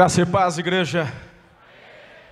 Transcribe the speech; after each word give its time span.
Graça 0.00 0.22
e 0.22 0.24
paz, 0.24 0.56
igreja. 0.56 1.12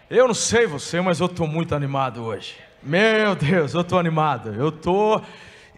Eu 0.09 0.27
não 0.27 0.33
sei 0.33 0.67
você, 0.67 1.03
mas 1.03 1.21
eu 1.21 1.27
estou 1.27 1.47
muito 1.47 1.75
animado 1.75 2.25
hoje. 2.25 2.57
Meu 2.83 3.35
Deus, 3.37 3.75
eu 3.75 3.83
estou 3.83 3.99
animado. 3.99 4.55
Eu 4.55 4.71
estou 4.71 5.23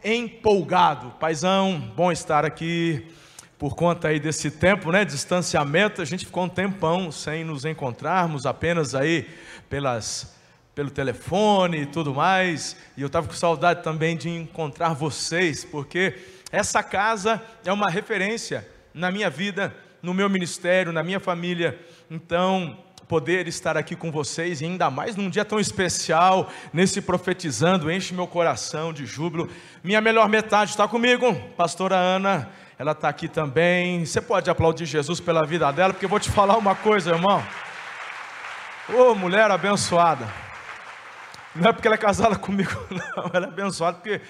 empolgado. 0.05 1.11
Paizão, 1.19 1.81
bom 1.97 2.13
estar 2.13 2.45
aqui 2.45 3.05
por 3.59 3.75
conta 3.75 4.07
aí 4.07 4.21
desse 4.21 4.53
tempo, 4.53 4.93
né? 4.93 5.05
Distanciamento. 5.05 6.01
A 6.01 6.05
gente 6.05 6.27
ficou 6.27 6.45
um 6.45 6.49
tempão 6.49 7.11
sem 7.11 7.43
nos 7.43 7.65
encontrarmos, 7.65 8.47
apenas 8.47 8.95
aí 8.95 9.29
pelas 9.69 10.33
pelo 10.73 10.93
telefone 10.93 11.79
e 11.79 11.87
tudo 11.87 12.15
mais. 12.15 12.77
E 12.97 13.01
eu 13.01 13.09
estava 13.09 13.27
com 13.27 13.35
saudade 13.35 13.83
também 13.83 14.17
de 14.17 14.29
encontrar 14.29 14.93
vocês, 14.95 15.65
porque 15.65 16.17
essa 16.53 16.85
casa 16.85 17.43
é 17.65 17.73
uma 17.73 17.91
referência 17.91 18.65
na 18.95 19.11
minha 19.11 19.29
vida 19.29 19.75
no 20.03 20.15
meu 20.15 20.29
ministério, 20.29 20.93
na 20.93 21.03
minha 21.03 21.21
família. 21.21 21.79
Então, 22.11 22.77
poder 23.11 23.49
estar 23.49 23.77
aqui 23.77 23.97
com 23.97 24.13
vocês, 24.13 24.61
e 24.61 24.65
ainda 24.65 24.89
mais 24.89 25.17
num 25.17 25.29
dia 25.29 25.45
tão 25.45 25.59
especial, 25.59 26.49
nesse 26.73 27.01
profetizando, 27.01 27.91
enche 27.91 28.15
meu 28.15 28.27
coração 28.27 28.93
de 28.93 29.05
júbilo. 29.05 29.51
Minha 29.83 30.01
melhor 30.01 30.29
metade 30.29 30.71
está 30.71 30.87
comigo, 30.87 31.35
pastora 31.57 31.97
Ana, 31.97 32.49
ela 32.79 32.93
está 32.93 33.09
aqui 33.09 33.27
também. 33.27 34.07
Você 34.07 34.21
pode 34.21 34.49
aplaudir 34.49 34.87
Jesus 34.87 35.19
pela 35.19 35.45
vida 35.45 35.71
dela, 35.73 35.93
porque 35.93 36.05
eu 36.05 36.09
vou 36.09 36.21
te 36.21 36.31
falar 36.31 36.57
uma 36.57 36.77
coisa, 36.77 37.11
irmão. 37.11 37.45
Ô, 38.89 39.11
oh, 39.11 39.15
mulher 39.15 39.51
abençoada. 39.51 40.33
Não 41.55 41.71
é 41.71 41.73
porque 41.73 41.89
ela 41.89 41.97
é 41.97 41.99
casada 41.99 42.37
comigo, 42.39 42.71
não, 42.91 43.31
ela 43.33 43.47
é 43.47 43.49
abençoada, 43.49 43.99
porque 43.99 44.21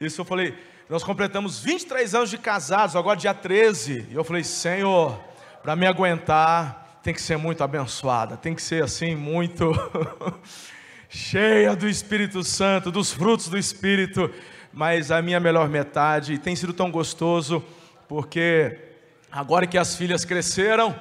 isso 0.00 0.20
eu 0.20 0.24
falei, 0.24 0.58
nós 0.88 1.02
completamos 1.02 1.60
23 1.60 2.14
anos 2.14 2.30
de 2.30 2.36
casados, 2.36 2.94
agora 2.94 3.16
dia 3.16 3.32
13. 3.32 4.08
E 4.10 4.14
eu 4.14 4.22
falei, 4.22 4.44
Senhor, 4.44 5.18
para 5.62 5.74
me 5.74 5.86
aguentar, 5.86 7.00
tem 7.02 7.14
que 7.14 7.22
ser 7.22 7.38
muito 7.38 7.64
abençoada, 7.64 8.36
tem 8.36 8.54
que 8.54 8.60
ser 8.60 8.84
assim, 8.84 9.14
muito 9.14 9.72
cheia 11.08 11.74
do 11.74 11.88
Espírito 11.88 12.44
Santo, 12.44 12.90
dos 12.90 13.12
frutos 13.12 13.48
do 13.48 13.56
Espírito. 13.56 14.30
Mas 14.72 15.10
a 15.10 15.22
minha 15.22 15.40
melhor 15.40 15.68
metade 15.70 16.36
tem 16.36 16.54
sido 16.54 16.74
tão 16.74 16.90
gostoso, 16.90 17.64
porque 18.06 18.78
agora 19.32 19.66
que 19.66 19.78
as 19.78 19.96
filhas 19.96 20.24
cresceram, 20.24 20.94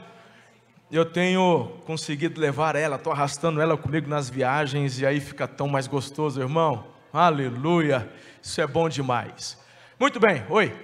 eu 0.90 1.04
tenho 1.04 1.82
conseguido 1.86 2.40
levar 2.40 2.78
ela, 2.78 2.96
estou 2.96 3.12
arrastando 3.12 3.60
ela 3.60 3.76
comigo 3.76 4.08
nas 4.08 4.30
viagens, 4.30 5.00
e 5.02 5.06
aí 5.06 5.20
fica 5.20 5.46
tão 5.46 5.68
mais 5.68 5.88
gostoso, 5.88 6.40
irmão. 6.40 6.86
Aleluia, 7.12 8.10
isso 8.42 8.62
é 8.62 8.68
bom 8.68 8.88
demais. 8.88 9.62
Muito 10.04 10.20
bem, 10.20 10.46
oi. 10.50 10.76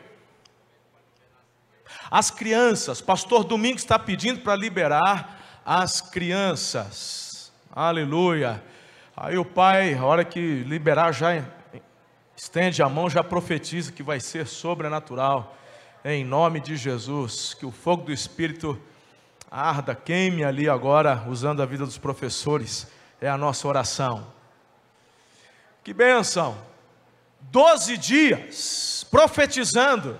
As 2.09 2.31
crianças, 2.31 3.01
pastor 3.01 3.43
Domingos 3.43 3.81
está 3.81 3.99
pedindo 3.99 4.39
para 4.39 4.55
liberar 4.55 5.61
as 5.65 5.99
crianças. 5.99 7.51
Aleluia. 7.69 8.63
Aí 9.17 9.37
o 9.37 9.43
pai, 9.43 9.93
a 9.93 10.05
hora 10.05 10.23
que 10.23 10.63
liberar, 10.63 11.11
já 11.11 11.43
estende 12.33 12.81
a 12.81 12.87
mão, 12.87 13.09
já 13.09 13.21
profetiza 13.21 13.91
que 13.91 14.01
vai 14.01 14.21
ser 14.21 14.47
sobrenatural. 14.47 15.53
Em 16.05 16.23
nome 16.23 16.61
de 16.61 16.77
Jesus, 16.77 17.53
que 17.53 17.65
o 17.65 17.71
fogo 17.71 18.03
do 18.03 18.13
Espírito 18.13 18.81
arda, 19.51 19.93
queime 19.93 20.45
ali 20.45 20.69
agora, 20.69 21.25
usando 21.27 21.61
a 21.61 21.65
vida 21.65 21.85
dos 21.85 21.97
professores. 21.97 22.87
É 23.19 23.27
a 23.27 23.37
nossa 23.37 23.67
oração. 23.67 24.25
Que 25.83 25.93
bênção! 25.93 26.68
Doze 27.41 27.97
dias 27.97 29.05
profetizando. 29.09 30.19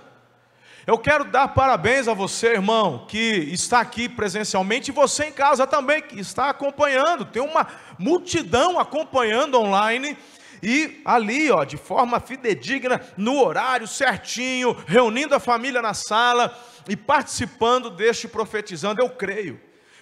Eu 0.86 0.98
quero 0.98 1.24
dar 1.24 1.48
parabéns 1.48 2.08
a 2.08 2.14
você, 2.14 2.54
irmão, 2.54 3.06
que 3.06 3.18
está 3.52 3.80
aqui 3.80 4.08
presencialmente, 4.08 4.90
e 4.90 4.94
você 4.94 5.26
em 5.26 5.32
casa 5.32 5.66
também, 5.66 6.02
que 6.02 6.18
está 6.18 6.48
acompanhando. 6.48 7.24
Tem 7.24 7.42
uma 7.42 7.66
multidão 7.98 8.78
acompanhando 8.78 9.60
online 9.60 10.16
e 10.62 11.00
ali, 11.04 11.50
ó, 11.50 11.64
de 11.64 11.76
forma 11.76 12.18
fidedigna, 12.18 13.00
no 13.16 13.40
horário 13.40 13.86
certinho, 13.86 14.76
reunindo 14.86 15.34
a 15.34 15.40
família 15.40 15.80
na 15.80 15.94
sala 15.94 16.58
e 16.88 16.96
participando 16.96 17.90
deste 17.90 18.26
profetizando. 18.26 19.00
Eu 19.00 19.10
creio. 19.10 19.60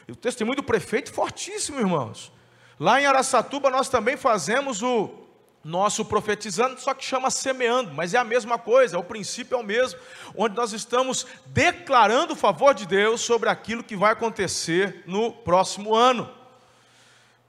O 0.08 0.16
testemunho 0.16 0.56
do 0.56 0.62
prefeito 0.62 1.12
fortíssimo, 1.12 1.78
irmãos. 1.78 2.32
Lá 2.80 3.00
em 3.00 3.06
Araçatuba 3.06 3.68
nós 3.68 3.88
também 3.88 4.16
fazemos 4.16 4.82
o 4.82 5.27
nosso 5.64 6.04
profetizando, 6.04 6.80
só 6.80 6.94
que 6.94 7.04
chama 7.04 7.30
semeando, 7.30 7.92
mas 7.92 8.14
é 8.14 8.18
a 8.18 8.24
mesma 8.24 8.58
coisa, 8.58 8.98
o 8.98 9.04
princípio 9.04 9.56
é 9.56 9.60
o 9.60 9.64
mesmo, 9.64 9.98
onde 10.36 10.56
nós 10.56 10.72
estamos 10.72 11.26
declarando 11.46 12.32
o 12.32 12.36
favor 12.36 12.74
de 12.74 12.86
Deus 12.86 13.20
sobre 13.20 13.48
aquilo 13.48 13.84
que 13.84 13.96
vai 13.96 14.12
acontecer 14.12 15.02
no 15.06 15.32
próximo 15.32 15.94
ano. 15.94 16.30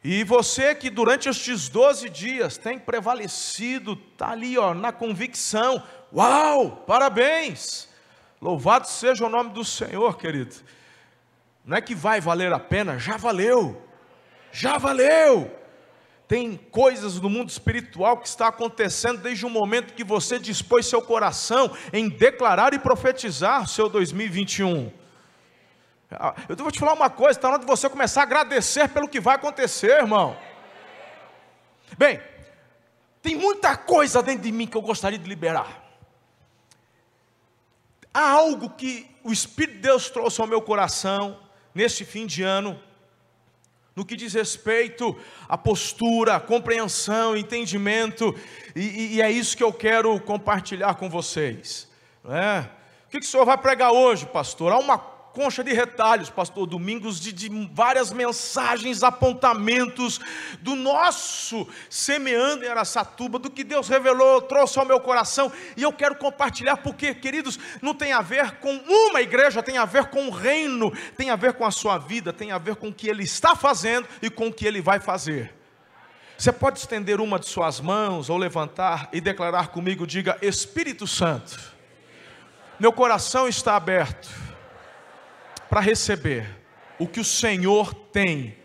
E 0.03 0.23
você 0.23 0.73
que 0.73 0.89
durante 0.89 1.27
estes 1.27 1.67
12 1.67 2.09
dias 2.09 2.57
tem 2.57 2.79
prevalecido, 2.79 3.99
está 4.11 4.29
ali 4.29 4.57
ó, 4.57 4.73
na 4.73 4.91
convicção, 4.91 5.83
uau, 6.13 6.83
parabéns, 6.87 7.89
louvado 8.41 8.87
seja 8.87 9.25
o 9.25 9.29
nome 9.29 9.51
do 9.51 9.65
Senhor, 9.65 10.17
querido. 10.17 10.55
Não 11.65 11.77
é 11.77 11.81
que 11.81 11.93
vai 11.93 12.21
valer 12.21 12.51
a 12.53 12.59
pena, 12.59 12.97
já 12.97 13.17
valeu, 13.17 13.81
já 14.51 14.77
valeu. 14.77 15.58
Tem 16.29 16.57
coisas 16.57 17.19
no 17.19 17.27
mundo 17.27 17.49
espiritual 17.49 18.17
que 18.17 18.27
está 18.27 18.49
acontecendo 18.49 19.19
desde 19.19 19.47
o 19.47 19.49
momento 19.49 19.95
que 19.95 20.03
você 20.03 20.37
dispôs 20.37 20.85
seu 20.85 21.01
coração 21.01 21.75
em 21.91 22.07
declarar 22.07 22.71
e 22.71 22.77
profetizar 22.77 23.67
seu 23.67 23.89
2021. 23.89 24.91
Ah, 26.11 26.35
eu 26.47 26.55
vou 26.55 26.71
te 26.71 26.77
falar 26.77 26.93
uma 26.93 27.09
coisa, 27.09 27.31
está 27.31 27.47
na 27.47 27.55
hora 27.55 27.63
de 27.63 27.67
você 27.67 27.89
começar 27.89 28.21
a 28.21 28.23
agradecer 28.25 28.87
pelo 28.89 29.09
que 29.09 29.19
vai 29.19 29.37
acontecer, 29.37 29.89
irmão. 30.01 30.37
Bem, 31.97 32.21
tem 33.23 33.35
muita 33.35 33.75
coisa 33.75 34.21
dentro 34.21 34.43
de 34.43 34.51
mim 34.51 34.67
que 34.67 34.77
eu 34.77 34.83
gostaria 34.83 35.17
de 35.17 35.27
liberar. 35.27 35.83
Há 38.13 38.29
algo 38.33 38.69
que 38.69 39.09
o 39.23 39.31
Espírito 39.31 39.77
de 39.77 39.81
Deus 39.81 40.11
trouxe 40.11 40.39
ao 40.39 40.45
meu 40.45 40.61
coração 40.61 41.39
neste 41.73 42.05
fim 42.05 42.27
de 42.27 42.43
ano 42.43 42.79
no 43.99 44.05
que 44.05 44.15
diz 44.15 44.33
respeito 44.33 45.13
à 45.49 45.57
postura, 45.57 46.37
à 46.37 46.39
compreensão, 46.39 47.35
entendimento, 47.35 48.33
e, 48.73 49.15
e, 49.15 49.21
é 49.21 49.29
isso 49.29 49.57
que 49.57 49.63
eu 49.63 49.73
quero 49.73 50.17
compartilhar 50.21 50.95
com 50.95 51.09
vocês. 51.09 51.85
É? 52.23 52.61
O 53.05 53.09
que, 53.09 53.19
que 53.19 53.25
o 53.25 53.29
senhor 53.29 53.45
vai 53.45 53.57
pregar 53.57 53.91
hoje, 53.91 54.25
pastor? 54.25 54.71
Há 54.71 54.79
uma 54.79 54.97
concha 55.33 55.63
de 55.63 55.73
retalhos, 55.73 56.29
pastor 56.29 56.65
Domingos, 56.65 57.19
de, 57.19 57.31
de, 57.31 57.49
várias 57.71 58.11
mensagens, 58.11 59.03
apontamentos 59.03 60.19
do 60.61 60.75
nosso 60.75 61.67
semeando 61.89 62.65
em 62.65 62.67
Araçatuba, 62.67 63.39
do 63.39 63.49
que 63.49 63.63
Deus 63.63 63.87
revelou, 63.87 64.41
trouxe 64.41 64.79
ao 64.79 64.85
meu 64.85 64.99
coração, 64.99 65.51
e 65.77 65.83
eu 65.83 65.93
quero 65.93 66.15
compartilhar, 66.15 66.77
porque, 66.77 67.13
queridos, 67.13 67.59
não 67.81 67.93
tem 67.93 68.11
a 68.11 68.21
ver 68.21 68.59
com 68.59 68.75
uma 68.75 69.21
igreja, 69.21 69.63
tem 69.63 69.77
a 69.77 69.85
ver 69.85 70.05
com 70.05 70.27
o 70.27 70.31
reino, 70.31 70.91
tem 71.15 71.29
a 71.29 71.35
ver 71.35 71.53
com 71.53 71.65
a 71.65 71.71
sua 71.71 71.97
vida, 71.97 72.33
tem 72.33 72.51
a 72.51 72.57
ver 72.57 72.75
com 72.75 72.89
o 72.89 72.93
que 72.93 73.07
Ele 73.07 73.23
está 73.23 73.55
fazendo 73.55 74.07
e 74.21 74.29
com 74.29 74.47
o 74.47 74.53
que 74.53 74.65
Ele 74.65 74.81
vai 74.81 74.99
fazer. 74.99 75.55
Você 76.37 76.51
pode 76.53 76.79
estender 76.79 77.19
uma 77.19 77.37
de 77.37 77.47
suas 77.47 77.81
mãos 77.81 78.29
ou 78.29 78.37
levantar 78.37 79.09
e 79.11 79.19
declarar 79.19 79.67
comigo, 79.67 80.07
diga, 80.07 80.37
Espírito 80.41 81.05
Santo, 81.05 81.59
meu 82.79 82.93
coração 82.93 83.47
está 83.47 83.75
aberto 83.75 84.48
para 85.69 85.79
receber 85.79 86.47
o 86.97 87.07
que 87.07 87.19
o 87.19 87.25
Senhor 87.25 87.93
tem 87.93 88.57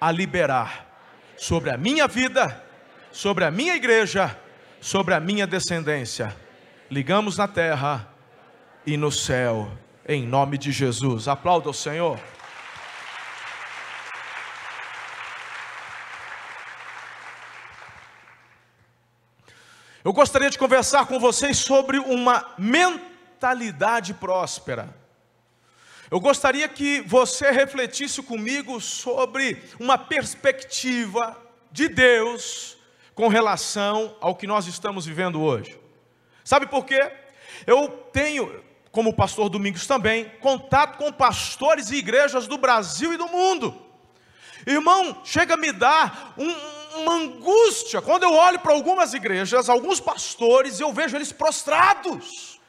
a 0.00 0.12
liberar 0.12 0.86
sobre 1.36 1.70
a 1.70 1.78
minha 1.78 2.06
vida, 2.06 2.62
sobre 3.10 3.44
a 3.44 3.50
minha 3.50 3.74
igreja, 3.74 4.38
sobre 4.80 5.14
a 5.14 5.20
minha 5.20 5.46
descendência. 5.46 6.36
Ligamos 6.90 7.38
na 7.38 7.48
terra 7.48 8.12
e 8.86 8.96
no 8.96 9.10
céu, 9.10 9.70
em 10.06 10.26
nome 10.26 10.58
de 10.58 10.70
Jesus. 10.70 11.26
Aplauda 11.26 11.70
o 11.70 11.74
Senhor. 11.74 12.20
Eu 20.02 20.12
gostaria 20.12 20.50
de 20.50 20.58
conversar 20.58 21.06
com 21.06 21.18
vocês 21.18 21.58
sobre 21.58 21.98
uma 21.98 22.54
mentalidade 22.58 24.14
próspera. 24.14 24.99
Eu 26.10 26.18
gostaria 26.18 26.68
que 26.68 27.00
você 27.02 27.52
refletisse 27.52 28.20
comigo 28.20 28.80
sobre 28.80 29.62
uma 29.78 29.96
perspectiva 29.96 31.40
de 31.70 31.88
Deus 31.88 32.76
com 33.14 33.28
relação 33.28 34.16
ao 34.20 34.34
que 34.34 34.44
nós 34.44 34.66
estamos 34.66 35.06
vivendo 35.06 35.40
hoje. 35.40 35.78
Sabe 36.42 36.66
por 36.66 36.84
quê? 36.84 37.12
Eu 37.64 37.86
tenho, 38.12 38.60
como 38.90 39.14
pastor 39.14 39.48
Domingos 39.48 39.86
também, 39.86 40.28
contato 40.40 40.98
com 40.98 41.12
pastores 41.12 41.92
e 41.92 41.96
igrejas 41.98 42.48
do 42.48 42.58
Brasil 42.58 43.12
e 43.12 43.16
do 43.16 43.28
mundo. 43.28 43.80
Irmão, 44.66 45.22
chega 45.24 45.54
a 45.54 45.56
me 45.56 45.70
dar 45.70 46.34
um, 46.36 47.02
uma 47.02 47.14
angústia 47.14 48.02
quando 48.02 48.24
eu 48.24 48.34
olho 48.34 48.58
para 48.58 48.72
algumas 48.72 49.14
igrejas, 49.14 49.68
alguns 49.68 50.00
pastores, 50.00 50.80
e 50.80 50.82
eu 50.82 50.92
vejo 50.92 51.16
eles 51.16 51.30
prostrados 51.30 52.59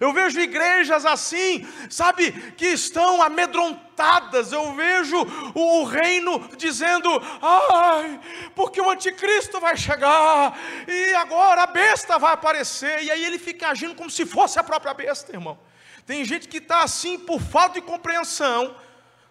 Eu 0.00 0.12
vejo 0.12 0.40
igrejas 0.40 1.04
assim, 1.04 1.66
sabe, 1.90 2.32
que 2.52 2.66
estão 2.66 3.20
amedrontadas. 3.22 4.52
Eu 4.52 4.74
vejo 4.74 5.16
o, 5.54 5.80
o 5.80 5.84
reino 5.84 6.48
dizendo: 6.56 7.08
ai, 7.42 8.20
porque 8.54 8.80
o 8.80 8.90
anticristo 8.90 9.60
vai 9.60 9.76
chegar, 9.76 10.58
e 10.86 11.14
agora 11.14 11.62
a 11.62 11.66
besta 11.66 12.18
vai 12.18 12.32
aparecer. 12.32 13.02
E 13.02 13.10
aí 13.10 13.24
ele 13.24 13.38
fica 13.38 13.68
agindo 13.68 13.94
como 13.94 14.10
se 14.10 14.24
fosse 14.24 14.58
a 14.58 14.64
própria 14.64 14.94
besta, 14.94 15.32
irmão. 15.32 15.58
Tem 16.06 16.24
gente 16.24 16.48
que 16.48 16.58
está 16.58 16.82
assim 16.82 17.18
por 17.18 17.40
falta 17.40 17.74
de 17.74 17.82
compreensão 17.82 18.74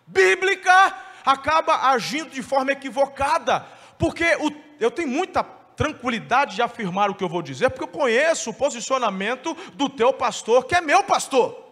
bíblica, 0.06 0.96
acaba 1.25 1.90
agindo 1.90 2.30
de 2.30 2.42
forma 2.42 2.72
equivocada, 2.72 3.66
porque 3.98 4.38
o, 4.40 4.52
eu 4.80 4.92
tenho 4.92 5.08
muita 5.08 5.44
tranquilidade 5.77 6.56
de 6.56 6.62
afirmar 6.63 7.09
o 7.09 7.15
que 7.15 7.24
eu 7.24 7.29
vou 7.29 7.44
dizer, 7.44 7.69
porque 7.69 7.83
eu 7.83 8.00
conheço 8.00 8.50
o 8.50 8.53
posicionamento 8.53 9.56
do 9.75 9.88
teu 9.88 10.12
pastor, 10.12 10.65
que 10.65 10.75
é 10.75 10.81
meu 10.81 11.03
pastor. 11.03 11.65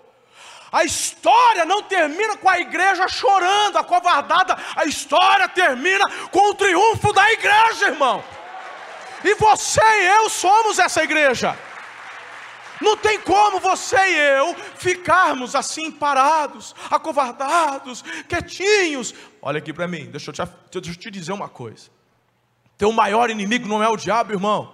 A 0.71 0.83
história 0.83 1.65
não 1.65 1.81
termina 1.81 2.37
com 2.37 2.47
a 2.47 2.59
igreja 2.59 3.07
chorando, 3.07 3.77
acovardada, 3.77 4.55
a 4.75 4.85
história 4.85 5.49
termina 5.49 6.05
com 6.31 6.51
o 6.51 6.53
triunfo 6.53 7.11
da 7.13 7.31
igreja, 7.31 7.87
irmão. 7.87 8.23
E 9.23 9.33
você 9.35 9.81
e 9.81 10.05
eu 10.17 10.29
somos 10.29 10.77
essa 10.77 11.03
igreja. 11.03 11.57
Não 12.81 12.95
tem 12.97 13.19
como 13.21 13.59
você 13.59 13.97
e 13.97 14.17
eu 14.37 14.53
ficarmos 14.75 15.55
assim 15.55 15.89
parados, 15.89 16.75
acovardados, 16.91 18.03
quietinhos. 18.27 19.15
Olha 19.41 19.59
aqui 19.59 19.73
para 19.73 19.87
mim, 19.87 20.11
deixa 20.11 20.29
eu, 20.29 20.33
te, 20.33 20.43
deixa 20.71 20.91
eu 20.91 20.95
te 20.95 21.09
dizer 21.09 21.31
uma 21.31 21.49
coisa. 21.49 21.94
Teu 22.77 22.91
maior 22.91 23.29
inimigo 23.29 23.67
não 23.67 23.81
é 23.81 23.87
o 23.87 23.97
diabo, 23.97 24.33
irmão. 24.33 24.73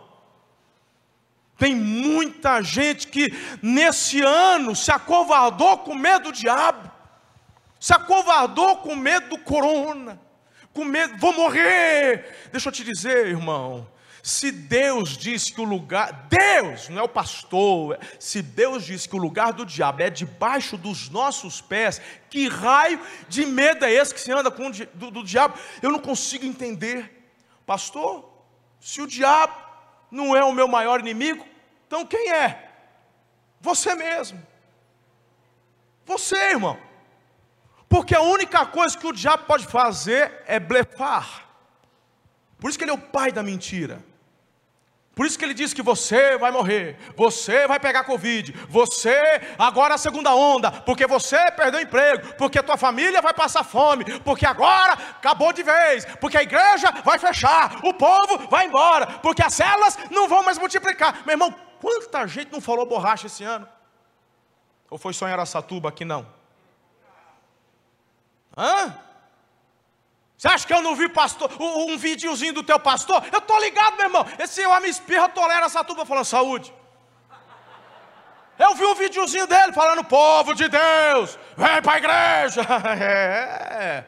Tem 1.58 1.76
muita 1.76 2.62
gente 2.64 3.08
que 3.08 3.32
nesse 3.62 4.20
ano 4.22 4.76
se 4.76 4.92
acovardou 4.92 5.78
com 5.80 5.94
medo 5.94 6.32
do 6.32 6.32
diabo, 6.32 6.90
se 7.80 7.94
acovardou 7.94 8.78
com 8.78 8.96
medo 8.96 9.30
do 9.30 9.38
corona, 9.38 10.20
com 10.74 10.84
medo, 10.84 11.18
vou 11.20 11.34
morrer. 11.34 12.50
Deixa 12.52 12.70
eu 12.70 12.74
te 12.74 12.84
dizer, 12.84 13.28
irmão, 13.28 13.88
se 14.24 14.52
Deus 14.52 15.16
diz 15.16 15.52
que 15.52 15.62
o 15.62 15.64
lugar, 15.64 16.28
Deus, 16.30 16.90
não 16.90 17.02
é 17.02 17.04
o 17.04 17.10
pastor, 17.10 18.00
se 18.20 18.42
Deus 18.42 18.84
diz 18.84 19.06
que 19.06 19.16
o 19.16 19.20
lugar 19.20 19.54
do 19.54 19.64
diabo 19.64 20.02
é 20.02 20.10
debaixo 20.10 20.78
dos 20.78 21.10
nossos 21.10 21.62
pés, 21.62 22.02
que 22.30 22.48
raio 22.48 23.00
de 23.30 23.46
medo 23.46 23.86
é 23.86 23.92
esse 23.92 24.14
que 24.14 24.22
se 24.22 24.32
anda 24.32 24.50
com 24.50 24.68
o, 24.68 24.72
do, 24.72 25.12
do 25.12 25.24
diabo? 25.24 25.60
Eu 25.80 25.92
não 25.92 26.00
consigo 26.00 26.44
entender. 26.44 27.21
Pastor, 27.72 28.30
se 28.82 29.02
o 29.02 29.08
diabo 29.08 29.56
não 30.12 30.36
é 30.36 30.44
o 30.44 30.52
meu 30.52 30.68
maior 30.68 31.00
inimigo, 31.00 31.48
então 31.88 32.06
quem 32.06 32.30
é? 32.30 32.70
Você 33.62 33.96
mesmo. 33.96 34.46
Você, 36.06 36.36
irmão. 36.36 36.78
Porque 37.88 38.14
a 38.14 38.20
única 38.20 38.66
coisa 38.66 38.98
que 38.98 39.08
o 39.08 39.14
diabo 39.14 39.46
pode 39.46 39.66
fazer 39.68 40.44
é 40.48 40.60
blefar. 40.60 41.48
Por 42.60 42.70
isso 42.70 42.78
que 42.78 42.84
ele 42.84 42.92
é 42.92 42.94
o 42.94 42.98
pai 42.98 43.32
da 43.32 43.42
mentira. 43.42 44.04
Por 45.14 45.26
isso 45.26 45.38
que 45.38 45.44
ele 45.44 45.54
diz 45.54 45.74
que 45.74 45.82
você 45.82 46.38
vai 46.38 46.52
morrer, 46.52 46.98
você 47.18 47.68
vai 47.68 47.80
pegar 47.80 48.06
Covid, 48.06 48.54
você 48.70 49.42
agora 49.60 49.96
a 49.96 49.98
segunda 49.98 50.34
onda, 50.34 50.72
porque 50.72 51.06
você 51.06 51.52
perdeu 51.52 51.82
emprego, 51.82 52.34
porque 52.36 52.58
a 52.58 52.64
tua 52.64 52.78
família 52.78 53.22
vai 53.22 53.34
passar 53.34 53.66
fome, 53.66 54.06
porque 54.22 54.46
agora 54.46 54.94
acabou 54.94 55.52
de 55.52 55.64
vez, 55.64 56.06
porque 56.22 56.38
a 56.38 56.44
igreja 56.44 56.90
vai 57.04 57.20
fechar, 57.20 57.82
o 57.84 57.94
povo 57.94 58.48
vai 58.50 58.68
embora, 58.68 59.06
porque 59.20 59.44
as 59.44 59.54
células 59.54 59.98
não 60.10 60.30
vão 60.30 60.44
mais 60.44 60.58
multiplicar. 60.58 61.26
Meu 61.26 61.34
irmão, 61.34 61.54
quanta 61.82 62.26
gente 62.26 62.52
não 62.52 62.62
falou 62.62 62.86
borracha 62.86 63.28
esse 63.28 63.44
ano? 63.44 63.68
Ou 64.90 64.98
foi 64.98 65.14
só 65.14 65.28
em 65.28 65.34
Aracatuba 65.34 65.90
aqui 65.90 66.06
não? 66.06 66.26
Hã? 68.58 68.98
Você 70.42 70.48
acha 70.48 70.66
que 70.66 70.74
eu 70.74 70.82
não 70.82 70.96
vi 70.96 71.08
pastor, 71.08 71.52
um 71.60 71.96
videozinho 72.00 72.52
do 72.52 72.64
teu 72.64 72.80
pastor? 72.80 73.24
Eu 73.32 73.38
estou 73.38 73.60
ligado, 73.60 73.96
meu 73.96 74.06
irmão. 74.08 74.26
Esse 74.40 74.66
homem 74.66 74.90
espirra, 74.90 75.30
tolera 75.30 75.68
essa 75.68 75.84
tuba 75.84 76.04
falando 76.04 76.26
saúde. 76.26 76.74
Eu 78.58 78.74
vi 78.74 78.84
um 78.84 78.96
videozinho 78.96 79.46
dele 79.46 79.72
falando, 79.72 80.04
povo 80.04 80.56
de 80.56 80.68
Deus, 80.68 81.38
vem 81.56 81.80
para 81.84 81.94
a 81.94 81.98
igreja. 81.98 82.62
É. 83.00 84.04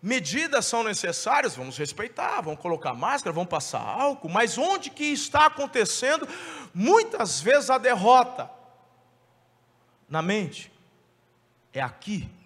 Medidas 0.00 0.64
são 0.64 0.82
necessárias, 0.82 1.54
vamos 1.54 1.76
respeitar, 1.76 2.40
vamos 2.40 2.60
colocar 2.60 2.94
máscara, 2.94 3.34
vamos 3.34 3.50
passar 3.50 3.82
álcool, 3.82 4.30
mas 4.30 4.56
onde 4.56 4.88
que 4.88 5.04
está 5.04 5.44
acontecendo 5.44 6.26
muitas 6.72 7.42
vezes 7.42 7.68
a 7.68 7.76
derrota? 7.76 8.50
Na 10.08 10.22
mente. 10.22 10.72
É 11.74 11.82
aqui 11.82 12.37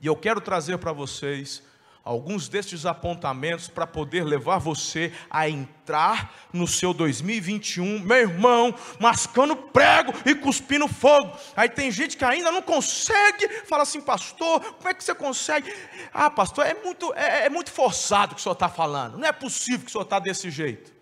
e 0.00 0.06
eu 0.06 0.16
quero 0.16 0.40
trazer 0.40 0.78
para 0.78 0.92
vocês 0.92 1.62
alguns 2.02 2.48
destes 2.48 2.86
apontamentos 2.86 3.68
para 3.68 3.86
poder 3.86 4.24
levar 4.24 4.58
você 4.58 5.12
a 5.28 5.48
entrar 5.48 6.34
no 6.52 6.66
seu 6.66 6.94
2021, 6.94 8.00
meu 8.00 8.16
irmão, 8.16 8.74
mascando 8.98 9.54
prego 9.54 10.12
e 10.24 10.34
cuspindo 10.34 10.88
fogo. 10.88 11.36
Aí 11.54 11.68
tem 11.68 11.90
gente 11.90 12.16
que 12.16 12.24
ainda 12.24 12.50
não 12.50 12.62
consegue, 12.62 13.48
fala 13.66 13.82
assim, 13.82 14.00
pastor, 14.00 14.60
como 14.74 14.88
é 14.88 14.94
que 14.94 15.04
você 15.04 15.14
consegue? 15.14 15.72
Ah, 16.12 16.30
pastor, 16.30 16.66
é 16.66 16.74
muito, 16.74 17.12
é, 17.14 17.46
é 17.46 17.48
muito 17.50 17.70
forçado 17.70 18.32
o 18.32 18.34
que 18.34 18.40
o 18.40 18.42
senhor 18.42 18.54
está 18.54 18.68
falando, 18.68 19.18
não 19.18 19.28
é 19.28 19.32
possível 19.32 19.80
que 19.80 19.86
o 19.86 19.90
senhor 19.90 20.04
está 20.04 20.18
desse 20.18 20.50
jeito. 20.50 20.92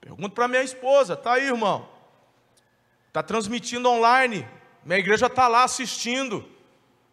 Pergunto 0.00 0.34
para 0.34 0.48
minha 0.48 0.62
esposa, 0.62 1.16
tá 1.16 1.34
aí, 1.34 1.46
irmão, 1.46 1.88
está 3.08 3.22
transmitindo 3.22 3.88
online, 3.88 4.46
minha 4.84 4.98
igreja 4.98 5.26
está 5.26 5.48
lá 5.48 5.64
assistindo. 5.64 6.57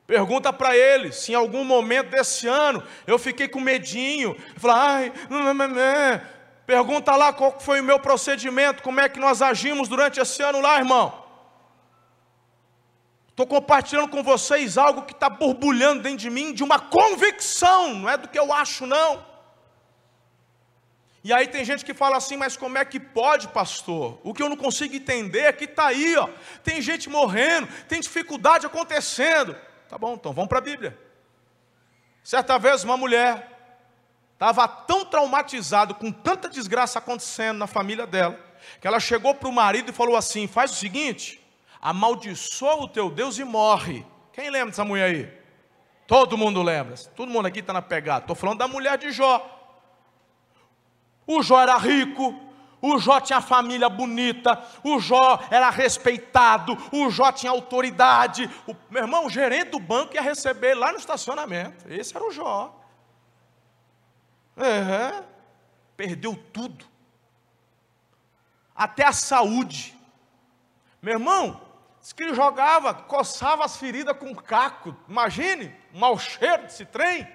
Pergunta 0.08 0.54
para 0.54 0.78
ele 0.78 1.12
se 1.12 1.32
em 1.32 1.36
algum 1.36 1.64
momento 1.64 2.12
desse 2.12 2.48
ano 2.48 2.84
eu 3.08 3.18
fiquei 3.18 3.48
com 3.48 3.60
medinho. 3.60 4.36
Ai, 4.64 5.12
não, 5.30 5.54
não, 5.54 5.68
não. 5.68 6.22
Pergunta 6.66 7.16
lá 7.16 7.32
qual 7.32 7.60
foi 7.60 7.82
o 7.82 7.84
meu 7.84 8.00
procedimento, 8.00 8.84
como 8.84 9.00
é 9.00 9.10
que 9.10 9.20
nós 9.20 9.42
agimos 9.42 9.88
durante 9.88 10.20
esse 10.20 10.42
ano 10.42 10.62
lá, 10.62 10.78
irmão. 10.78 11.24
Estou 13.30 13.46
compartilhando 13.46 14.08
com 14.08 14.24
vocês 14.24 14.78
algo 14.78 15.04
que 15.04 15.12
está 15.14 15.30
borbulhando 15.30 16.02
dentro 16.04 16.20
de 16.20 16.30
mim, 16.30 16.54
de 16.54 16.64
uma 16.64 16.80
convicção, 16.80 17.94
não 17.94 18.10
é 18.10 18.18
do 18.18 18.30
que 18.30 18.40
eu 18.40 18.54
acho, 18.54 18.86
não. 18.86 19.26
E 21.24 21.34
aí 21.34 21.48
tem 21.48 21.66
gente 21.66 21.84
que 21.84 21.94
fala 21.94 22.18
assim, 22.18 22.38
mas 22.38 22.56
como 22.56 22.78
é 22.78 22.86
que 22.86 23.00
pode, 23.00 23.48
pastor? 23.48 24.20
O 24.24 24.34
que 24.34 24.42
eu 24.42 24.48
não 24.48 24.56
consigo 24.56 24.96
entender 24.96 25.42
é 25.42 25.52
que 25.52 25.66
está 25.66 25.88
aí, 25.88 26.16
ó. 26.16 26.30
Tem 26.64 26.82
gente 26.82 27.10
morrendo, 27.10 27.68
tem 27.88 28.00
dificuldade 28.00 28.66
acontecendo. 28.66 29.56
Tá 29.96 30.00
bom, 30.00 30.16
então 30.16 30.34
vamos 30.34 30.50
para 30.50 30.58
a 30.58 30.62
Bíblia. 30.62 31.00
Certa 32.22 32.60
vez 32.60 32.84
uma 32.84 32.98
mulher 32.98 33.50
estava 34.34 34.68
tão 34.68 35.06
traumatizada 35.06 35.94
com 35.94 36.12
tanta 36.12 36.50
desgraça 36.50 37.00
acontecendo 37.00 37.60
na 37.60 37.66
família 37.66 38.06
dela, 38.06 38.38
que 38.82 38.86
ela 38.86 39.00
chegou 39.00 39.34
para 39.34 39.48
o 39.48 39.54
marido 39.54 39.92
e 39.92 39.94
falou 39.94 40.18
assim: 40.18 40.48
faz 40.48 40.72
o 40.72 40.76
seguinte, 40.76 41.42
amaldiçoa 41.82 42.76
o 42.76 42.90
teu 42.90 43.10
Deus 43.10 43.40
e 43.40 43.46
morre. 43.46 44.06
Quem 44.34 44.50
lembra 44.50 44.72
dessa 44.72 44.84
mulher 44.84 45.06
aí? 45.06 45.34
Todo 46.06 46.38
mundo 46.38 46.62
lembra. 46.62 46.98
Todo 47.16 47.32
mundo 47.32 47.46
aqui 47.46 47.60
está 47.60 47.72
na 47.72 47.82
pegada. 47.82 48.26
Estou 48.26 48.36
falando 48.36 48.60
da 48.60 48.68
mulher 48.68 48.98
de 48.98 49.12
Jó. 49.14 49.50
O 51.26 51.42
Jó 51.42 51.62
era 51.62 51.78
rico, 51.78 52.38
o 52.86 53.00
Jó 53.00 53.20
tinha 53.20 53.42
família 53.42 53.90
bonita, 53.90 54.64
o 54.84 55.00
Jó 55.00 55.40
era 55.50 55.70
respeitado, 55.72 56.78
o 56.92 57.10
Jó 57.10 57.32
tinha 57.32 57.52
autoridade. 57.52 58.50
O, 58.68 58.76
meu 58.90 59.04
irmão, 59.04 59.26
o 59.26 59.30
gerente 59.30 59.72
do 59.72 59.80
banco 59.80 60.14
ia 60.14 60.22
receber 60.22 60.76
lá 60.76 60.92
no 60.92 61.00
estacionamento. 61.00 61.92
Esse 61.92 62.16
era 62.16 62.26
o 62.26 62.32
Jó. 62.32 62.80
É, 64.56 65.24
perdeu 65.98 66.36
tudo, 66.54 66.86
até 68.76 69.04
a 69.06 69.12
saúde. 69.12 69.98
Meu 71.02 71.14
irmão, 71.14 71.60
disse 72.00 72.14
que 72.14 72.24
ele 72.24 72.36
jogava, 72.36 72.94
coçava 72.94 73.66
as 73.66 73.78
feridas 73.78 74.16
com 74.18 74.34
caco. 74.36 74.96
Imagine, 75.10 75.76
um 75.94 76.00
mau 76.00 76.18
cheiro 76.20 76.64
desse 76.64 76.86
trem. 76.86 77.28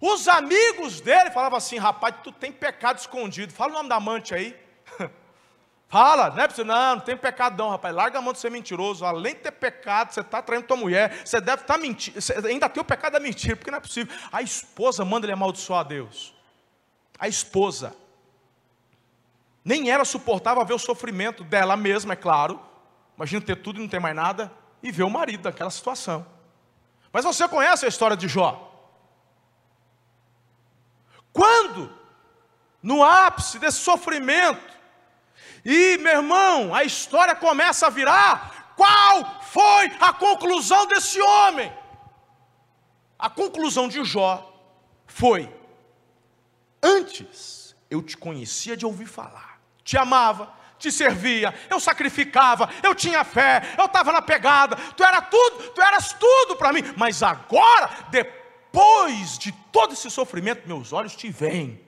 Os 0.00 0.26
amigos 0.28 1.00
dele 1.00 1.30
falavam 1.30 1.58
assim: 1.58 1.76
rapaz, 1.76 2.14
tu 2.24 2.32
tem 2.32 2.50
pecado 2.50 2.98
escondido. 2.98 3.52
Fala 3.52 3.72
o 3.72 3.74
nome 3.74 3.88
da 3.88 3.96
amante 3.96 4.34
aí. 4.34 4.56
Fala, 5.88 6.30
não 6.30 6.44
é 6.44 6.64
não, 6.64 6.94
não 6.94 7.00
tem 7.00 7.16
pecado 7.16 7.58
não, 7.58 7.70
rapaz. 7.70 7.92
Larga 7.92 8.18
a 8.18 8.22
mão 8.22 8.32
de 8.32 8.38
ser 8.38 8.48
mentiroso. 8.48 9.04
Além 9.04 9.34
de 9.34 9.40
ter 9.40 9.50
pecado, 9.50 10.12
você 10.12 10.20
está 10.20 10.40
traindo 10.40 10.66
tua 10.66 10.76
mulher, 10.76 11.26
você 11.26 11.40
deve 11.40 11.62
estar 11.62 11.74
tá 11.74 11.80
mentindo, 11.80 12.16
ainda 12.46 12.68
tem 12.68 12.80
o 12.80 12.84
pecado 12.84 13.14
da 13.14 13.20
mentira, 13.20 13.56
porque 13.56 13.72
não 13.72 13.78
é 13.78 13.80
possível. 13.80 14.14
A 14.30 14.40
esposa 14.40 15.04
manda 15.04 15.26
ele 15.26 15.32
amaldiçoar 15.32 15.80
a 15.80 15.82
Deus. 15.82 16.32
A 17.18 17.26
esposa. 17.26 17.94
Nem 19.64 19.90
ela 19.90 20.04
suportava 20.04 20.64
ver 20.64 20.74
o 20.74 20.78
sofrimento 20.78 21.42
dela 21.42 21.76
mesma, 21.76 22.12
é 22.12 22.16
claro. 22.16 22.60
Imagina 23.16 23.44
ter 23.44 23.56
tudo 23.56 23.78
e 23.78 23.82
não 23.82 23.88
ter 23.88 23.98
mais 23.98 24.14
nada, 24.14 24.50
e 24.82 24.92
ver 24.92 25.02
o 25.02 25.10
marido 25.10 25.44
naquela 25.44 25.70
situação. 25.70 26.24
Mas 27.12 27.24
você 27.24 27.46
conhece 27.48 27.84
a 27.84 27.88
história 27.88 28.16
de 28.16 28.28
Jó? 28.28 28.69
Quando, 31.32 31.92
no 32.82 33.02
ápice 33.04 33.58
desse 33.58 33.78
sofrimento, 33.78 34.70
E, 35.64 35.98
meu 35.98 36.12
irmão, 36.12 36.74
a 36.74 36.84
história 36.84 37.34
começa 37.34 37.86
a 37.86 37.90
virar. 37.90 38.72
Qual 38.76 39.42
foi 39.42 39.90
a 40.00 40.12
conclusão 40.12 40.86
desse 40.86 41.20
homem? 41.20 41.70
A 43.18 43.28
conclusão 43.28 43.86
de 43.88 44.02
Jó 44.04 44.50
foi: 45.06 45.52
Antes 46.82 47.76
eu 47.90 48.02
te 48.02 48.16
conhecia 48.16 48.76
de 48.76 48.86
ouvir 48.86 49.04
falar, 49.04 49.60
te 49.84 49.98
amava, 49.98 50.50
te 50.78 50.90
servia, 50.90 51.54
eu 51.68 51.78
sacrificava, 51.78 52.70
eu 52.82 52.94
tinha 52.94 53.22
fé, 53.22 53.62
eu 53.76 53.84
estava 53.84 54.12
na 54.12 54.22
pegada, 54.22 54.76
tu 54.96 55.04
era 55.04 55.20
tudo, 55.20 55.70
tu 55.72 55.82
eras 55.82 56.14
tudo 56.14 56.56
para 56.56 56.72
mim, 56.72 56.82
mas 56.96 57.22
agora, 57.22 57.90
depois 58.08 58.39
de 59.38 59.52
todo 59.72 59.92
esse 59.92 60.10
sofrimento, 60.10 60.68
meus 60.68 60.92
olhos 60.92 61.16
te 61.16 61.30
veem. 61.30 61.80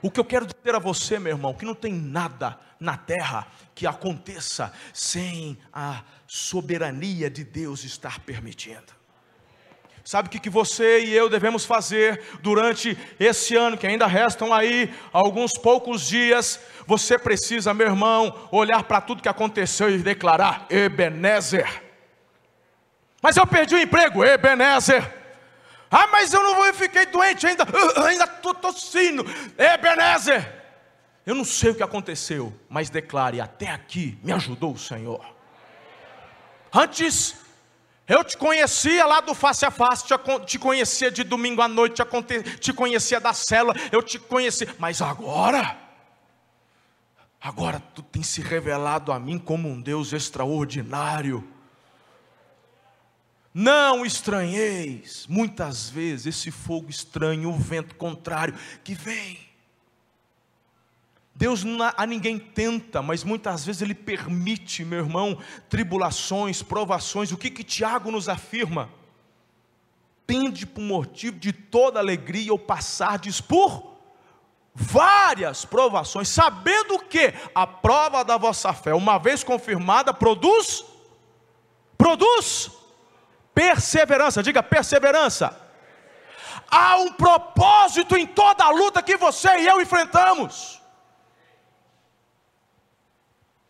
O 0.00 0.10
que 0.10 0.18
eu 0.18 0.24
quero 0.24 0.46
dizer 0.46 0.74
a 0.74 0.78
você, 0.78 1.18
meu 1.18 1.32
irmão, 1.32 1.54
que 1.54 1.64
não 1.64 1.74
tem 1.74 1.92
nada 1.92 2.58
na 2.78 2.96
terra 2.96 3.46
que 3.74 3.86
aconteça 3.86 4.72
sem 4.92 5.56
a 5.72 6.02
soberania 6.26 7.30
de 7.30 7.44
Deus 7.44 7.84
estar 7.84 8.20
permitindo. 8.20 9.00
Sabe 10.04 10.26
o 10.26 10.30
que, 10.30 10.40
que 10.40 10.50
você 10.50 11.04
e 11.04 11.14
eu 11.14 11.28
devemos 11.28 11.64
fazer 11.64 12.20
durante 12.40 12.98
esse 13.20 13.54
ano, 13.54 13.78
que 13.78 13.86
ainda 13.86 14.08
restam 14.08 14.52
aí 14.52 14.92
alguns 15.12 15.52
poucos 15.52 16.08
dias? 16.08 16.58
Você 16.88 17.16
precisa, 17.16 17.72
meu 17.72 17.86
irmão, 17.86 18.48
olhar 18.50 18.82
para 18.82 19.00
tudo 19.00 19.22
que 19.22 19.28
aconteceu 19.28 19.88
e 19.88 19.98
declarar: 19.98 20.66
Ebenezer. 20.68 21.82
Mas 23.22 23.36
eu 23.36 23.46
perdi 23.46 23.76
o 23.76 23.80
emprego, 23.80 24.24
Ebenezer. 24.24 25.21
Ah, 25.94 26.06
mas 26.10 26.32
eu 26.32 26.42
não 26.42 26.56
vou, 26.56 26.66
eu 26.66 26.72
fiquei 26.72 27.04
doente 27.04 27.46
ainda, 27.46 27.66
ainda 28.06 28.24
estou 28.24 28.54
tossindo, 28.54 29.26
Ebenezer. 29.58 30.62
Eu 31.26 31.34
não 31.34 31.44
sei 31.44 31.70
o 31.70 31.74
que 31.74 31.82
aconteceu, 31.82 32.58
mas 32.66 32.88
declare: 32.88 33.42
até 33.42 33.68
aqui 33.68 34.18
me 34.22 34.32
ajudou 34.32 34.72
o 34.72 34.78
Senhor. 34.78 35.22
Antes 36.72 37.36
eu 38.08 38.24
te 38.24 38.38
conhecia 38.38 39.04
lá 39.04 39.20
do 39.20 39.34
face 39.34 39.66
a 39.66 39.70
face, 39.70 40.06
te 40.46 40.58
conhecia 40.58 41.10
de 41.10 41.22
domingo 41.22 41.60
à 41.60 41.68
noite, 41.68 42.02
te 42.58 42.72
conhecia 42.72 43.20
da 43.20 43.34
cela, 43.34 43.74
eu 43.92 44.02
te 44.02 44.18
conhecia, 44.18 44.74
mas 44.78 45.02
agora, 45.02 45.76
agora 47.38 47.80
tu 47.94 48.02
tem 48.02 48.22
se 48.22 48.40
revelado 48.40 49.12
a 49.12 49.20
mim 49.20 49.38
como 49.38 49.68
um 49.68 49.80
Deus 49.80 50.14
extraordinário. 50.14 51.46
Não 53.54 54.04
estranheis, 54.04 55.26
muitas 55.28 55.90
vezes, 55.90 56.26
esse 56.26 56.50
fogo 56.50 56.88
estranho, 56.88 57.50
o 57.50 57.58
vento 57.58 57.94
contrário 57.96 58.54
que 58.82 58.94
vem 58.94 59.52
Deus 61.34 61.64
a 61.96 62.06
ninguém 62.06 62.38
tenta, 62.38 63.00
mas 63.00 63.24
muitas 63.24 63.64
vezes 63.64 63.82
Ele 63.82 63.94
permite, 63.94 64.84
meu 64.84 65.00
irmão, 65.00 65.38
tribulações, 65.68 66.62
provações. 66.62 67.32
O 67.32 67.38
que 67.38 67.50
que 67.50 67.64
Tiago 67.64 68.10
nos 68.10 68.28
afirma? 68.28 68.90
Tende 70.26 70.66
por 70.66 70.82
motivo 70.82 71.38
de 71.38 71.52
toda 71.52 71.98
alegria 71.98 72.52
ou 72.52 72.58
passardes 72.58 73.40
por 73.40 73.92
várias 74.74 75.64
provações, 75.64 76.28
sabendo 76.28 76.98
que 77.00 77.34
a 77.54 77.66
prova 77.66 78.22
da 78.22 78.36
vossa 78.36 78.72
fé, 78.72 78.94
uma 78.94 79.18
vez 79.18 79.42
confirmada, 79.42 80.14
produz, 80.14 80.84
produz 81.98 82.70
perseverança. 83.54 84.42
Diga 84.42 84.62
perseverança. 84.62 85.58
Há 86.70 86.96
um 86.96 87.12
propósito 87.12 88.16
em 88.16 88.26
toda 88.26 88.64
a 88.64 88.70
luta 88.70 89.02
que 89.02 89.16
você 89.16 89.60
e 89.60 89.66
eu 89.66 89.80
enfrentamos. 89.80 90.80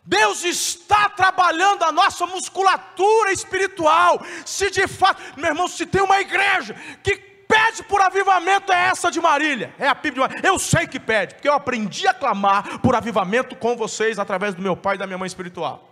Deus 0.05 0.43
está 0.43 1.09
trabalhando 1.09 1.83
a 1.83 1.91
nossa 1.91 2.25
musculatura 2.25 3.31
espiritual. 3.31 4.21
Se 4.45 4.69
de 4.69 4.85
fato, 4.87 5.21
meu 5.37 5.49
irmão, 5.49 5.67
se 5.67 5.85
tem 5.85 6.01
uma 6.01 6.19
igreja 6.19 6.75
que 7.01 7.15
pede 7.15 7.83
por 7.83 8.01
avivamento, 8.01 8.71
é 8.71 8.87
essa 8.87 9.09
de 9.09 9.21
Marília. 9.21 9.73
É 9.79 9.87
a 9.87 9.93
Bíblia 9.93 10.13
de 10.13 10.19
Marília. 10.19 10.49
Eu 10.49 10.59
sei 10.59 10.87
que 10.87 10.99
pede, 10.99 11.35
porque 11.35 11.47
eu 11.47 11.53
aprendi 11.53 12.05
a 12.07 12.13
clamar 12.13 12.79
por 12.79 12.95
avivamento 12.95 13.55
com 13.55 13.77
vocês 13.77 14.19
através 14.19 14.53
do 14.55 14.61
meu 14.61 14.75
pai 14.75 14.95
e 14.95 14.97
da 14.97 15.07
minha 15.07 15.17
mãe 15.17 15.27
espiritual. 15.27 15.89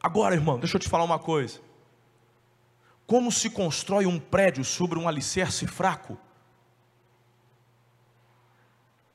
Agora, 0.00 0.34
irmão, 0.34 0.58
deixa 0.58 0.76
eu 0.76 0.80
te 0.80 0.88
falar 0.88 1.02
uma 1.04 1.18
coisa. 1.18 1.67
Como 3.08 3.32
se 3.32 3.48
constrói 3.48 4.04
um 4.04 4.18
prédio 4.18 4.62
sobre 4.62 4.98
um 4.98 5.08
alicerce 5.08 5.66
fraco? 5.66 6.18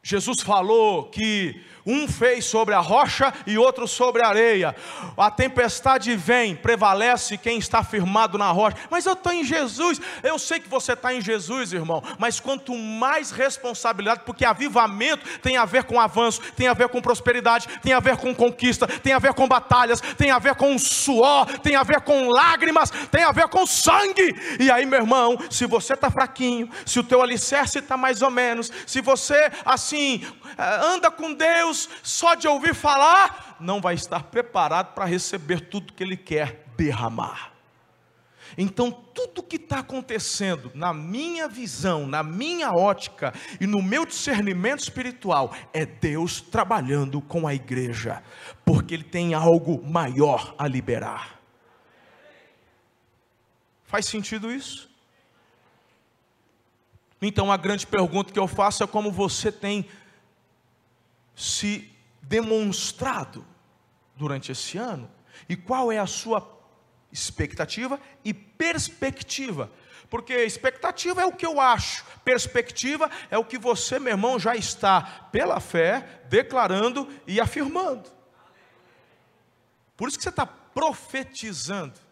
Jesus 0.06 0.42
falou 0.42 1.06
que 1.06 1.64
um 1.86 2.08
fez 2.08 2.46
sobre 2.46 2.74
a 2.74 2.80
rocha 2.80 3.34
e 3.46 3.58
outro 3.58 3.88
sobre 3.88 4.24
a 4.24 4.30
areia. 4.30 4.76
A 5.18 5.30
tempestade 5.30 6.16
vem, 6.16 6.56
prevalece 6.56 7.38
quem 7.38 7.58
está 7.58 7.84
firmado 7.84 8.38
na 8.38 8.52
rocha. 8.52 8.78
Mas 8.90 9.06
eu 9.06 9.14
estou 9.14 9.32
em 9.32 9.44
Jesus. 9.44 10.00
Eu 10.22 10.40
sei 10.40 10.60
que 10.60 10.70
você 10.70 10.94
está 10.94 11.14
em 11.14 11.22
Jesus, 11.22 11.74
irmão. 11.74 12.02
Mas 12.18 12.40
quanto 12.40 12.76
mais 12.76 13.32
responsabilidade, 13.32 14.22
porque 14.26 14.46
avivamento 14.46 15.40
tem 15.40 15.58
a 15.58 15.66
ver 15.66 15.84
com 15.84 16.00
avanço, 16.00 16.42
tem 16.56 16.68
a 16.68 16.74
ver 16.74 16.90
com 16.90 17.02
prosperidade, 17.02 17.68
tem 17.82 17.94
a 17.94 18.00
ver 18.00 18.18
com 18.18 18.34
conquista, 18.34 18.88
tem 18.88 19.14
a 19.14 19.20
ver 19.20 19.34
com 19.34 19.48
batalhas, 19.48 20.02
tem 20.18 20.32
a 20.32 20.40
ver 20.40 20.56
com 20.56 20.78
suor, 20.78 21.46
tem 21.60 21.76
a 21.76 21.84
ver 21.84 22.02
com 22.02 22.30
lágrimas, 22.30 22.90
tem 23.12 23.24
a 23.24 23.32
ver 23.32 23.48
com 23.48 23.66
sangue. 23.66 24.34
E 24.60 24.72
aí, 24.72 24.86
meu 24.86 25.00
irmão, 25.00 25.38
se 25.50 25.66
você 25.66 25.94
está 25.94 26.10
fraquinho, 26.10 26.70
se 26.86 27.00
o 27.00 27.04
teu 27.04 27.22
alicerce 27.22 27.80
está 27.80 27.98
mais 27.98 28.22
ou 28.22 28.32
menos, 28.32 28.72
se 28.86 29.02
você 29.02 29.52
assim 29.66 29.93
eh, 29.96 30.80
anda 30.82 31.10
com 31.12 31.34
Deus, 31.34 31.90
só 32.02 32.36
de 32.36 32.48
ouvir 32.48 32.74
falar, 32.74 33.58
não 33.60 33.82
vai 33.82 33.96
estar 33.96 34.24
preparado 34.24 34.94
para 34.94 35.06
receber 35.06 35.62
tudo 35.62 35.94
que 35.94 36.04
Ele 36.04 36.18
quer 36.18 36.66
derramar. 36.78 37.52
Então, 38.58 38.92
tudo 38.92 39.42
que 39.42 39.56
está 39.56 39.80
acontecendo, 39.80 40.72
na 40.76 40.94
minha 40.94 41.48
visão, 41.48 42.06
na 42.06 42.22
minha 42.22 42.72
ótica 42.72 43.34
e 43.60 43.66
no 43.66 43.82
meu 43.82 44.06
discernimento 44.06 44.82
espiritual, 44.82 45.54
é 45.74 45.86
Deus 45.86 46.40
trabalhando 46.42 47.20
com 47.22 47.48
a 47.48 47.54
igreja, 47.54 48.22
porque 48.64 48.94
Ele 48.94 49.04
tem 49.04 49.34
algo 49.34 49.84
maior 49.84 50.54
a 50.58 50.68
liberar. 50.68 51.40
Faz 53.86 54.06
sentido 54.06 54.52
isso? 54.52 54.93
Então, 57.26 57.52
a 57.52 57.58
grande 57.58 57.88
pergunta 57.88 58.34
que 58.34 58.40
eu 58.40 58.48
faço 58.48 58.84
é 58.84 58.88
como 58.88 59.12
você 59.12 59.52
tem 59.52 59.88
se 61.36 61.90
demonstrado 62.22 63.46
durante 64.16 64.52
esse 64.52 64.78
ano? 64.78 65.10
E 65.48 65.56
qual 65.56 65.92
é 65.92 66.00
a 66.00 66.06
sua 66.06 66.48
expectativa 67.12 68.00
e 68.24 68.34
perspectiva? 68.34 69.72
Porque 70.10 70.34
expectativa 70.34 71.22
é 71.22 71.26
o 71.26 71.32
que 71.32 71.46
eu 71.46 71.60
acho, 71.60 72.06
perspectiva 72.24 73.10
é 73.32 73.38
o 73.38 73.46
que 73.46 73.58
você, 73.58 73.98
meu 74.00 74.12
irmão, 74.12 74.38
já 74.38 74.56
está, 74.56 75.02
pela 75.32 75.60
fé, 75.60 76.22
declarando 76.30 77.10
e 77.26 77.40
afirmando. 77.40 78.12
Por 79.96 80.08
isso 80.08 80.18
que 80.18 80.24
você 80.24 80.30
está 80.30 80.46
profetizando. 80.46 82.03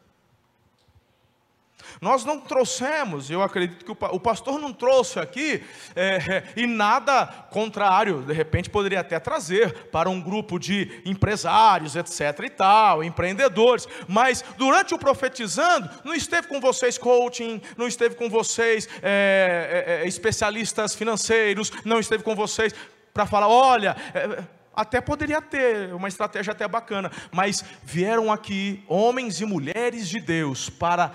Nós 2.00 2.26
não 2.26 2.40
trouxemos, 2.40 3.30
eu 3.30 3.42
acredito 3.42 3.86
que 3.86 3.92
o 3.92 4.20
pastor 4.20 4.60
não 4.60 4.74
trouxe 4.74 5.20
aqui, 5.20 5.64
é, 5.96 6.16
é, 6.16 6.44
e 6.56 6.66
nada 6.66 7.26
contrário, 7.52 8.22
de 8.22 8.34
repente 8.34 8.70
poderia 8.70 9.02
até 9.02 9.20
trazer 9.20 9.90
para 9.92 10.10
um 10.10 10.22
grupo 10.22 10.60
de 10.60 11.02
empresários, 11.06 11.96
etc. 11.96 12.40
e 12.44 12.50
tal, 12.50 13.04
empreendedores, 13.04 13.88
mas 14.08 14.44
durante 14.58 14.94
o 14.94 14.98
profetizando, 14.98 15.90
não 16.04 16.14
esteve 16.14 16.48
com 16.48 16.60
vocês 16.60 16.98
coaching, 16.98 17.62
não 17.78 17.88
esteve 17.88 18.16
com 18.16 18.30
vocês 18.30 18.88
é, 19.02 20.02
é, 20.02 20.04
é 20.04 20.08
especialistas 20.08 20.96
financeiros, 20.96 21.72
não 21.86 22.00
esteve 22.00 22.24
com 22.24 22.36
vocês 22.36 22.74
para 23.14 23.26
falar: 23.26 23.48
olha. 23.48 23.96
É, 24.14 24.62
até 24.74 25.02
poderia 25.02 25.42
ter 25.42 25.94
uma 25.94 26.08
estratégia 26.08 26.54
até 26.54 26.66
bacana, 26.68 27.12
mas 27.32 27.64
vieram 27.84 28.32
aqui 28.32 28.84
homens 28.88 29.42
e 29.42 29.46
mulheres 29.46 30.08
de 30.08 30.20
Deus 30.20 30.70
para 30.70 31.12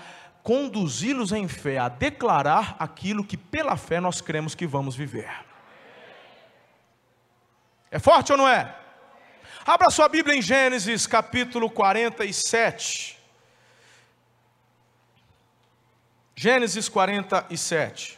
conduzi-los 0.47 1.33
em 1.33 1.45
fé 1.45 1.77
a 1.77 1.89
declarar 1.89 2.77
aquilo 2.79 3.21
que 3.21 3.35
pela 3.35 3.75
fé 3.75 3.99
nós 3.99 4.21
cremos 4.21 4.55
que 4.55 4.65
vamos 4.65 4.95
viver. 4.95 5.29
É 7.91 7.99
forte 7.99 8.31
ou 8.31 8.37
não 8.37 8.47
é? 8.47 8.73
Abra 9.65 9.89
sua 9.89 10.07
Bíblia 10.07 10.37
em 10.37 10.41
Gênesis 10.41 11.05
capítulo 11.05 11.69
47. 11.69 13.19
Gênesis 16.33 16.87
47. 16.87 18.16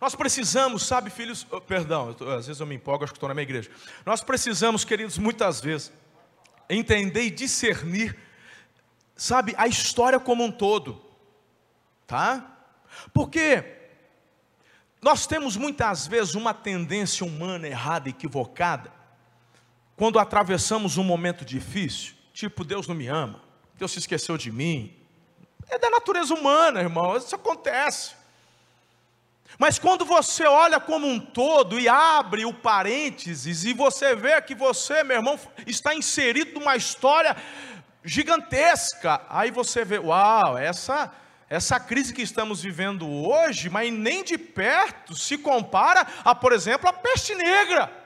Nós 0.00 0.14
precisamos, 0.14 0.86
sabe, 0.86 1.10
filhos, 1.10 1.46
oh, 1.50 1.60
perdão, 1.60 2.14
tô, 2.14 2.28
às 2.30 2.46
vezes 2.46 2.58
eu 2.58 2.66
me 2.66 2.74
empolgo, 2.76 3.04
acho 3.04 3.12
que 3.12 3.18
estou 3.18 3.28
na 3.28 3.34
minha 3.34 3.42
igreja. 3.42 3.70
Nós 4.06 4.22
precisamos, 4.22 4.82
queridos, 4.82 5.18
muitas 5.18 5.60
vezes, 5.60 5.92
entender 6.70 7.24
e 7.24 7.30
discernir, 7.30 8.16
sabe, 9.14 9.54
a 9.58 9.68
história 9.68 10.18
como 10.18 10.42
um 10.42 10.50
todo. 10.50 11.02
tá? 12.06 12.58
Porque 13.12 13.62
nós 15.02 15.26
temos 15.26 15.54
muitas 15.54 16.06
vezes 16.06 16.34
uma 16.34 16.54
tendência 16.54 17.26
humana 17.26 17.68
errada, 17.68 18.08
equivocada, 18.08 18.90
quando 19.96 20.18
atravessamos 20.18 20.96
um 20.96 21.04
momento 21.04 21.44
difícil, 21.44 22.14
tipo, 22.32 22.64
Deus 22.64 22.88
não 22.88 22.94
me 22.94 23.06
ama, 23.06 23.42
Deus 23.76 23.92
se 23.92 23.98
esqueceu 23.98 24.38
de 24.38 24.50
mim. 24.50 24.96
É 25.68 25.78
da 25.78 25.90
natureza 25.90 26.32
humana, 26.32 26.80
irmão, 26.80 27.16
isso 27.18 27.34
acontece. 27.34 28.19
Mas 29.58 29.78
quando 29.78 30.04
você 30.04 30.44
olha 30.44 30.80
como 30.80 31.06
um 31.06 31.18
todo 31.18 31.78
e 31.78 31.88
abre 31.88 32.44
o 32.44 32.54
parênteses 32.54 33.64
e 33.64 33.72
você 33.72 34.14
vê 34.14 34.40
que 34.40 34.54
você, 34.54 35.04
meu 35.04 35.16
irmão, 35.16 35.38
está 35.66 35.94
inserido 35.94 36.58
numa 36.58 36.76
história 36.76 37.36
gigantesca, 38.04 39.20
aí 39.28 39.50
você 39.50 39.84
vê, 39.84 39.98
uau, 39.98 40.56
essa 40.56 41.12
essa 41.50 41.80
crise 41.80 42.14
que 42.14 42.22
estamos 42.22 42.62
vivendo 42.62 43.10
hoje, 43.10 43.68
mas 43.68 43.92
nem 43.92 44.22
de 44.22 44.38
perto 44.38 45.16
se 45.16 45.36
compara 45.36 46.06
a, 46.24 46.32
por 46.32 46.52
exemplo, 46.52 46.88
a 46.88 46.92
peste 46.92 47.34
negra. 47.34 47.99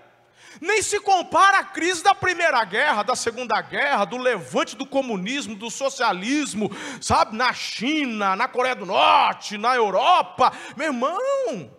Nem 0.60 0.82
se 0.82 1.00
compara 1.00 1.58
à 1.58 1.64
crise 1.64 2.02
da 2.02 2.14
Primeira 2.14 2.64
Guerra, 2.64 3.02
da 3.02 3.16
Segunda 3.16 3.60
Guerra, 3.60 4.04
do 4.04 4.16
levante 4.16 4.76
do 4.76 4.86
comunismo, 4.86 5.54
do 5.54 5.70
socialismo, 5.70 6.70
sabe, 7.00 7.36
na 7.36 7.52
China, 7.52 8.36
na 8.36 8.48
Coreia 8.48 8.74
do 8.74 8.86
Norte, 8.86 9.58
na 9.58 9.74
Europa. 9.74 10.52
Meu 10.76 10.88
irmão, 10.88 11.70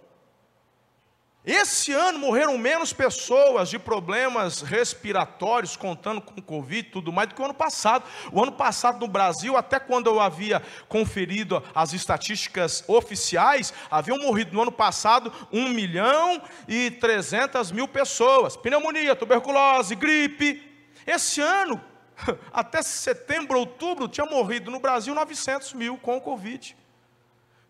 esse 1.46 1.94
ano 1.94 2.18
morreram 2.18 2.58
menos 2.58 2.92
pessoas 2.92 3.70
de 3.70 3.78
problemas 3.78 4.62
respiratórios, 4.62 5.78
contando 5.78 6.20
com 6.20 6.42
Covid 6.42 6.80
e 6.80 6.92
tudo 6.92 7.14
mais, 7.14 7.30
do 7.30 7.36
que 7.36 7.42
o 7.42 7.46
ano 7.46 7.54
passado. 7.54 8.04
O 8.32 8.42
ano 8.42 8.52
passado 8.52 9.00
no 9.00 9.08
Brasil, 9.08 9.56
até 9.56 9.80
quando 9.80 10.08
eu 10.08 10.20
havia 10.20 10.60
conferido 10.90 11.62
as 11.75 11.94
estatísticas 11.94 12.84
oficiais, 12.88 13.72
haviam 13.92 14.18
morrido 14.18 14.56
no 14.56 14.62
ano 14.64 14.72
passado 14.72 15.32
1 15.52 15.70
milhão 15.70 16.42
e 16.68 16.90
300 16.90 17.72
mil 17.72 17.88
pessoas. 17.88 18.58
Pneumonia, 18.58 19.16
tuberculose, 19.16 19.94
gripe. 19.94 20.64
Esse 21.06 21.42
ano, 21.42 21.80
até 22.52 22.82
setembro, 22.82 23.60
outubro, 23.60 24.08
tinha 24.08 24.25
morrido 24.25 24.72
no 24.72 24.80
Brasil 24.80 25.14
900 25.14 25.74
mil 25.74 25.96
com 25.98 26.18
o 26.18 26.22
Covid. 26.22 26.75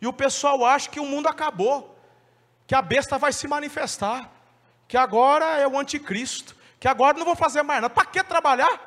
E 0.01 0.07
o 0.07 0.13
pessoal 0.13 0.63
acha 0.63 0.89
que 0.89 0.99
o 0.99 1.05
mundo 1.05 1.27
acabou 1.27 1.94
que 2.67 2.75
a 2.75 2.81
besta 2.81 3.17
vai 3.17 3.31
se 3.31 3.47
manifestar, 3.47 4.29
que 4.87 4.97
agora 4.97 5.45
é 5.57 5.67
o 5.67 5.77
anticristo, 5.77 6.55
que 6.79 6.87
agora 6.87 7.17
não 7.17 7.25
vou 7.25 7.35
fazer 7.35 7.63
mais 7.63 7.81
nada. 7.81 7.93
Para 7.93 8.05
que 8.05 8.23
trabalhar? 8.23 8.79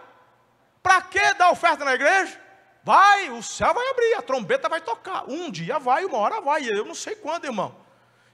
Para 0.82 1.02
que 1.02 1.34
dar 1.34 1.50
oferta 1.50 1.84
na 1.84 1.94
igreja? 1.94 2.40
Vai, 2.82 3.30
o 3.30 3.42
céu 3.42 3.74
vai 3.74 3.88
abrir, 3.88 4.14
a 4.14 4.22
trombeta 4.22 4.68
vai 4.68 4.80
tocar. 4.80 5.28
Um 5.28 5.50
dia 5.50 5.78
vai, 5.78 6.04
uma 6.04 6.18
hora 6.18 6.40
vai, 6.40 6.64
eu 6.64 6.84
não 6.84 6.94
sei 6.94 7.14
quando, 7.14 7.44
irmão. 7.44 7.74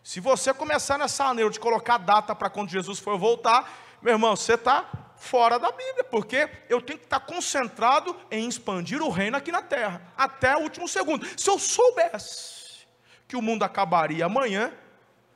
Se 0.02 0.20
você 0.20 0.52
começar 0.52 0.98
nessa 0.98 1.24
maneira 1.24 1.50
de 1.50 1.58
colocar 1.58 1.98
data 1.98 2.34
para 2.34 2.50
quando 2.50 2.68
Jesus 2.68 2.98
for 2.98 3.18
voltar, 3.18 3.72
meu 4.02 4.12
irmão, 4.12 4.36
você 4.36 4.54
está 4.54 4.84
fora 5.16 5.58
da 5.58 5.72
Bíblia, 5.72 6.04
porque 6.04 6.48
eu 6.68 6.80
tenho 6.82 6.98
que 6.98 7.06
estar 7.06 7.20
concentrado 7.20 8.14
em 8.30 8.46
expandir 8.46 9.02
o 9.02 9.08
reino 9.08 9.36
aqui 9.36 9.50
na 9.50 9.62
terra, 9.62 10.02
até 10.16 10.54
o 10.56 10.60
último 10.60 10.86
segundo. 10.86 11.26
Se 11.38 11.48
eu 11.48 11.58
soubesse 11.58 12.86
que 13.26 13.34
o 13.34 13.42
mundo 13.42 13.62
acabaria 13.62 14.26
amanhã, 14.26 14.72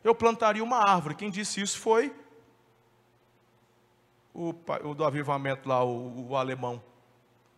eu 0.09 0.15
plantaria 0.15 0.65
uma 0.65 0.79
árvore. 0.79 1.15
Quem 1.15 1.31
disse 1.31 1.61
isso 1.61 1.79
foi 1.79 2.15
o, 4.33 4.55
o 4.85 4.95
do 4.95 5.05
avivamento 5.05 5.69
lá, 5.69 5.85
o, 5.85 6.31
o 6.31 6.37
alemão, 6.37 6.83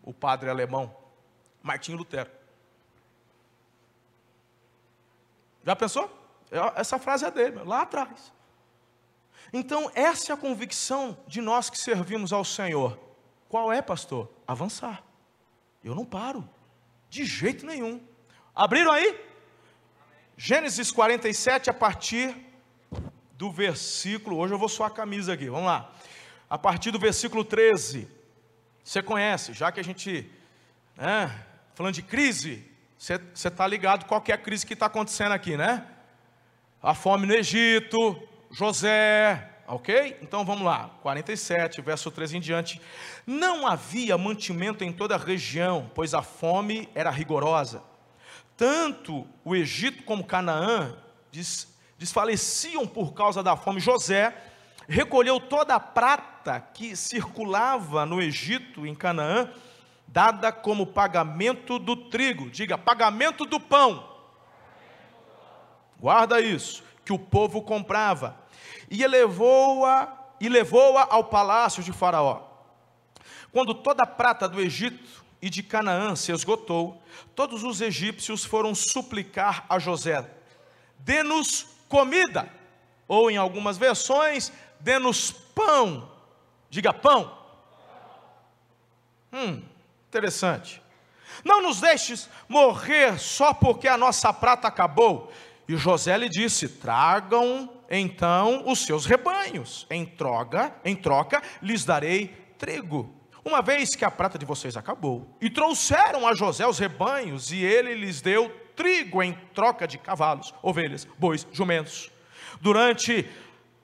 o 0.03 0.13
padre 0.13 0.51
alemão, 0.51 0.95
Martinho 1.63 1.99
Lutero. 1.99 2.31
Já 5.65 5.77
pensou? 5.77 6.11
Essa 6.75 6.99
frase 6.99 7.25
é 7.25 7.31
dele, 7.31 7.63
lá 7.63 7.83
atrás. 7.83 8.33
Então, 9.53 9.91
essa 9.95 10.33
é 10.33 10.35
a 10.35 10.39
convicção 10.39 11.17
de 11.27 11.41
nós 11.41 11.71
que 11.71 11.79
servimos 11.79 12.33
ao 12.33 12.45
Senhor. 12.45 12.99
Qual 13.49 13.73
é, 13.73 13.83
pastor? 13.83 14.29
Avançar. 14.47 15.03
Eu 15.85 15.95
não 15.95 16.05
paro, 16.05 16.49
de 17.09 17.25
jeito 17.25 17.67
nenhum. 17.67 18.01
Abriram 18.55 18.91
aí? 18.91 19.30
Gênesis 20.43 20.91
47, 20.91 21.69
a 21.69 21.75
partir 21.75 22.35
do 23.37 23.53
versículo. 23.53 24.39
Hoje 24.39 24.55
eu 24.55 24.59
vou 24.59 24.71
suar 24.71 24.91
a 24.91 24.95
camisa 24.95 25.35
aqui, 25.35 25.51
vamos 25.51 25.67
lá. 25.67 25.93
A 26.49 26.57
partir 26.57 26.91
do 26.91 26.99
versículo 26.99 27.45
13. 27.45 28.09
Você 28.83 29.03
conhece, 29.03 29.53
já 29.53 29.71
que 29.71 29.79
a 29.79 29.85
gente. 29.85 30.31
Né, 30.97 31.31
falando 31.75 31.93
de 31.93 32.01
crise, 32.01 32.65
você 32.97 33.21
está 33.49 33.67
ligado 33.67 34.07
qual 34.07 34.25
é 34.29 34.33
a 34.33 34.39
crise 34.39 34.65
que 34.65 34.73
está 34.73 34.87
acontecendo 34.87 35.33
aqui, 35.33 35.59
né? 35.59 35.87
A 36.83 36.95
fome 36.95 37.27
no 37.27 37.35
Egito, 37.35 37.99
José, 38.51 39.47
ok? 39.69 40.17
Então 40.23 40.43
vamos 40.43 40.65
lá, 40.65 40.91
47, 41.03 41.83
verso 41.83 42.11
13 42.11 42.39
em 42.39 42.41
diante. 42.41 42.81
Não 43.27 43.67
havia 43.67 44.17
mantimento 44.17 44.85
em 44.85 44.91
toda 44.91 45.17
a 45.17 45.19
região, 45.19 45.91
pois 45.95 46.15
a 46.15 46.23
fome 46.23 46.89
era 46.95 47.11
rigorosa 47.11 47.90
tanto 48.57 49.27
o 49.45 49.57
Egito 49.57 50.03
como 50.03 50.25
Canaã 50.25 50.95
des, 51.33 51.69
desfaleciam 51.99 52.87
por 52.87 53.13
causa 53.15 53.43
da 53.43 53.57
fome. 53.57 53.81
José 53.81 54.35
recolheu 54.89 55.39
toda 55.39 55.75
a 55.75 55.81
prata 55.81 56.61
que 56.61 56.97
circulava 56.97 58.05
no 58.05 58.21
Egito, 58.21 58.87
em 58.87 58.95
Canaã, 58.95 59.51
dada 60.07 60.51
como 60.51 60.87
pagamento 60.87 61.79
do 61.79 61.97
trigo. 61.97 62.51
Diga, 62.51 62.77
pagamento 62.77 63.45
do 63.45 63.61
pão. 63.61 64.09
Guarda 65.99 66.41
isso, 66.41 66.83
que 67.05 67.13
o 67.13 67.19
povo 67.19 67.63
comprava. 67.63 68.37
E 68.91 69.07
levou-a 69.07 70.17
e 70.41 70.49
levou-a 70.49 71.07
ao 71.11 71.25
palácio 71.25 71.83
de 71.83 71.93
Faraó. 71.93 72.43
Quando 73.53 73.75
toda 73.75 74.05
a 74.05 74.07
prata 74.07 74.49
do 74.49 74.61
Egito 74.61 75.23
e 75.43 75.49
de 75.49 75.63
Canaã 75.63 76.15
se 76.15 76.33
esgotou, 76.33 77.03
todos 77.35 77.65
os 77.65 77.81
egípcios 77.81 78.45
foram 78.45 78.75
suplicar 78.75 79.65
a 79.69 79.79
José: 79.79 80.29
dê-nos 80.99 81.67
comida, 81.89 82.49
ou 83.09 83.31
em 83.31 83.37
algumas 83.37 83.79
versões, 83.79 84.53
dê-nos 84.79 85.31
pão. 85.31 86.11
Diga 86.69 86.93
pão. 86.93 87.37
Hum, 89.33 89.63
interessante. 90.09 90.81
Não 91.45 91.63
nos 91.63 91.81
deixes 91.81 92.29
morrer 92.49 93.19
só 93.19 93.55
porque 93.55 93.89
a 93.89 93.97
nossa 93.97 94.33
prata 94.33 94.69
acabou. 94.69 95.33
E 95.69 95.77
José 95.77 96.17
lhe 96.19 96.29
disse: 96.29 96.69
tragam 96.69 97.71
então 97.89 98.69
os 98.69 98.85
seus 98.85 99.07
rebanhos, 99.07 99.87
em 99.91 100.05
troca, 100.05 100.75
em 100.85 100.95
troca 100.95 101.43
lhes 101.61 101.85
darei 101.85 102.29
trigo. 102.59 103.20
Uma 103.45 103.63
vez 103.63 103.95
que 103.95 104.05
a 104.05 104.11
prata 104.11 104.39
de 104.39 104.45
vocês 104.45 104.77
acabou, 104.77 105.27
e 105.41 105.49
trouxeram 105.49 106.27
a 106.27 106.35
José 106.35 106.67
os 106.67 106.79
rebanhos, 106.79 107.51
e 107.53 107.59
ele 107.65 107.95
lhes 107.95 108.21
deu 108.21 108.51
trigo 108.77 109.23
em 109.23 109.33
troca 109.55 109.87
de 109.87 109.99
cavalos, 109.99 110.55
ovelhas, 110.63 111.07
bois, 111.19 111.47
jumentos. 111.53 112.11
Durante 112.61 113.29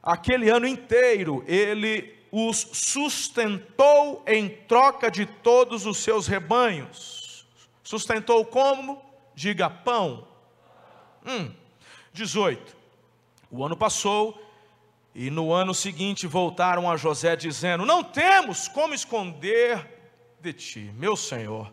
aquele 0.03 0.49
ano 0.51 0.66
inteiro, 0.66 1.45
ele 1.47 2.14
os 2.31 2.69
sustentou 2.73 4.23
em 4.27 4.49
troca 4.49 5.11
de 5.11 5.25
todos 5.25 5.87
os 5.87 5.99
seus 5.99 6.27
rebanhos. 6.27 7.47
Sustentou 7.83 8.45
como? 8.45 9.03
Diga 9.35 9.71
pão. 9.71 10.27
Hum. 11.25 11.53
18. 12.12 12.77
O 13.51 13.64
ano 13.64 13.77
passou 13.77 14.46
e 15.19 15.31
no 15.31 15.51
ano 15.51 15.73
seguinte 15.73 16.27
voltaram 16.27 16.91
a 16.91 16.95
José 16.95 17.35
dizendo: 17.35 17.87
Não 17.87 18.05
temos 18.05 18.69
como 18.69 18.93
esconder 18.93 20.13
de 20.39 20.53
ti, 20.53 20.93
meu 20.95 21.17
Senhor, 21.17 21.73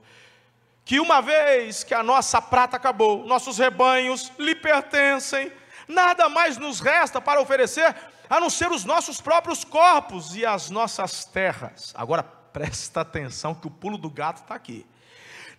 que 0.85 0.97
uma 0.97 1.21
vez 1.21 1.83
que 1.83 1.93
a 1.93 2.01
nossa 2.01 2.41
prata 2.41 2.77
acabou, 2.77 3.25
nossos 3.25 3.57
rebanhos 3.57 4.31
lhe 4.39 4.55
pertencem, 4.55 5.51
nada 5.89 6.29
mais 6.29 6.57
nos 6.57 6.79
resta 6.79 7.19
para 7.19 7.41
oferecer 7.41 7.93
a 8.29 8.39
não 8.39 8.49
ser 8.49 8.71
os 8.71 8.85
nossos 8.85 9.19
próprios 9.19 9.65
corpos 9.65 10.37
e 10.37 10.45
as 10.45 10.69
nossas 10.69 11.25
terras. 11.25 11.93
Agora 11.97 12.23
presta 12.23 13.01
atenção 13.01 13.53
que 13.53 13.67
o 13.67 13.71
pulo 13.71 13.97
do 13.97 14.09
gato 14.09 14.37
está 14.37 14.55
aqui. 14.55 14.85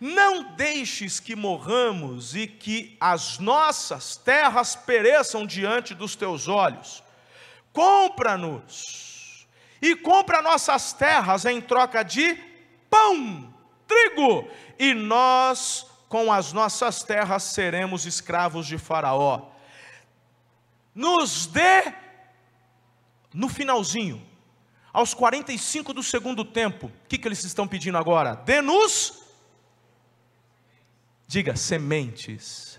Não 0.00 0.54
deixes 0.54 1.20
que 1.20 1.36
morramos 1.36 2.34
e 2.34 2.46
que 2.46 2.96
as 2.98 3.38
nossas 3.38 4.16
terras 4.16 4.74
pereçam 4.74 5.46
diante 5.46 5.94
dos 5.94 6.16
teus 6.16 6.48
olhos 6.48 7.03
compra-nos 7.74 9.46
e 9.82 9.94
compra 9.94 10.40
nossas 10.40 10.94
terras 10.94 11.44
em 11.44 11.60
troca 11.60 12.02
de 12.02 12.34
pão, 12.88 13.52
trigo, 13.86 14.48
e 14.78 14.94
nós 14.94 15.86
com 16.08 16.32
as 16.32 16.52
nossas 16.52 17.02
terras 17.02 17.42
seremos 17.42 18.06
escravos 18.06 18.66
de 18.66 18.78
Faraó. 18.78 19.50
Nos 20.94 21.46
dê 21.46 21.92
no 23.34 23.48
finalzinho, 23.48 24.24
aos 24.92 25.12
45 25.12 25.92
do 25.92 26.04
segundo 26.04 26.44
tempo, 26.44 26.86
o 26.86 27.08
que, 27.08 27.18
que 27.18 27.26
eles 27.26 27.42
estão 27.42 27.66
pedindo 27.66 27.98
agora? 27.98 28.36
Dê-nos, 28.36 29.24
diga, 31.26 31.56
sementes. 31.56 32.78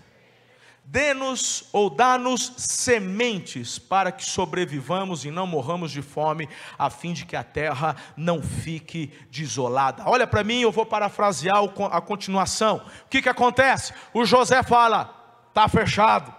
Dê-nos 0.88 1.64
ou 1.72 1.90
dá-nos 1.90 2.52
sementes 2.56 3.76
para 3.76 4.12
que 4.12 4.24
sobrevivamos 4.24 5.24
e 5.24 5.32
não 5.32 5.44
morramos 5.44 5.90
de 5.90 6.00
fome, 6.00 6.48
a 6.78 6.88
fim 6.88 7.12
de 7.12 7.26
que 7.26 7.34
a 7.34 7.42
terra 7.42 7.96
não 8.16 8.40
fique 8.40 9.12
desolada. 9.28 10.04
Olha 10.06 10.28
para 10.28 10.44
mim, 10.44 10.60
eu 10.60 10.70
vou 10.70 10.86
parafrasear 10.86 11.56
a 11.90 12.00
continuação. 12.00 12.82
O 13.04 13.08
que, 13.08 13.20
que 13.20 13.28
acontece? 13.28 13.92
O 14.14 14.24
José 14.24 14.62
fala: 14.62 15.12
está 15.48 15.68
fechado, 15.68 16.32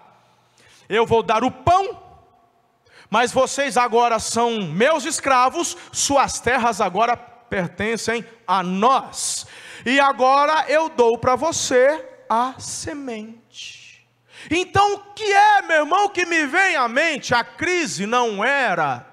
eu 0.88 1.06
vou 1.06 1.22
dar 1.22 1.44
o 1.44 1.52
pão, 1.52 2.02
mas 3.10 3.34
vocês 3.34 3.76
agora 3.76 4.18
são 4.18 4.62
meus 4.62 5.04
escravos, 5.04 5.76
suas 5.92 6.40
terras 6.40 6.80
agora 6.80 7.18
pertencem 7.18 8.26
a 8.48 8.64
nós, 8.64 9.46
e 9.86 10.00
agora 10.00 10.66
eu 10.70 10.88
dou 10.88 11.18
para 11.18 11.36
você 11.36 12.06
a 12.30 12.54
semente. 12.58 13.47
Então, 14.50 14.96
o 14.96 15.00
que 15.14 15.24
é, 15.24 15.62
meu 15.64 15.78
irmão, 15.78 16.10
que 16.10 16.26
me 16.26 16.46
vem 16.46 16.76
à 16.76 16.88
mente? 16.88 17.34
A 17.34 17.44
crise 17.44 18.06
não 18.06 18.44
era 18.44 19.06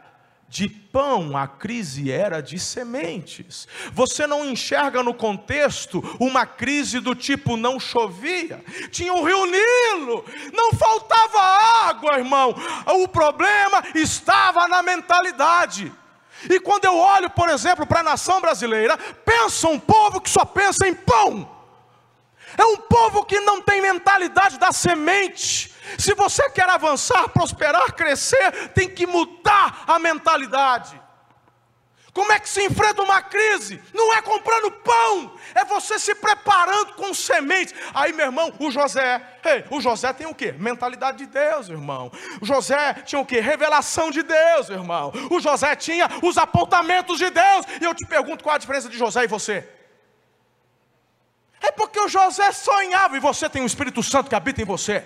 de 0.49 0.68
pão, 0.68 1.37
a 1.37 1.49
crise 1.49 2.12
era 2.12 2.40
de 2.40 2.61
sementes. 2.61 3.66
Você 3.92 4.25
não 4.25 4.49
enxerga 4.49 5.03
no 5.03 5.12
contexto 5.12 6.01
uma 6.20 6.47
crise 6.47 7.01
do 7.01 7.12
tipo 7.12 7.57
não 7.57 7.81
chovia, 7.81 8.62
tinha 8.92 9.12
o 9.12 9.25
rio 9.25 9.47
Nilo, 9.47 10.25
não 10.53 10.73
faltava 10.73 11.40
água, 11.88 12.18
irmão. 12.18 12.55
O 12.87 13.09
problema 13.09 13.83
estava 13.97 14.68
na 14.68 14.81
mentalidade. 14.81 15.92
E 16.49 16.61
quando 16.61 16.85
eu 16.85 16.97
olho, 16.97 17.31
por 17.31 17.49
exemplo, 17.49 17.85
para 17.85 18.01
a 18.01 18.05
nação 18.05 18.40
brasileira, 18.40 18.97
pensa 19.25 19.66
um 19.66 19.81
povo 19.81 20.20
que 20.20 20.31
só 20.31 20.44
pensa 20.44 20.87
em 20.87 20.94
pão. 20.94 21.51
É 22.57 22.64
um 22.64 22.77
povo 22.77 23.25
que 23.25 23.40
não 23.40 23.61
tem 23.61 23.81
mentalidade 23.81 24.59
da 24.59 24.73
semente. 24.73 25.73
Se 25.99 26.14
você 26.14 26.49
quer 26.51 26.69
avançar, 26.69 27.29
prosperar, 27.29 27.93
crescer, 27.93 28.69
tem 28.69 28.88
que 28.88 29.07
mudar 29.07 29.85
a 29.87 29.99
mentalidade. 29.99 31.05
Como 32.14 32.31
é 32.31 32.38
que 32.38 32.49
se 32.49 32.64
enfrenta 32.64 33.03
uma 33.03 33.21
crise? 33.21 33.83
Não 33.93 34.14
é 34.14 34.23
comprando 34.23 34.71
pão, 34.71 35.35
é 35.53 35.64
você 35.64 35.99
se 35.99 36.14
preparando 36.14 36.95
com 36.95 37.12
sementes. 37.12 37.75
Aí, 37.93 38.12
meu 38.12 38.27
irmão, 38.27 38.55
o 38.61 38.71
José, 38.71 39.21
hey, 39.45 39.64
o 39.69 39.81
José 39.81 40.12
tem 40.12 40.29
o 40.29 40.35
que? 40.35 40.53
Mentalidade 40.53 41.19
de 41.19 41.27
Deus, 41.27 41.69
irmão. 41.69 42.12
O 42.40 42.47
José 42.47 42.95
tinha 43.05 43.21
o 43.21 43.27
que? 43.27 43.40
Revelação 43.40 44.12
de 44.12 44.23
Deus, 44.23 44.69
irmão. 44.69 45.12
O 45.29 45.40
José 45.40 45.75
tinha 45.75 46.09
os 46.23 46.38
apontamentos 46.38 47.19
de 47.19 47.29
Deus. 47.31 47.67
E 47.81 47.85
eu 47.85 47.93
te 47.93 48.07
pergunto 48.07 48.45
qual 48.45 48.55
a 48.55 48.59
diferença 48.59 48.88
de 48.88 48.97
José 48.97 49.25
e 49.25 49.27
você? 49.27 49.69
É 51.64 51.72
porque 51.72 51.98
o 51.98 52.09
José 52.09 52.53
sonhava 52.53 53.16
e 53.16 53.20
você 53.20 53.48
tem 53.48 53.62
o 53.62 53.66
Espírito 53.66 54.03
Santo 54.03 54.29
que 54.29 54.35
habita 54.35 54.61
em 54.61 54.66
você. 54.66 54.98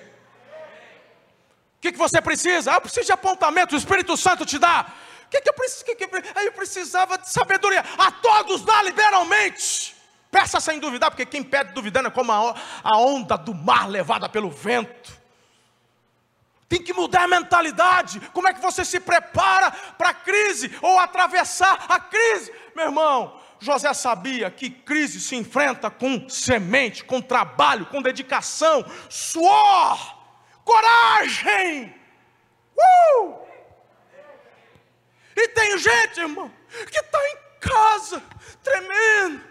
O 1.77 1.81
que, 1.81 1.93
que 1.93 1.99
você 1.99 2.21
precisa? 2.21 2.73
Ah, 2.73 2.75
eu 2.75 2.81
preciso 2.81 3.07
de 3.07 3.13
apontamento, 3.13 3.77
o 3.77 3.79
Espírito 3.79 4.17
Santo 4.17 4.45
te 4.45 4.59
dá. 4.59 4.87
O 5.27 5.31
que, 5.31 5.41
que 5.41 5.49
eu 5.49 5.55
preciso? 5.55 5.85
Que 5.85 5.95
que 5.95 6.05
eu, 6.05 6.11
aí 6.35 6.47
eu 6.47 6.53
precisava 6.53 7.17
de 7.17 7.31
sabedoria. 7.31 7.85
A 7.97 8.11
todos 8.11 8.63
dá 8.63 8.83
liberalmente. 8.83 9.95
Peça 10.33 10.59
sem 10.59 10.81
duvidar, 10.81 11.13
porque 11.13 11.25
quem 11.25 11.45
pede 11.45 11.73
duvidando 11.73 12.09
é 12.09 12.11
como 12.11 12.33
a, 12.33 12.55
a 12.83 12.99
onda 12.99 13.39
do 13.39 13.55
mar 13.55 13.89
levada 13.89 14.29
pelo 14.29 14.51
vento. 14.51 15.17
Tem 16.69 16.83
que 16.83 16.93
mudar 16.93 17.23
a 17.23 17.29
mentalidade. 17.29 18.21
Como 18.33 18.49
é 18.49 18.53
que 18.53 18.61
você 18.61 18.85
se 18.85 18.99
prepara 18.99 19.71
para 19.97 20.11
a 20.11 20.15
crise 20.15 20.77
ou 20.83 20.99
atravessar 20.99 21.87
a 21.89 22.01
crise? 22.01 22.53
Meu 22.75 22.87
irmão, 22.87 23.41
José 23.61 23.93
sabia 23.93 24.51
que 24.51 24.71
crise 24.71 25.21
se 25.21 25.35
enfrenta 25.35 25.91
com 25.91 26.29
semente, 26.29 27.05
com 27.05 27.21
trabalho, 27.21 27.87
com 27.87 28.01
dedicação, 28.01 28.85
suor, 29.09 30.17
coragem. 30.65 31.95
Uh! 32.77 33.35
E 35.37 35.49
tem 35.49 35.79
gente, 35.79 36.21
irmão, 36.21 36.53
que 36.91 36.99
está 36.99 37.19
em 37.29 37.37
casa, 37.61 38.23
tremendo. 38.63 39.49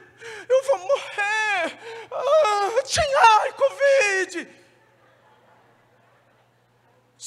Eu 0.49 0.63
vou 0.63 0.79
morrer. 0.79 1.79
Ah, 2.11 2.83
tinha 2.83 3.19
ai, 3.41 3.53
Covid. 3.53 4.47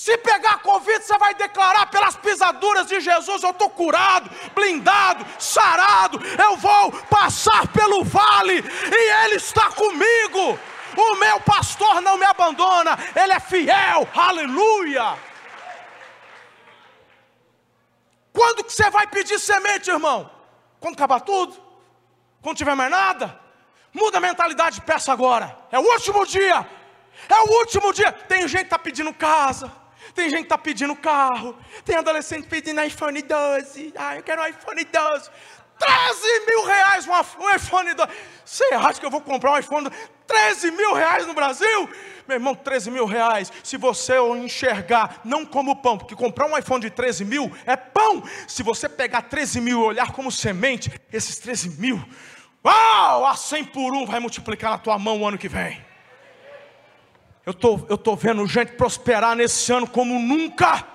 Se 0.01 0.17
pegar 0.17 0.63
Covid, 0.63 1.05
você 1.05 1.19
vai 1.19 1.35
declarar 1.35 1.85
pelas 1.91 2.17
pisaduras 2.17 2.87
de 2.87 3.01
Jesus: 3.01 3.43
Eu 3.43 3.51
estou 3.51 3.69
curado, 3.69 4.31
blindado, 4.55 5.27
sarado. 5.39 6.19
Eu 6.43 6.57
vou 6.57 6.91
passar 7.11 7.69
pelo 7.69 8.03
vale 8.03 8.65
e 8.65 9.25
Ele 9.25 9.35
está 9.35 9.71
comigo. 9.73 10.59
O 10.97 11.17
meu 11.17 11.39
pastor 11.41 12.01
não 12.01 12.17
me 12.17 12.25
abandona, 12.25 12.99
Ele 13.15 13.35
é 13.35 13.41
fiel, 13.41 14.09
aleluia. 14.15 15.19
Quando 18.33 18.65
que 18.65 18.73
você 18.73 18.89
vai 18.89 19.07
pedir 19.07 19.39
semente, 19.39 19.91
irmão? 19.91 20.31
Quando 20.81 20.95
acabar 20.95 21.21
tudo? 21.21 21.63
Quando 22.41 22.57
tiver 22.57 22.75
mais 22.75 22.91
nada? 22.91 23.39
Muda 23.93 24.17
a 24.17 24.23
mentalidade, 24.23 24.81
peça 24.81 25.13
agora. 25.13 25.59
É 25.71 25.79
o 25.79 25.83
último 25.83 26.25
dia. 26.25 26.67
É 27.29 27.39
o 27.43 27.59
último 27.59 27.93
dia. 27.93 28.11
Tem 28.11 28.49
gente 28.49 28.61
que 28.61 28.67
está 28.69 28.79
pedindo 28.79 29.13
casa. 29.13 29.80
Tem 30.15 30.29
gente 30.29 30.41
que 30.41 30.45
está 30.47 30.59
pedindo 30.59 30.95
carro. 30.97 31.57
Tem 31.85 31.97
adolescente 31.97 32.47
pedindo 32.47 32.83
iPhone 32.83 33.21
12. 33.21 33.93
Ah, 33.97 34.17
eu 34.17 34.23
quero 34.23 34.43
um 34.43 34.47
iPhone 34.47 34.85
12. 34.85 35.31
13 35.81 36.47
mil 36.47 36.65
reais 36.67 37.07
um 37.09 37.51
iPhone 37.57 37.95
12. 37.95 38.11
Você 38.45 38.65
acha 38.75 39.01
que 39.01 39.07
eu 39.07 39.11
vou 39.11 39.23
comprar 39.23 39.53
um 39.53 39.59
iPhone 39.59 39.89
12? 39.89 40.11
13 40.27 40.71
mil 40.71 40.95
reais 40.95 41.27
no 41.27 41.35
Brasil? 41.35 41.89
Meu 42.29 42.37
irmão, 42.37 42.55
13 42.55 42.91
mil 42.91 43.07
reais. 43.07 43.51
Se 43.65 43.77
você 43.77 44.17
enxergar 44.37 45.21
não 45.25 45.45
como 45.45 45.75
pão, 45.75 45.99
porque 45.99 46.15
comprar 46.15 46.47
um 46.47 46.57
iPhone 46.57 46.81
de 46.81 46.91
13 46.91 47.25
mil 47.25 47.51
é 47.67 47.77
pão. 47.77 48.23
Se 48.47 48.63
você 48.63 48.89
pegar 48.89 49.23
13 49.23 49.61
mil 49.61 49.81
e 49.81 49.85
olhar 49.85 50.13
como 50.13 50.31
semente, 50.31 50.93
esses 51.13 51.39
13 51.39 51.71
mil, 51.81 52.01
uau, 52.65 53.27
a 53.27 53.35
100 53.35 53.65
por 53.65 53.93
um 53.95 54.07
vai 54.07 54.21
multiplicar 54.21 54.71
na 54.71 54.79
tua 54.79 54.99
mão 54.99 55.23
o 55.23 55.27
ano 55.27 55.39
que 55.39 55.49
vem. 55.49 55.90
Eu 57.45 57.55
tô, 57.55 57.77
estou 57.77 57.99
tô 57.99 58.17
vendo 58.17 58.47
gente 58.47 58.73
prosperar 58.73 59.35
nesse 59.35 59.73
ano 59.73 59.87
como 59.87 60.19
nunca. 60.19 60.87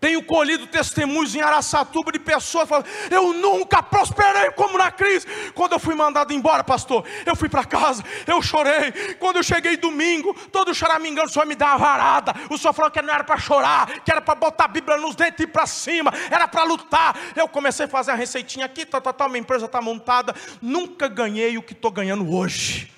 Tenho 0.00 0.22
colhido 0.22 0.66
testemunhos 0.66 1.34
em 1.34 1.40
Araçatuba 1.40 2.12
de 2.12 2.18
pessoas 2.18 2.68
falando: 2.68 2.86
Eu 3.10 3.32
nunca 3.32 3.82
prosperei 3.82 4.50
como 4.50 4.76
na 4.76 4.90
crise. 4.90 5.26
Quando 5.54 5.72
eu 5.72 5.78
fui 5.78 5.94
mandado 5.94 6.32
embora, 6.32 6.62
pastor, 6.62 7.06
eu 7.24 7.34
fui 7.34 7.48
para 7.48 7.64
casa, 7.64 8.02
eu 8.26 8.42
chorei. 8.42 8.92
Quando 9.18 9.36
eu 9.36 9.42
cheguei 9.42 9.78
domingo, 9.78 10.34
todo 10.50 10.74
choramingando, 10.74 11.28
o 11.28 11.32
senhor 11.32 11.46
me 11.46 11.54
dá 11.54 11.68
uma 11.68 11.78
varada. 11.78 12.34
O 12.50 12.58
senhor 12.58 12.74
falou 12.74 12.90
que 12.90 13.00
não 13.00 13.14
era 13.14 13.24
para 13.24 13.38
chorar, 13.38 14.00
que 14.00 14.10
era 14.10 14.20
para 14.20 14.34
botar 14.34 14.64
a 14.64 14.68
Bíblia 14.68 14.98
nos 14.98 15.14
dentes 15.14 15.40
e 15.40 15.42
ir 15.44 15.46
para 15.46 15.66
cima, 15.66 16.12
era 16.30 16.46
para 16.48 16.64
lutar. 16.64 17.16
Eu 17.34 17.48
comecei 17.48 17.86
a 17.86 17.88
fazer 17.88 18.10
a 18.10 18.14
receitinha 18.14 18.66
aqui, 18.66 18.84
tá, 18.84 19.00
tá, 19.00 19.12
tá, 19.12 19.26
minha 19.26 19.40
empresa 19.40 19.66
está 19.66 19.80
montada. 19.80 20.34
Nunca 20.60 21.08
ganhei 21.08 21.56
o 21.56 21.62
que 21.62 21.72
estou 21.72 21.90
ganhando 21.90 22.30
hoje 22.34 22.93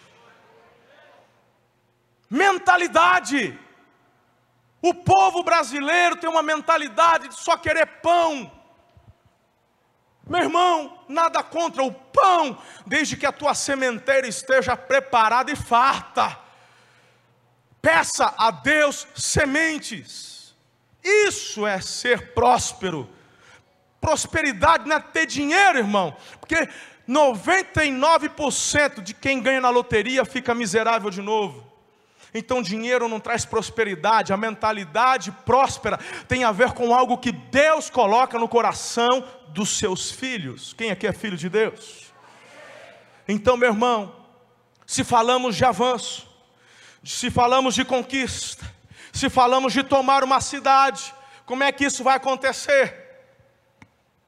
mentalidade. 2.31 3.59
O 4.83 4.95
povo 4.95 5.43
brasileiro 5.43 6.17
tem 6.17 6.29
uma 6.29 6.43
mentalidade 6.43 7.29
de 7.29 7.41
só 7.41 7.57
querer 7.57 7.87
pão. 8.03 8.53
Meu 10.29 10.43
irmão, 10.43 11.05
nada 11.09 11.43
contra 11.43 11.83
o 11.83 11.93
pão, 11.93 12.61
desde 12.85 13.17
que 13.17 13.27
a 13.27 13.33
tua 13.33 13.55
sementeira 13.55 14.27
esteja 14.27 14.77
preparada 14.77 15.53
e 15.53 15.57
farta. 15.57 16.37
Peça 17.81 18.35
a 18.37 18.51
Deus 18.51 19.07
sementes. 19.15 20.55
Isso 21.03 21.65
é 21.65 21.81
ser 21.81 22.35
próspero. 22.35 23.09
Prosperidade 24.01 24.89
não 24.89 24.97
é 24.97 25.01
ter 25.01 25.27
dinheiro, 25.27 25.79
irmão, 25.79 26.17
porque 26.41 26.69
99% 27.09 29.01
de 29.01 29.15
quem 29.15 29.41
ganha 29.41 29.61
na 29.61 29.71
loteria 29.71 30.25
fica 30.25 30.53
miserável 30.55 31.11
de 31.11 31.23
novo. 31.23 31.76
Então, 32.39 32.61
dinheiro 32.61 33.09
não 33.09 33.19
traz 33.19 33.47
prosperidade, 33.47 34.31
a 34.31 34.37
mentalidade 34.37 35.33
próspera 35.33 35.99
tem 36.29 36.45
a 36.45 36.53
ver 36.53 36.73
com 36.73 36.95
algo 36.95 37.17
que 37.17 37.33
Deus 37.33 37.89
coloca 37.89 38.39
no 38.39 38.47
coração 38.47 39.27
dos 39.49 39.71
seus 39.71 40.11
filhos. 40.11 40.75
Quem 40.75 40.91
aqui 40.91 41.07
é 41.07 41.15
filho 41.15 41.37
de 41.37 41.49
Deus? 41.49 42.13
Então, 43.27 43.57
meu 43.57 43.71
irmão, 43.71 44.15
se 44.87 45.03
falamos 45.03 45.57
de 45.57 45.65
avanço, 45.65 46.29
se 47.03 47.31
falamos 47.31 47.75
de 47.75 47.87
conquista, 47.87 48.71
se 49.15 49.31
falamos 49.31 49.73
de 49.73 49.83
tomar 49.83 50.23
uma 50.23 50.43
cidade, 50.43 51.15
como 51.47 51.65
é 51.65 51.73
que 51.73 51.87
isso 51.87 52.05
vai 52.05 52.17
acontecer? 52.17 53.05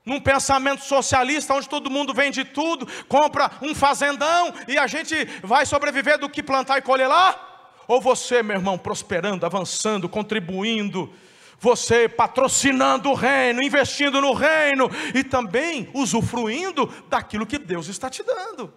num 0.06 0.18
pensamento 0.18 0.82
socialista, 0.82 1.52
onde 1.52 1.68
todo 1.68 1.90
mundo 1.90 2.14
vende 2.14 2.42
tudo, 2.42 2.88
compra 3.08 3.50
um 3.60 3.74
fazendão 3.74 4.54
e 4.66 4.78
a 4.78 4.86
gente 4.86 5.14
vai 5.42 5.66
sobreviver 5.66 6.16
do 6.18 6.30
que 6.30 6.42
plantar 6.42 6.78
e 6.78 6.82
colher 6.82 7.06
lá? 7.06 7.47
Ou 7.88 8.02
você, 8.02 8.42
meu 8.42 8.56
irmão, 8.56 8.76
prosperando, 8.76 9.46
avançando, 9.46 10.10
contribuindo, 10.10 11.10
você 11.58 12.06
patrocinando 12.06 13.08
o 13.08 13.14
reino, 13.14 13.62
investindo 13.62 14.20
no 14.20 14.34
reino 14.34 14.90
e 15.14 15.24
também 15.24 15.90
usufruindo 15.94 16.86
daquilo 17.08 17.46
que 17.46 17.56
Deus 17.58 17.88
está 17.88 18.10
te 18.10 18.22
dando. 18.22 18.72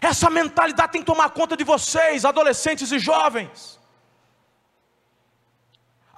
Essa 0.00 0.30
mentalidade 0.30 0.92
tem 0.92 1.00
que 1.00 1.06
tomar 1.06 1.30
conta 1.30 1.56
de 1.56 1.64
vocês, 1.64 2.24
adolescentes 2.24 2.92
e 2.92 2.98
jovens. 3.00 3.78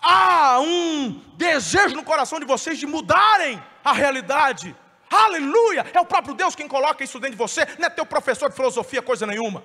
Há 0.03 0.61
um 0.61 1.23
desejo 1.37 1.97
no 1.97 2.05
coração 2.05 2.39
de 2.39 2.45
vocês 2.45 2.79
de 2.79 2.87
mudarem 2.87 3.63
a 3.83 3.93
realidade. 3.93 4.77
Aleluia! 5.11 5.85
É 5.93 6.01
o 6.01 6.05
próprio 6.05 6.35
Deus 6.35 6.55
quem 6.55 6.69
coloca 6.69 7.03
isso 7.03 7.19
dentro 7.19 7.37
de 7.37 7.43
você, 7.43 7.67
não 7.79 7.87
é 7.87 7.91
teu 7.91 8.07
professor 8.07 8.49
de 8.49 8.55
filosofia, 8.55 9.03
coisa 9.03 9.27
nenhuma. 9.27 9.65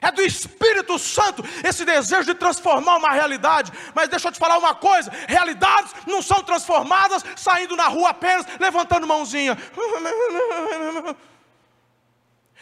É 0.00 0.12
do 0.12 0.22
Espírito 0.22 0.96
Santo 0.96 1.44
esse 1.64 1.84
desejo 1.84 2.24
de 2.24 2.34
transformar 2.34 2.96
uma 2.96 3.10
realidade. 3.10 3.72
Mas 3.94 4.08
deixa 4.08 4.28
eu 4.28 4.32
te 4.32 4.38
falar 4.38 4.56
uma 4.56 4.74
coisa: 4.74 5.10
realidades 5.26 5.92
não 6.06 6.22
são 6.22 6.40
transformadas 6.42 7.24
saindo 7.36 7.74
na 7.74 7.88
rua 7.88 8.10
apenas, 8.10 8.46
levantando 8.60 9.08
mãozinha. 9.08 9.58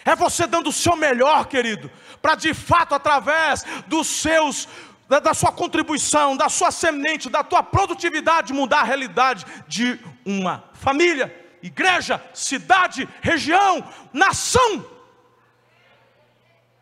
É 0.03 0.15
você 0.17 0.47
dando 0.47 0.69
o 0.69 0.73
seu 0.73 0.97
melhor, 0.97 1.47
querido, 1.47 1.91
para 2.23 2.37
de 2.37 2.55
fato, 2.55 2.95
através 2.95 3.65
dos 3.87 4.07
seus, 4.07 4.69
da, 5.09 5.19
da 5.19 5.35
sua 5.35 5.51
contribuição, 5.51 6.37
da 6.37 6.49
sua 6.49 6.71
semente, 6.71 7.29
da 7.29 7.43
tua 7.43 7.62
produtividade, 7.62 8.53
mudar 8.53 8.81
a 8.81 8.85
realidade 8.85 9.45
de 9.67 9.99
uma 10.25 10.65
família, 10.75 11.45
igreja, 11.66 12.22
cidade, 12.35 13.09
região, 13.20 13.88
nação. 14.12 14.85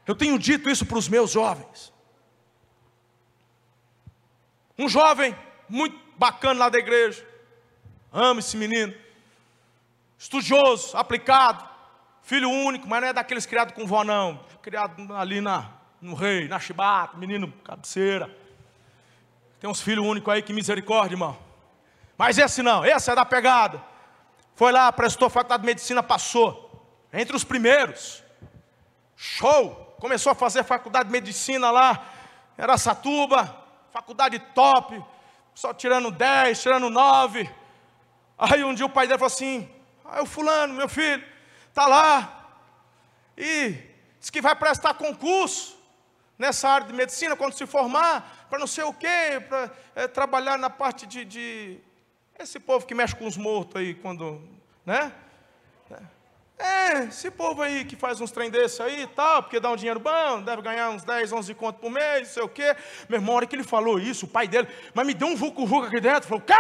Eu 0.07 0.14
tenho 0.14 0.38
dito 0.38 0.68
isso 0.68 0.85
para 0.85 0.99
os 0.99 1.09
meus 1.09 1.31
jovens. 1.31 1.92
Um 4.79 4.88
jovem 4.88 5.37
muito 5.68 5.99
bacana 6.16 6.61
lá 6.61 6.68
da 6.68 6.79
igreja. 6.79 7.27
Amo 8.12 8.40
esse 8.40 8.57
menino. 8.57 8.94
Estudioso, 10.18 10.97
aplicado. 10.97 11.68
Filho 12.23 12.49
único, 12.49 12.88
mas 12.88 13.01
não 13.01 13.09
é 13.09 13.12
daqueles 13.12 13.47
criados 13.47 13.75
com 13.75 13.87
vó, 13.87 14.03
não. 14.03 14.44
Criado 14.62 15.14
ali 15.14 15.40
na, 15.40 15.70
no 16.01 16.14
rei, 16.14 16.49
na 16.49 16.59
chibata, 16.59 17.16
menino 17.16 17.53
cabeceira. 17.64 18.35
Tem 19.61 19.68
uns 19.68 19.81
filhos 19.81 20.05
únicos 20.05 20.33
aí, 20.33 20.42
que 20.42 20.53
misericórdia, 20.53 21.14
irmão. 21.14 21.38
Mas 22.16 22.38
esse 22.38 22.62
não, 22.62 22.85
esse 22.85 23.11
é 23.11 23.14
da 23.14 23.25
pegada. 23.25 23.83
Foi 24.55 24.73
lá, 24.73 24.90
prestou 24.93 25.29
faculdade 25.31 25.62
de 25.62 25.67
medicina, 25.67 26.03
passou. 26.03 26.61
Entre 27.12 27.35
os 27.37 27.45
primeiros. 27.45 28.23
Show! 29.17 29.85
começou 30.05 30.33
a 30.33 30.35
fazer 30.35 30.62
faculdade 30.64 31.07
de 31.07 31.12
medicina 31.12 31.71
lá, 31.71 32.07
era 32.59 32.77
Satuba, 32.77 33.57
faculdade 33.90 34.38
top, 34.55 35.03
só 35.55 35.73
tirando 35.73 36.11
10, 36.11 36.61
tirando 36.61 36.90
9. 36.90 37.51
Aí 38.37 38.62
um 38.64 38.75
dia 38.75 38.85
o 38.85 38.90
pai 38.90 39.07
dele 39.07 39.19
falou 39.19 39.33
assim: 39.33 39.67
aí 40.05 40.23
o 40.23 40.27
fulano, 40.27 40.75
meu 40.75 40.90
filho, 40.90 41.25
está 41.71 41.87
lá, 41.87 42.51
e 43.35 43.79
disse 44.19 44.31
que 44.31 44.43
vai 44.43 44.55
prestar 44.55 44.93
concurso 44.93 45.75
nessa 46.37 46.69
área 46.69 46.87
de 46.87 46.93
medicina 46.93 47.35
quando 47.35 47.55
se 47.55 47.64
formar, 47.64 48.47
para 48.51 48.59
não 48.59 48.67
sei 48.67 48.85
o 48.85 48.93
quê, 48.93 49.43
para 49.49 49.71
é, 49.95 50.07
trabalhar 50.07 50.59
na 50.59 50.69
parte 50.69 51.07
de, 51.07 51.25
de, 51.25 51.81
Esse 52.38 52.59
povo 52.59 52.87
que 52.87 52.94
mexe 52.94 53.14
com 53.14 53.27
os 53.27 53.37
mortos 53.37 53.77
aí, 53.77 53.94
quando. 53.94 54.42
Né? 54.85 55.12
É, 56.57 57.05
esse 57.05 57.31
povo 57.31 57.62
aí 57.62 57.85
que 57.85 57.97
faz 57.97 58.20
uns 58.20 58.31
trem 58.31 58.49
desse 58.49 58.81
aí 58.81 59.03
e 59.03 59.07
tal, 59.09 59.42
porque 59.42 59.59
dá 59.59 59.70
um 59.70 59.77
dinheiro 59.77 59.99
bom, 59.99 60.40
deve 60.40 60.62
ganhar 60.62 60.90
uns 60.90 61.03
10, 61.03 61.33
11 61.33 61.55
conto 61.55 61.81
por 61.81 61.90
mês, 61.90 62.29
não 62.29 62.35
sei 62.35 62.42
o 62.42 62.49
quê. 62.49 62.77
Meu 63.09 63.18
irmão, 63.18 63.35
a 63.35 63.37
hora 63.38 63.47
que 63.47 63.57
ele 63.57 63.64
falou 63.64 63.99
isso, 63.99 64.27
o 64.27 64.29
pai 64.29 64.47
dele, 64.47 64.68
mas 64.94 65.07
me 65.07 65.14
deu 65.14 65.29
um 65.29 65.37
vucu-vucu 65.37 65.87
aqui 65.87 66.01
dentro, 66.01 66.29
falou, 66.29 66.42
quê? 66.42 66.55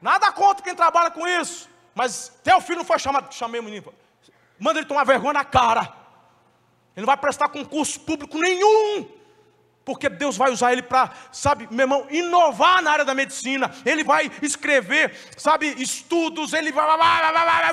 Nada 0.00 0.30
contra 0.30 0.62
quem 0.62 0.74
trabalha 0.74 1.10
com 1.10 1.26
isso. 1.26 1.68
Mas 1.94 2.32
teu 2.44 2.60
filho 2.60 2.78
não 2.78 2.84
foi 2.84 2.98
chamado, 2.98 3.32
chamei 3.34 3.60
o 3.60 3.64
menino, 3.64 3.92
manda 4.58 4.78
ele 4.78 4.86
tomar 4.86 5.04
vergonha 5.04 5.34
na 5.34 5.44
cara. 5.44 5.92
Ele 6.96 7.04
não 7.04 7.06
vai 7.06 7.16
prestar 7.16 7.48
concurso 7.48 8.00
público 8.00 8.38
nenhum. 8.38 9.08
Porque 9.84 10.08
Deus 10.08 10.36
vai 10.36 10.52
usar 10.52 10.72
ele 10.72 10.82
para, 10.82 11.10
sabe, 11.32 11.66
meu 11.70 11.84
irmão, 11.84 12.06
inovar 12.08 12.80
na 12.82 12.92
área 12.92 13.04
da 13.04 13.14
medicina. 13.14 13.68
Ele 13.84 14.04
vai 14.04 14.30
escrever, 14.40 15.12
sabe, 15.36 15.74
estudos. 15.82 16.52
Ele 16.52 16.70
vai, 16.70 16.86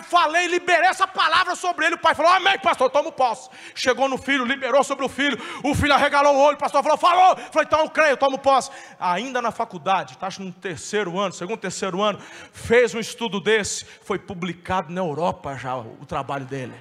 falei, 0.02 0.48
liberei 0.48 0.90
essa 0.90 1.08
palavra 1.08 1.56
sobre 1.56 1.86
ele. 1.86 1.96
O 1.96 2.00
pai 2.00 2.16
falou: 2.16 2.32
Amém, 2.32 2.58
pastor, 2.60 2.90
toma 2.90 3.12
posse. 3.12 3.50
Chegou 3.76 4.10
no 4.10 4.18
filho, 4.18 4.44
liberou 4.44 4.84
sobre 4.84 5.06
o 5.06 5.10
filho. 5.10 5.38
O 5.64 5.76
filho 5.76 5.94
arregalou 5.94 6.36
o 6.36 6.40
olho. 6.40 6.56
O 6.56 6.60
pastor 6.60 6.82
falou: 6.82 6.98
Falou. 6.98 7.38
Falei: 7.52 7.68
Então 7.68 7.82
eu 7.82 7.90
creio, 7.92 8.18
tomo 8.18 8.40
posse. 8.40 8.72
Ainda 9.00 9.40
na 9.40 9.52
faculdade, 9.52 10.14
está 10.14 10.30
no 10.40 10.52
terceiro 10.52 11.20
ano, 11.20 11.32
segundo, 11.32 11.60
terceiro 11.60 12.02
ano, 12.02 12.20
fez 12.52 12.96
um 12.96 13.00
estudo 13.00 13.40
desse. 13.40 13.86
Foi 13.86 14.18
publicado 14.18 14.92
na 14.92 15.02
Europa 15.02 15.56
já 15.56 15.78
o 15.78 16.06
trabalho 16.08 16.46
dele. 16.46 16.74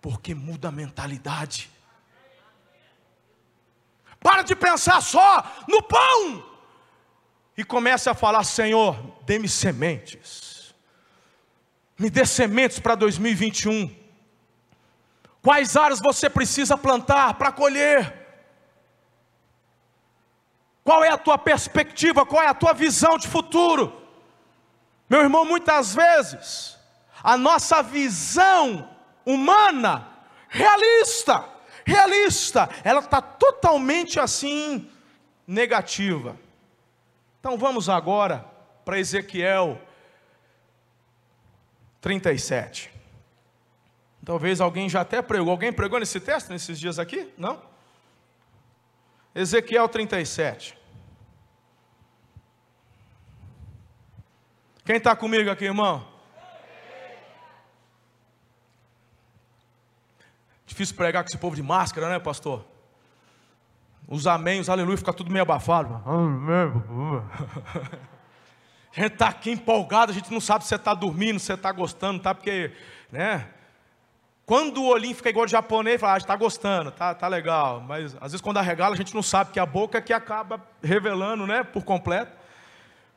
Porque 0.00 0.34
muda 0.36 0.68
a 0.68 0.72
mentalidade. 0.72 1.73
Para 4.24 4.40
de 4.40 4.56
pensar 4.56 5.02
só 5.02 5.44
no 5.68 5.82
pão. 5.82 6.42
E 7.58 7.62
comece 7.62 8.08
a 8.08 8.14
falar: 8.14 8.42
Senhor, 8.42 8.96
dê-me 9.26 9.46
sementes. 9.46 10.74
Me 11.98 12.08
dê 12.08 12.24
sementes 12.24 12.78
para 12.78 12.94
2021. 12.94 13.94
Quais 15.42 15.76
áreas 15.76 16.00
você 16.00 16.30
precisa 16.30 16.74
plantar 16.74 17.34
para 17.34 17.52
colher? 17.52 18.14
Qual 20.82 21.04
é 21.04 21.10
a 21.10 21.18
tua 21.18 21.36
perspectiva? 21.36 22.24
Qual 22.24 22.42
é 22.42 22.48
a 22.48 22.54
tua 22.54 22.72
visão 22.72 23.18
de 23.18 23.28
futuro? 23.28 23.92
Meu 25.06 25.20
irmão, 25.20 25.44
muitas 25.44 25.94
vezes, 25.94 26.78
a 27.22 27.36
nossa 27.36 27.82
visão 27.82 28.88
humana, 29.26 30.08
realista, 30.48 31.44
realista, 31.84 32.68
ela 32.82 33.00
está 33.00 33.20
totalmente 33.20 34.18
assim 34.18 34.90
negativa. 35.46 36.36
Então 37.40 37.58
vamos 37.58 37.88
agora 37.88 38.44
para 38.84 38.98
Ezequiel 38.98 39.80
37. 42.00 42.90
Talvez 44.24 44.60
alguém 44.60 44.88
já 44.88 45.02
até 45.02 45.20
pregou. 45.20 45.50
Alguém 45.50 45.72
pregou 45.72 45.98
nesse 45.98 46.18
texto 46.18 46.50
nesses 46.50 46.80
dias 46.80 46.98
aqui? 46.98 47.32
Não? 47.36 47.60
Ezequiel 49.34 49.88
37. 49.88 50.78
Quem 54.84 54.96
está 54.96 55.16
comigo 55.16 55.50
aqui, 55.50 55.64
irmão? 55.64 56.13
Difícil 60.74 60.96
pregar 60.96 61.22
com 61.22 61.28
esse 61.28 61.38
povo 61.38 61.54
de 61.54 61.62
máscara, 61.62 62.08
né, 62.08 62.18
pastor? 62.18 62.64
Os 64.08 64.26
amém, 64.26 64.58
os 64.58 64.68
aleluia, 64.68 64.96
fica 64.96 65.12
tudo 65.12 65.30
meio 65.30 65.42
abafado. 65.42 66.02
A 68.90 69.00
gente 69.00 69.12
está 69.12 69.28
aqui 69.28 69.52
empolgado, 69.52 70.10
a 70.12 70.14
gente 70.14 70.32
não 70.32 70.40
sabe 70.40 70.62
se 70.62 70.68
você 70.68 70.76
está 70.76 70.94
dormindo, 70.94 71.40
se 71.40 71.46
você 71.46 71.54
está 71.54 71.72
gostando, 71.72 72.20
tá? 72.20 72.32
Porque, 72.32 72.70
né? 73.10 73.48
Quando 74.46 74.82
o 74.82 74.86
olhinho 74.86 75.16
fica 75.16 75.30
igual 75.30 75.46
de 75.46 75.52
japonês, 75.52 76.00
fala, 76.00 76.14
ah, 76.14 76.16
está 76.16 76.36
gostando, 76.36 76.92
tá, 76.92 77.12
tá 77.12 77.26
legal. 77.26 77.80
Mas 77.80 78.14
às 78.16 78.30
vezes 78.30 78.40
quando 78.40 78.58
arregala, 78.58 78.94
a 78.94 78.96
gente 78.96 79.12
não 79.12 79.22
sabe 79.22 79.50
que 79.50 79.58
a 79.58 79.66
boca 79.66 80.00
que 80.00 80.12
acaba 80.12 80.64
revelando, 80.80 81.44
né? 81.44 81.64
Por 81.64 81.84
completo. 81.84 82.36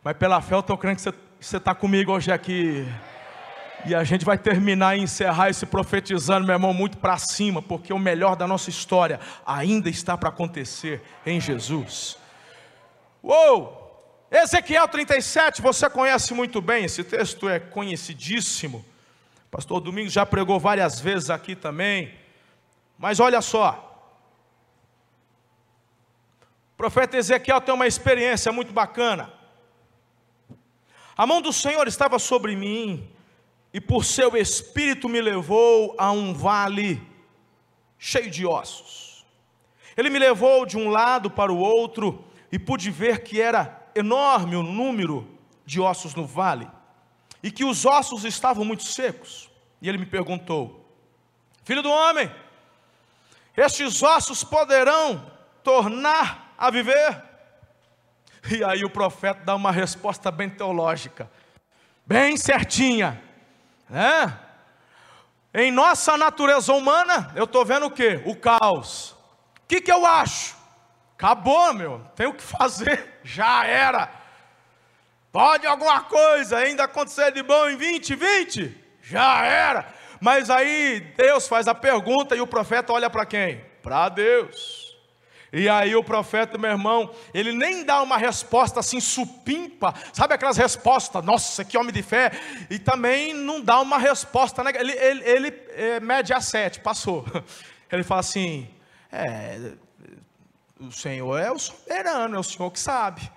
Mas 0.03 0.17
pela 0.17 0.41
fé 0.41 0.55
eu 0.55 0.61
estou 0.61 0.77
crendo 0.77 0.95
que 0.95 1.13
você 1.39 1.57
está 1.57 1.75
comigo 1.75 2.11
hoje 2.11 2.31
aqui. 2.31 2.87
E 3.87 3.95
a 3.95 4.03
gente 4.03 4.25
vai 4.25 4.37
terminar 4.37 4.97
e 4.97 5.01
encerrar 5.01 5.49
esse 5.49 5.65
profetizando, 5.65 6.45
meu 6.45 6.55
irmão, 6.55 6.73
muito 6.73 6.97
para 6.97 7.17
cima, 7.17 7.61
porque 7.61 7.93
o 7.93 7.97
melhor 7.97 8.35
da 8.35 8.45
nossa 8.45 8.69
história 8.69 9.17
ainda 9.45 9.89
está 9.89 10.17
para 10.17 10.27
acontecer 10.27 11.01
em 11.25 11.39
Jesus. 11.39 12.17
Uou! 13.23 13.85
Ezequiel 14.29 14.85
37, 14.89 15.61
você 15.61 15.89
conhece 15.89 16.33
muito 16.33 16.59
bem, 16.59 16.83
esse 16.83 17.01
texto 17.01 17.47
é 17.47 17.61
conhecidíssimo. 17.61 18.85
Pastor 19.49 19.79
Domingos 19.79 20.11
já 20.11 20.25
pregou 20.25 20.59
várias 20.59 20.99
vezes 20.99 21.29
aqui 21.29 21.55
também. 21.55 22.13
Mas 22.97 23.21
olha 23.21 23.39
só. 23.41 24.11
O 26.73 26.75
profeta 26.75 27.15
Ezequiel 27.15 27.61
tem 27.61 27.73
uma 27.73 27.87
experiência 27.87 28.51
muito 28.51 28.73
bacana. 28.73 29.31
A 31.15 31.25
mão 31.25 31.41
do 31.41 31.53
Senhor 31.53 31.87
estava 31.87 32.19
sobre 32.19 32.53
mim 32.53 33.15
e 33.73 33.81
por 33.81 34.05
seu 34.05 34.35
espírito 34.35 35.09
me 35.09 35.21
levou 35.21 35.95
a 35.97 36.11
um 36.11 36.33
vale 36.33 37.01
cheio 37.97 38.29
de 38.29 38.45
ossos. 38.45 39.25
Ele 39.95 40.09
me 40.09 40.19
levou 40.19 40.65
de 40.65 40.77
um 40.77 40.89
lado 40.89 41.29
para 41.29 41.51
o 41.51 41.57
outro 41.57 42.23
e 42.51 42.59
pude 42.59 42.89
ver 42.91 43.23
que 43.23 43.41
era 43.41 43.89
enorme 43.95 44.55
o 44.55 44.63
número 44.63 45.27
de 45.65 45.81
ossos 45.81 46.15
no 46.15 46.25
vale 46.25 46.69
e 47.41 47.51
que 47.51 47.65
os 47.65 47.85
ossos 47.85 48.23
estavam 48.23 48.63
muito 48.63 48.83
secos. 48.83 49.49
E 49.81 49.89
ele 49.89 49.97
me 49.97 50.05
perguntou: 50.05 50.85
Filho 51.63 51.81
do 51.81 51.91
homem, 51.91 52.31
estes 53.55 54.01
ossos 54.01 54.43
poderão 54.43 55.31
tornar 55.63 56.53
a 56.57 56.69
viver? 56.69 57.23
E 58.49 58.63
aí 58.63 58.85
o 58.85 58.89
profeta 58.89 59.41
dá 59.43 59.55
uma 59.55 59.71
resposta 59.71 60.31
bem 60.31 60.49
teológica, 60.49 61.29
bem 62.05 62.37
certinha. 62.37 63.21
Né? 63.89 64.37
Em 65.53 65.71
nossa 65.71 66.17
natureza 66.17 66.73
humana, 66.73 67.31
eu 67.35 67.45
estou 67.45 67.65
vendo 67.65 67.87
o 67.87 67.91
que? 67.91 68.21
O 68.25 68.35
caos. 68.35 69.11
O 69.11 69.67
que, 69.67 69.81
que 69.81 69.91
eu 69.91 70.05
acho? 70.05 70.55
Acabou, 71.15 71.73
meu. 71.73 72.05
Tem 72.15 72.27
o 72.27 72.33
que 72.33 72.43
fazer. 72.43 73.19
Já 73.23 73.65
era. 73.65 74.09
Pode 75.31 75.67
alguma 75.67 76.01
coisa 76.03 76.57
ainda 76.57 76.83
acontecer 76.83 77.31
de 77.31 77.43
bom 77.43 77.69
em 77.69 77.77
2020? 77.77 78.85
Já 79.01 79.43
era. 79.45 79.93
Mas 80.19 80.49
aí 80.49 80.99
Deus 81.15 81.47
faz 81.47 81.67
a 81.67 81.75
pergunta 81.75 82.35
e 82.35 82.41
o 82.41 82.47
profeta 82.47 82.93
olha 82.93 83.09
para 83.09 83.25
quem? 83.25 83.63
Para 83.81 84.09
Deus. 84.09 84.86
E 85.57 85.67
aí 85.67 85.95
o 85.95 86.03
profeta, 86.03 86.55
meu 86.55 86.69
irmão, 86.69 87.11
ele 87.33 87.51
nem 87.51 87.83
dá 87.83 88.03
uma 88.03 88.15
resposta 88.15 88.79
assim 88.79 88.99
supimpa, 88.99 89.91
sabe 90.13 90.35
aquelas 90.35 90.55
respostas, 90.55 91.25
nossa, 91.25 91.65
que 91.65 91.75
homem 91.75 91.91
de 91.91 92.03
fé, 92.03 92.31
e 92.69 92.77
também 92.77 93.33
não 93.33 93.59
dá 93.59 93.81
uma 93.81 93.97
resposta, 93.97 94.63
né? 94.63 94.71
ele, 94.75 94.91
ele, 94.91 95.23
ele 95.23 95.47
é, 95.69 95.99
mede 95.99 96.31
a 96.31 96.39
sete, 96.39 96.79
passou. 96.79 97.25
Ele 97.89 98.03
fala 98.03 98.19
assim, 98.19 98.69
é, 99.09 99.71
o 100.77 100.91
Senhor 100.91 101.39
é 101.39 101.49
o 101.49 101.57
soberano, 101.57 102.35
é 102.35 102.39
o 102.39 102.43
Senhor 102.43 102.69
que 102.69 102.79
sabe. 102.81 103.31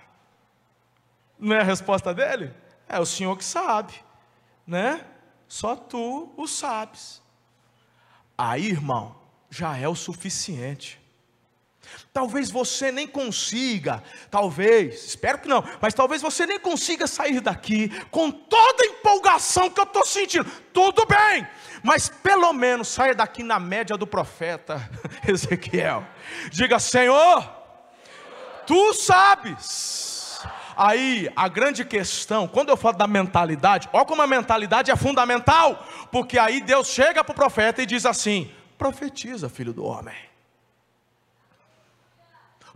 Não 1.39 1.55
é 1.55 1.61
a 1.61 1.63
resposta 1.63 2.13
dele? 2.13 2.53
É 2.85 2.99
o 2.99 3.05
Senhor 3.05 3.37
que 3.37 3.45
sabe, 3.45 3.93
né? 4.67 5.05
Só 5.47 5.77
tu 5.77 6.33
o 6.35 6.47
sabes. 6.47 7.21
Aí, 8.37 8.67
irmão, 8.67 9.15
já 9.49 9.77
é 9.77 9.87
o 9.87 9.95
suficiente. 9.95 11.00
Talvez 12.13 12.51
você 12.51 12.91
nem 12.91 13.07
consiga, 13.07 14.03
talvez, 14.29 15.05
espero 15.05 15.37
que 15.37 15.47
não, 15.47 15.63
mas 15.79 15.93
talvez 15.93 16.21
você 16.21 16.45
nem 16.45 16.59
consiga 16.59 17.07
sair 17.07 17.39
daqui 17.39 17.87
com 18.11 18.29
toda 18.29 18.83
a 18.83 18.87
empolgação 18.87 19.69
que 19.69 19.79
eu 19.79 19.85
estou 19.85 20.05
sentindo. 20.05 20.43
Tudo 20.73 21.05
bem, 21.05 21.47
mas 21.81 22.09
pelo 22.09 22.51
menos 22.51 22.89
saia 22.89 23.15
daqui 23.15 23.43
na 23.43 23.61
média 23.61 23.95
do 23.95 24.05
profeta 24.05 24.89
Ezequiel. 25.25 26.05
Diga, 26.51 26.79
Senhor, 26.79 27.49
tu 28.67 28.93
sabes. 28.93 30.41
Aí 30.75 31.31
a 31.33 31.47
grande 31.47 31.85
questão, 31.85 32.45
quando 32.45 32.69
eu 32.69 32.77
falo 32.77 32.97
da 32.97 33.07
mentalidade, 33.07 33.87
olha 33.93 34.03
como 34.03 34.21
a 34.21 34.27
mentalidade 34.27 34.91
é 34.91 34.97
fundamental, 34.97 35.87
porque 36.11 36.37
aí 36.37 36.59
Deus 36.59 36.87
chega 36.87 37.23
para 37.23 37.31
o 37.31 37.35
profeta 37.35 37.81
e 37.81 37.85
diz 37.85 38.05
assim: 38.05 38.51
profetiza, 38.77 39.47
filho 39.47 39.71
do 39.71 39.85
homem 39.85 40.30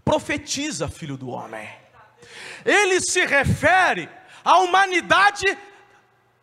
profetiza, 0.06 0.88
filho 0.88 1.18
do 1.18 1.30
homem. 1.30 1.68
Ele 2.64 3.02
se 3.02 3.26
refere 3.26 4.08
à 4.44 4.60
humanidade 4.60 5.58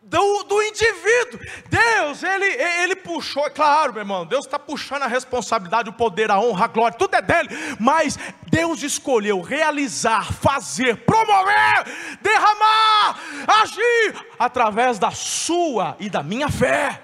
do, 0.02 0.42
do 0.42 0.60
indivíduo. 0.62 1.40
Deus, 1.68 2.22
ele, 2.24 2.44
ele 2.44 2.96
puxou, 2.96 3.46
é 3.46 3.50
claro, 3.50 3.92
meu 3.92 4.02
irmão, 4.02 4.26
Deus 4.26 4.44
está 4.44 4.58
puxando 4.58 5.04
a 5.04 5.06
responsabilidade, 5.06 5.88
o 5.88 5.92
poder, 5.92 6.30
a 6.30 6.40
honra, 6.40 6.64
a 6.64 6.68
glória, 6.68 6.98
tudo 6.98 7.14
é 7.14 7.22
dele, 7.22 7.48
mas 7.78 8.18
Deus 8.50 8.82
escolheu 8.82 9.40
realizar, 9.40 10.32
fazer, 10.32 10.96
promover, 11.04 11.84
derramar, 12.20 13.20
agir 13.62 14.26
através 14.38 14.98
da 14.98 15.12
sua 15.12 15.96
e 16.00 16.10
da 16.10 16.22
minha 16.22 16.48
fé. 16.48 17.00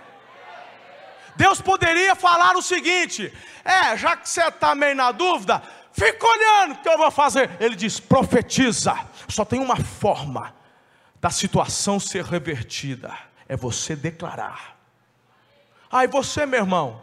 Deus 1.36 1.60
poderia 1.60 2.16
falar 2.16 2.56
o 2.56 2.62
seguinte: 2.62 3.32
é, 3.64 3.96
já 3.96 4.16
que 4.16 4.28
você 4.28 4.42
está 4.42 4.74
meio 4.74 4.96
na 4.96 5.12
dúvida, 5.12 5.62
fica 5.98 6.26
olhando, 6.26 6.72
o 6.72 6.78
que 6.78 6.88
eu 6.88 6.96
vou 6.96 7.10
fazer? 7.10 7.50
Ele 7.60 7.74
diz: 7.74 7.98
profetiza. 7.98 8.94
Só 9.28 9.44
tem 9.44 9.60
uma 9.60 9.76
forma 9.76 10.54
da 11.20 11.30
situação 11.30 11.98
ser 11.98 12.24
revertida: 12.24 13.16
é 13.48 13.56
você 13.56 13.96
declarar. 13.96 14.78
Aí 15.90 16.06
você, 16.06 16.46
meu 16.46 16.60
irmão, 16.60 17.02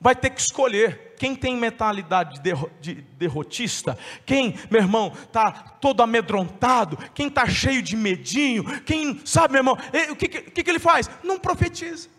vai 0.00 0.14
ter 0.14 0.30
que 0.30 0.40
escolher. 0.40 1.14
Quem 1.18 1.34
tem 1.34 1.56
mentalidade 1.56 2.40
de 2.78 2.94
derrotista, 2.94 3.98
quem, 4.26 4.54
meu 4.70 4.82
irmão, 4.82 5.14
está 5.14 5.50
todo 5.80 6.02
amedrontado, 6.02 6.98
quem 7.14 7.28
está 7.28 7.48
cheio 7.48 7.80
de 7.80 7.96
medinho, 7.96 8.82
quem, 8.82 9.22
sabe, 9.24 9.52
meu 9.52 9.60
irmão, 9.60 9.78
o 10.10 10.16
que, 10.16 10.28
que, 10.28 10.62
que 10.62 10.70
ele 10.70 10.78
faz? 10.78 11.08
Não 11.22 11.38
profetiza. 11.38 12.10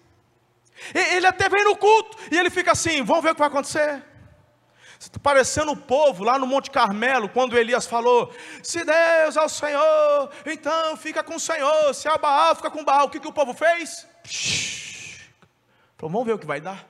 Ele 0.93 1.27
até 1.27 1.47
vem 1.47 1.63
no 1.63 1.75
culto 1.75 2.17
e 2.31 2.37
ele 2.37 2.49
fica 2.49 2.71
assim: 2.71 3.03
vamos 3.03 3.23
ver 3.23 3.31
o 3.31 3.35
que 3.35 3.39
vai 3.39 3.49
acontecer. 3.49 4.03
Está 4.99 5.19
parecendo 5.19 5.71
o 5.71 5.77
povo 5.77 6.23
lá 6.23 6.39
no 6.39 6.47
Monte 6.47 6.71
Carmelo, 6.71 7.29
quando 7.29 7.57
Elias 7.57 7.85
falou: 7.85 8.33
Se 8.63 8.83
Deus 8.83 9.37
é 9.37 9.41
o 9.41 9.49
Senhor, 9.49 10.29
então 10.45 10.97
fica 10.97 11.23
com 11.23 11.35
o 11.35 11.39
Senhor. 11.39 11.93
Se 11.93 12.07
é 12.07 12.17
Baal, 12.17 12.55
fica 12.55 12.71
com 12.71 12.83
Baal. 12.83 13.05
O 13.05 13.09
que, 13.09 13.19
que 13.19 13.27
o 13.27 13.33
povo 13.33 13.53
fez? 13.53 14.07
Falou, 15.97 16.11
vamos 16.11 16.25
ver 16.25 16.33
o 16.33 16.39
que 16.39 16.45
vai 16.45 16.61
dar. 16.61 16.87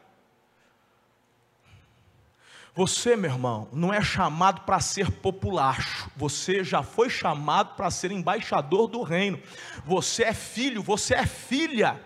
Você, 2.78 3.16
meu 3.16 3.32
irmão, 3.32 3.68
não 3.74 3.92
é 3.92 4.02
chamado 4.02 4.62
para 4.62 4.80
ser 4.80 5.10
populacho. 5.10 6.12
Você 6.16 6.64
já 6.64 6.84
foi 6.84 7.10
chamado 7.10 7.76
para 7.76 7.90
ser 7.90 8.12
embaixador 8.12 8.88
do 8.88 9.02
reino. 9.02 9.42
Você 9.84 10.24
é 10.24 10.34
filho, 10.34 10.84
você 10.84 11.16
é 11.16 11.26
filha. 11.26 12.00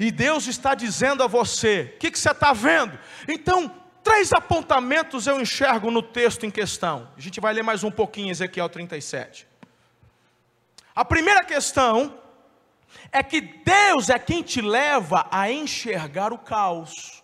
E 0.00 0.10
Deus 0.10 0.46
está 0.46 0.74
dizendo 0.74 1.22
a 1.22 1.28
você: 1.28 1.92
o 1.94 1.98
que, 1.98 2.10
que 2.10 2.18
você 2.18 2.32
está 2.32 2.52
vendo? 2.52 2.98
Então, 3.28 3.72
Três 4.08 4.32
apontamentos 4.32 5.26
eu 5.26 5.38
enxergo 5.38 5.90
no 5.90 6.02
texto 6.02 6.46
em 6.46 6.50
questão. 6.50 7.12
A 7.14 7.20
gente 7.20 7.42
vai 7.42 7.52
ler 7.52 7.62
mais 7.62 7.84
um 7.84 7.90
pouquinho 7.90 8.30
Ezequiel 8.30 8.66
37. 8.66 9.46
A 10.96 11.04
primeira 11.04 11.44
questão 11.44 12.18
é 13.12 13.22
que 13.22 13.42
Deus 13.42 14.08
é 14.08 14.18
quem 14.18 14.42
te 14.42 14.62
leva 14.62 15.28
a 15.30 15.52
enxergar 15.52 16.32
o 16.32 16.38
caos. 16.38 17.22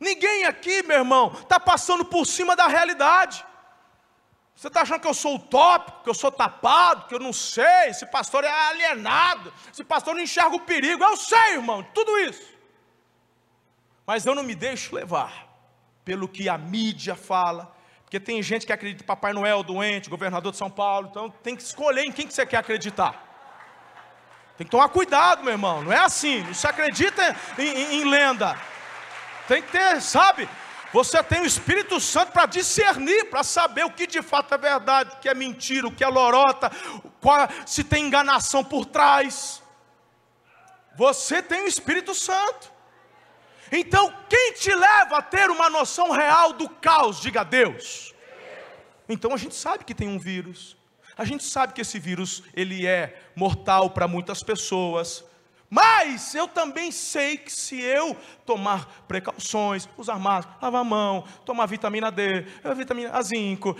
Ninguém 0.00 0.46
aqui, 0.46 0.82
meu 0.82 1.00
irmão, 1.00 1.30
está 1.42 1.60
passando 1.60 2.02
por 2.02 2.24
cima 2.24 2.56
da 2.56 2.66
realidade. 2.66 3.44
Você 4.56 4.68
está 4.68 4.80
achando 4.80 5.00
que 5.02 5.08
eu 5.08 5.12
sou 5.12 5.34
utópico, 5.34 6.02
que 6.02 6.08
eu 6.08 6.14
sou 6.14 6.32
tapado, 6.32 7.08
que 7.08 7.14
eu 7.14 7.20
não 7.20 7.34
sei, 7.34 7.90
esse 7.90 8.06
pastor 8.06 8.42
é 8.42 8.48
alienado, 8.70 9.52
esse 9.70 9.84
pastor 9.84 10.14
não 10.14 10.22
enxerga 10.22 10.56
o 10.56 10.60
perigo. 10.60 11.04
Eu 11.04 11.14
sei, 11.14 11.56
irmão, 11.56 11.82
tudo 11.92 12.18
isso. 12.20 12.53
Mas 14.06 14.26
eu 14.26 14.34
não 14.34 14.42
me 14.42 14.54
deixo 14.54 14.94
levar 14.94 15.48
pelo 16.04 16.28
que 16.28 16.48
a 16.48 16.58
mídia 16.58 17.14
fala, 17.14 17.74
porque 18.04 18.20
tem 18.20 18.42
gente 18.42 18.66
que 18.66 18.72
acredita 18.72 19.02
em 19.02 19.06
Papai 19.06 19.32
Noel 19.32 19.62
doente, 19.62 20.10
governador 20.10 20.52
de 20.52 20.58
São 20.58 20.70
Paulo, 20.70 21.08
então 21.10 21.30
tem 21.30 21.56
que 21.56 21.62
escolher 21.62 22.04
em 22.04 22.12
quem 22.12 22.26
que 22.26 22.34
você 22.34 22.44
quer 22.44 22.58
acreditar. 22.58 23.22
Tem 24.56 24.66
que 24.66 24.70
tomar 24.70 24.88
cuidado, 24.88 25.42
meu 25.42 25.52
irmão, 25.52 25.82
não 25.82 25.92
é 25.92 25.98
assim, 25.98 26.42
não 26.44 26.54
se 26.54 26.66
acredita 26.66 27.36
em, 27.58 27.66
em, 27.66 27.94
em 28.00 28.04
lenda. 28.04 28.56
Tem 29.48 29.60
que 29.60 29.72
ter, 29.72 30.00
sabe? 30.00 30.48
Você 30.92 31.20
tem 31.24 31.40
o 31.40 31.46
Espírito 31.46 31.98
Santo 31.98 32.30
para 32.30 32.46
discernir, 32.46 33.24
para 33.24 33.42
saber 33.42 33.84
o 33.84 33.90
que 33.90 34.06
de 34.06 34.22
fato 34.22 34.54
é 34.54 34.58
verdade, 34.58 35.10
o 35.12 35.18
que 35.18 35.28
é 35.28 35.34
mentira, 35.34 35.88
o 35.88 35.92
que 35.92 36.04
é 36.04 36.06
lorota, 36.06 36.70
qual, 37.20 37.48
se 37.66 37.82
tem 37.82 38.06
enganação 38.06 38.62
por 38.62 38.86
trás. 38.86 39.60
Você 40.96 41.42
tem 41.42 41.64
o 41.64 41.66
Espírito 41.66 42.14
Santo. 42.14 42.73
Então, 43.76 44.14
quem 44.28 44.52
te 44.52 44.72
leva 44.72 45.18
a 45.18 45.22
ter 45.22 45.50
uma 45.50 45.68
noção 45.68 46.12
real 46.12 46.52
do 46.52 46.68
caos? 46.68 47.20
Diga 47.20 47.42
Deus. 47.42 48.14
Então 49.08 49.34
a 49.34 49.36
gente 49.36 49.56
sabe 49.56 49.84
que 49.84 49.92
tem 49.92 50.06
um 50.06 50.18
vírus. 50.18 50.76
A 51.18 51.24
gente 51.24 51.42
sabe 51.42 51.72
que 51.72 51.80
esse 51.80 51.98
vírus 51.98 52.44
ele 52.54 52.86
é 52.86 53.20
mortal 53.34 53.90
para 53.90 54.06
muitas 54.06 54.44
pessoas. 54.44 55.24
Mas 55.68 56.36
eu 56.36 56.46
também 56.46 56.92
sei 56.92 57.36
que 57.36 57.50
se 57.50 57.80
eu 57.80 58.16
tomar 58.46 58.86
precauções, 59.08 59.88
usar 59.98 60.20
máscara, 60.20 60.56
lavar 60.62 60.82
a 60.82 60.84
mão, 60.84 61.24
tomar 61.44 61.66
vitamina 61.66 62.12
D, 62.12 62.46
vitamina 62.76 63.10
A 63.10 63.22
zinco, 63.22 63.76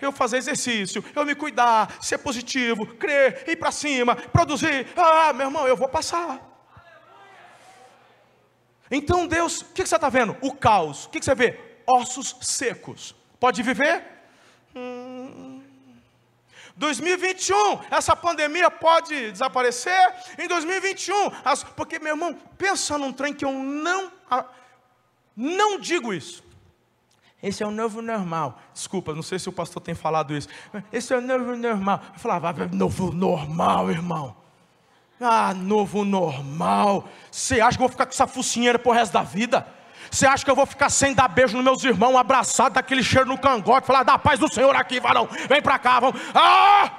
eu 0.00 0.10
fazer 0.10 0.38
exercício, 0.38 1.04
eu 1.14 1.26
me 1.26 1.34
cuidar, 1.34 1.98
ser 2.00 2.16
positivo, 2.16 2.86
crer, 2.94 3.44
ir 3.46 3.56
para 3.56 3.70
cima, 3.70 4.16
produzir, 4.16 4.86
ah, 4.96 5.34
meu 5.34 5.48
irmão, 5.48 5.68
eu 5.68 5.76
vou 5.76 5.88
passar. 5.88 6.55
Então 8.90 9.26
Deus, 9.26 9.62
o 9.62 9.64
que 9.66 9.86
você 9.86 9.96
está 9.96 10.08
vendo? 10.08 10.36
O 10.40 10.52
caos. 10.54 11.06
O 11.06 11.10
que 11.10 11.22
você 11.22 11.34
vê? 11.34 11.58
Ossos 11.86 12.36
secos. 12.40 13.14
Pode 13.38 13.62
viver? 13.62 14.04
Hum. 14.74 15.62
2021, 16.76 17.80
essa 17.90 18.14
pandemia 18.14 18.70
pode 18.70 19.32
desaparecer. 19.32 20.14
Em 20.38 20.46
2021, 20.46 21.32
as, 21.44 21.64
porque 21.64 21.98
meu 21.98 22.14
irmão, 22.14 22.34
pensa 22.58 22.98
num 22.98 23.12
trem 23.12 23.32
que 23.32 23.44
eu 23.44 23.52
não, 23.52 24.12
não 25.34 25.78
digo 25.78 26.12
isso. 26.12 26.44
Esse 27.42 27.62
é 27.62 27.66
o 27.66 27.70
novo 27.70 28.02
normal. 28.02 28.60
Desculpa, 28.74 29.14
não 29.14 29.22
sei 29.22 29.38
se 29.38 29.48
o 29.48 29.52
pastor 29.52 29.82
tem 29.82 29.94
falado 29.94 30.36
isso. 30.36 30.48
Esse 30.92 31.14
é 31.14 31.16
o 31.16 31.20
novo 31.20 31.56
normal. 31.56 32.02
Eu 32.12 32.18
falava, 32.18 32.52
novo 32.72 33.12
normal, 33.12 33.90
irmão. 33.90 34.36
Ah, 35.20 35.54
novo 35.54 36.04
normal. 36.04 37.08
Você 37.30 37.60
acha 37.60 37.76
que 37.76 37.82
eu 37.82 37.86
vou 37.86 37.92
ficar 37.92 38.06
com 38.06 38.12
essa 38.12 38.26
focinheira 38.26 38.78
pro 38.78 38.92
resto 38.92 39.12
da 39.12 39.22
vida? 39.22 39.66
Você 40.10 40.26
acha 40.26 40.44
que 40.44 40.50
eu 40.50 40.54
vou 40.54 40.66
ficar 40.66 40.90
sem 40.90 41.14
dar 41.14 41.28
beijo 41.28 41.56
nos 41.56 41.64
meus 41.64 41.84
irmãos, 41.84 42.16
abraçado, 42.16 42.74
daquele 42.74 43.02
cheiro 43.02 43.26
no 43.26 43.38
cangote, 43.38 43.86
falar, 43.86 44.02
dá 44.02 44.18
paz 44.18 44.38
do 44.38 44.52
Senhor 44.52 44.74
aqui, 44.76 45.00
varão, 45.00 45.28
vem 45.48 45.60
pra 45.60 45.78
cá, 45.78 46.00
vamos. 46.00 46.20
Ah! 46.34 46.90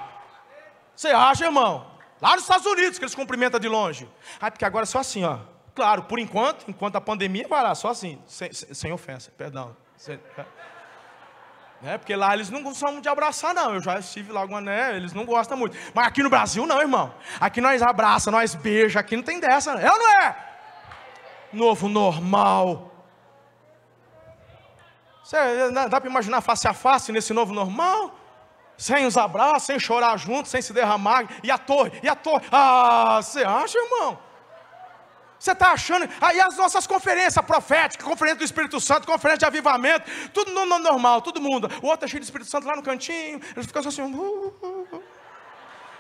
Você 0.95 1.09
acha, 1.09 1.45
irmão? 1.45 1.85
Lá 2.21 2.33
nos 2.33 2.41
Estados 2.41 2.65
Unidos, 2.65 2.97
que 2.97 3.05
eles 3.05 3.15
cumprimentam 3.15 3.59
de 3.59 3.67
longe. 3.67 4.09
Ah, 4.41 4.49
porque 4.49 4.65
agora 4.65 4.83
é 4.83 4.87
só 4.87 4.99
assim, 4.99 5.23
ó. 5.23 5.39
Claro, 5.75 6.03
por 6.03 6.17
enquanto, 6.17 6.65
enquanto 6.67 6.95
a 6.95 7.01
pandemia 7.01 7.47
vai 7.47 7.61
lá, 7.61 7.75
só 7.75 7.89
assim, 7.89 8.19
sem, 8.25 8.51
sem 8.51 8.91
ofensa, 8.91 9.31
perdão. 9.37 9.77
Sem, 9.95 10.19
é, 11.83 11.97
porque 11.97 12.15
lá 12.15 12.33
eles 12.33 12.49
não 12.49 12.73
são 12.73 12.99
de 12.99 13.07
abraçar, 13.07 13.53
não. 13.53 13.75
Eu 13.75 13.81
já 13.81 13.99
estive 13.99 14.31
lá 14.31 14.45
né? 14.61 14.95
Eles 14.95 15.13
não 15.13 15.25
gostam 15.25 15.55
muito. 15.57 15.77
Mas 15.93 16.07
aqui 16.07 16.23
no 16.23 16.29
Brasil, 16.29 16.65
não, 16.65 16.81
irmão. 16.81 17.13
Aqui 17.39 17.61
nós 17.61 17.81
abraça, 17.81 18.31
nós 18.31 18.55
beija, 18.55 18.99
aqui 18.99 19.15
não 19.15 19.23
tem 19.23 19.39
dessa. 19.39 19.71
É 19.73 19.91
ou 19.91 19.97
não 19.97 20.21
é? 20.21 20.35
Novo 21.53 21.87
normal. 21.87 22.91
Você, 25.23 25.37
dá 25.71 26.01
para 26.01 26.09
imaginar 26.09 26.41
face 26.41 26.67
a 26.67 26.73
face 26.73 27.11
nesse 27.11 27.33
novo 27.33 27.53
normal? 27.53 28.15
Sem 28.77 29.05
os 29.05 29.17
abraços, 29.17 29.63
sem 29.63 29.79
chorar 29.79 30.17
junto, 30.17 30.47
sem 30.47 30.61
se 30.61 30.73
derramar. 30.73 31.27
E 31.43 31.51
a 31.51 31.57
torre, 31.57 31.91
e 32.01 32.07
a 32.07 32.15
torre. 32.15 32.45
Ah, 32.51 33.19
você 33.21 33.43
acha, 33.43 33.77
irmão? 33.77 34.26
Você 35.39 35.51
está 35.51 35.71
achando? 35.71 36.09
Aí 36.19 36.39
as 36.39 36.57
nossas 36.57 36.87
conferências 36.87 37.43
proféticas, 37.45 38.05
conferência 38.05 38.39
do 38.39 38.43
Espírito 38.43 38.79
Santo, 38.79 39.05
conferência 39.05 39.39
de 39.39 39.45
avivamento, 39.45 40.09
tudo 40.33 40.51
no, 40.51 40.65
no, 40.65 40.79
normal, 40.79 41.21
todo 41.21 41.39
mundo. 41.39 41.69
O 41.81 41.87
outro 41.87 42.05
é 42.05 42.07
cheio 42.07 42.21
do 42.21 42.25
Espírito 42.25 42.49
Santo 42.49 42.67
lá 42.67 42.75
no 42.75 42.81
cantinho, 42.81 43.39
eles 43.55 43.67
ficam 43.67 43.81
assim. 43.85 44.01
Uh, 44.01 44.53
uh, 44.61 44.87
uh. 44.95 45.03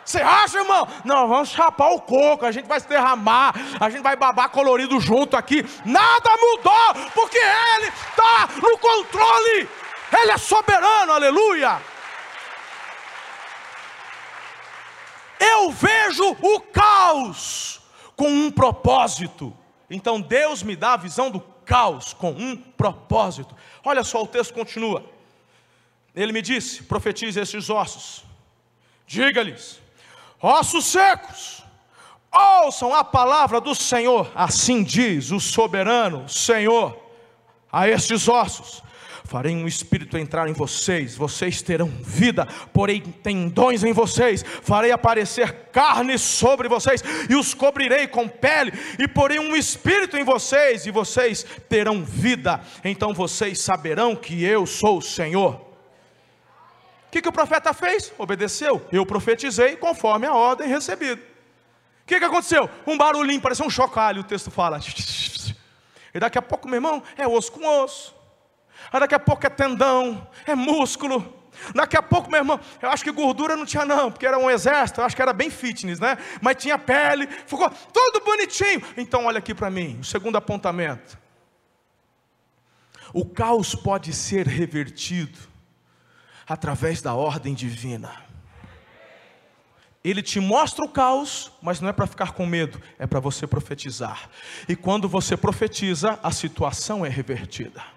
Você 0.03 0.21
acha, 0.21 0.59
irmão? 0.59 0.87
Não, 1.03 1.27
vamos 1.27 1.49
chapar 1.49 1.89
o 1.89 1.99
coco, 1.99 2.45
a 2.45 2.51
gente 2.51 2.65
vai 2.65 2.79
se 2.79 2.87
derramar, 2.87 3.53
a 3.79 3.89
gente 3.89 4.01
vai 4.01 4.15
babar 4.15 4.49
colorido 4.49 4.99
junto 5.01 5.35
aqui. 5.35 5.65
Nada 5.85 6.31
mudou, 6.37 7.11
porque 7.13 7.37
Ele 7.37 7.87
está 7.87 8.47
no 8.61 8.77
controle, 8.77 9.69
Ele 10.17 10.31
é 10.31 10.37
soberano, 10.37 11.11
aleluia. 11.11 11.81
Eu 15.39 15.71
vejo 15.71 16.35
o 16.41 16.59
caos 16.61 17.81
com 18.17 18.27
um 18.27 18.51
propósito. 18.51 19.55
Então 19.89 20.19
Deus 20.19 20.61
me 20.61 20.75
dá 20.75 20.93
a 20.93 20.97
visão 20.97 21.31
do 21.31 21.39
caos 21.39 22.11
com 22.11 22.31
um 22.31 22.57
propósito. 22.57 23.55
Olha 23.85 24.03
só, 24.03 24.21
o 24.23 24.27
texto 24.27 24.53
continua. 24.53 25.05
Ele 26.13 26.33
me 26.33 26.41
disse: 26.41 26.83
profetize 26.83 27.39
esses 27.39 27.69
ossos, 27.69 28.25
diga-lhes, 29.05 29.79
ossos 30.41 30.85
secos, 30.85 31.63
ouçam 32.33 32.93
a 32.93 33.03
palavra 33.03 33.61
do 33.61 33.75
Senhor, 33.75 34.29
assim 34.35 34.83
diz 34.83 35.31
o 35.31 35.39
soberano 35.39 36.27
Senhor 36.27 36.97
a 37.71 37.87
estes 37.87 38.27
ossos 38.27 38.81
farei 39.27 39.53
um 39.53 39.67
espírito 39.67 40.17
entrar 40.17 40.47
em 40.47 40.53
vocês, 40.53 41.15
vocês 41.15 41.61
terão 41.61 41.87
vida, 41.87 42.47
porém 42.73 43.01
tendões 43.01 43.83
em 43.83 43.91
vocês, 43.91 44.43
farei 44.61 44.91
aparecer 44.91 45.67
carne 45.71 46.17
sobre 46.17 46.69
vocês, 46.69 47.03
e 47.29 47.35
os 47.35 47.53
cobrirei 47.53 48.07
com 48.07 48.27
pele, 48.27 48.71
e 48.97 49.07
porei 49.07 49.37
um 49.37 49.55
espírito 49.55 50.17
em 50.17 50.23
vocês, 50.23 50.85
e 50.85 50.91
vocês 50.91 51.45
terão 51.67 52.03
vida, 52.03 52.61
então 52.83 53.13
vocês 53.13 53.59
saberão 53.59 54.15
que 54.15 54.43
eu 54.43 54.65
sou 54.65 54.99
o 54.99 55.01
Senhor. 55.01 55.55
O 57.07 57.11
que, 57.11 57.21
que 57.21 57.29
o 57.29 57.33
profeta 57.33 57.73
fez? 57.73 58.13
Obedeceu. 58.17 58.85
Eu 58.91 59.05
profetizei 59.05 59.77
conforme 59.77 60.27
a 60.27 60.33
ordem 60.33 60.67
recebida. 60.67 61.21
O 61.21 62.05
que, 62.05 62.19
que 62.19 62.25
aconteceu? 62.25 62.69
Um 62.85 62.97
barulhinho, 62.97 63.41
parecia 63.41 63.65
um 63.65 63.69
chocalho, 63.69 64.21
o 64.21 64.25
texto 64.25 64.49
fala. 64.49 64.79
E 66.13 66.19
daqui 66.19 66.37
a 66.39 66.41
pouco, 66.41 66.67
meu 66.67 66.77
irmão, 66.77 67.03
é 67.15 67.27
osso 67.27 67.51
com 67.51 67.63
osso. 67.83 68.16
Aí 68.91 68.99
daqui 68.99 69.15
a 69.15 69.19
pouco 69.19 69.45
é 69.45 69.49
tendão, 69.49 70.27
é 70.45 70.55
músculo. 70.55 71.35
Daqui 71.73 71.97
a 71.97 72.03
pouco, 72.03 72.29
meu 72.29 72.39
irmão, 72.39 72.59
eu 72.81 72.89
acho 72.89 73.03
que 73.03 73.11
gordura 73.11 73.55
não 73.55 73.65
tinha 73.65 73.83
não, 73.83 74.11
porque 74.11 74.25
era 74.25 74.37
um 74.37 74.49
exército, 74.49 75.01
eu 75.01 75.05
acho 75.05 75.15
que 75.15 75.21
era 75.21 75.33
bem 75.33 75.49
fitness, 75.49 75.99
né? 75.99 76.17
Mas 76.41 76.57
tinha 76.57 76.77
pele, 76.77 77.27
ficou 77.27 77.69
tudo 77.69 78.23
bonitinho. 78.23 78.81
Então 78.95 79.25
olha 79.25 79.39
aqui 79.39 79.53
para 79.53 79.69
mim, 79.69 79.97
o 79.99 80.03
segundo 80.03 80.37
apontamento. 80.37 81.17
O 83.13 83.25
caos 83.25 83.73
pode 83.73 84.13
ser 84.13 84.47
revertido 84.47 85.39
através 86.47 87.01
da 87.01 87.13
ordem 87.13 87.53
divina. 87.53 88.11
Ele 90.03 90.21
te 90.21 90.39
mostra 90.39 90.85
o 90.85 90.89
caos, 90.89 91.51
mas 91.61 91.81
não 91.81 91.89
é 91.89 91.93
para 91.93 92.07
ficar 92.07 92.31
com 92.31 92.45
medo, 92.45 92.81
é 92.97 93.05
para 93.05 93.19
você 93.19 93.45
profetizar. 93.45 94.29
E 94.69 94.75
quando 94.75 95.09
você 95.09 95.35
profetiza, 95.35 96.17
a 96.23 96.31
situação 96.31 97.05
é 97.05 97.09
revertida. 97.09 97.96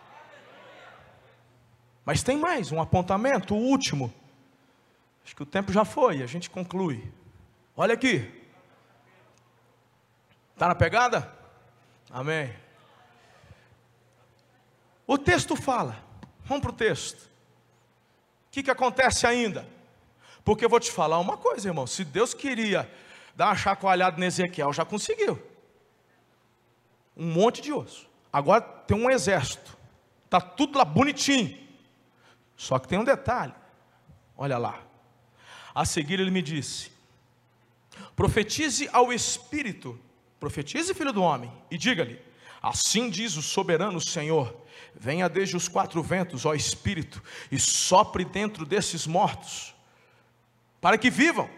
Mas 2.05 2.23
tem 2.23 2.37
mais 2.37 2.73
um 2.73 2.81
apontamento, 2.81 3.55
o 3.55 3.59
último. 3.59 4.13
Acho 5.25 5.37
que 5.37 5.43
o 5.43 5.47
tempo 5.47 5.73
já 5.73 5.85
foi, 5.85 6.23
a 6.23 6.27
gente 6.27 6.51
conclui. 6.51 7.13
Olha 7.77 7.95
aqui. 7.95 8.29
Está 10.55 10.69
na 10.69 10.75
pegada? 10.75 11.33
Amém. 12.11 12.55
O 15.07 15.17
texto 15.17 15.57
fala. 15.57 16.05
Vamos 16.45 16.63
para 16.63 16.71
o 16.71 16.75
texto. 16.75 17.23
O 17.23 18.51
que, 18.51 18.63
que 18.63 18.71
acontece 18.71 19.27
ainda? 19.27 19.67
Porque 20.45 20.65
eu 20.65 20.69
vou 20.69 20.81
te 20.81 20.91
falar 20.91 21.19
uma 21.19 21.37
coisa, 21.37 21.69
irmão. 21.69 21.87
Se 21.87 22.05
Deus 22.05 22.35
queria 22.35 22.91
dar 23.37 23.47
uma 23.47 23.57
chacoalhada 23.57 24.21
em 24.21 24.25
Ezequiel, 24.25 24.73
já 24.73 24.85
conseguiu. 24.85 25.41
Um 27.17 27.33
monte 27.33 27.63
de 27.63 27.73
osso. 27.73 28.09
Agora 28.33 28.61
tem 28.61 28.97
um 28.97 29.11
exército. 29.11 29.77
Está 30.25 30.41
tudo 30.41 30.79
lá 30.79 30.85
bonitinho. 30.85 31.57
Só 32.61 32.79
que 32.79 32.87
tem 32.87 32.99
um 32.99 33.05
detalhe. 33.05 33.55
Olha 34.37 34.59
lá. 34.59 34.83
A 35.75 35.87
seguir 35.87 36.21
ele 36.21 36.31
me 36.31 36.43
disse: 36.43 36.93
Profetize 38.15 38.87
ao 38.93 39.11
Espírito, 39.11 39.99
profetize, 40.39 40.93
filho 40.93 41.11
do 41.11 41.23
homem, 41.23 41.51
e 41.71 41.79
diga-lhe: 41.79 42.21
Assim 42.61 43.09
diz 43.09 43.35
o 43.39 43.43
soberano 43.43 43.99
Senhor: 43.99 44.55
Venha 44.95 45.27
desde 45.27 45.57
os 45.57 45.69
quatro 45.69 46.03
ventos, 46.03 46.45
ó 46.45 46.53
Espírito, 46.53 47.23
e 47.51 47.59
sopre 47.59 48.27
dentro 48.27 48.67
desses 48.67 49.07
mortos, 49.07 49.75
para 50.83 50.99
que 50.99 51.09
vivam. 51.09 51.49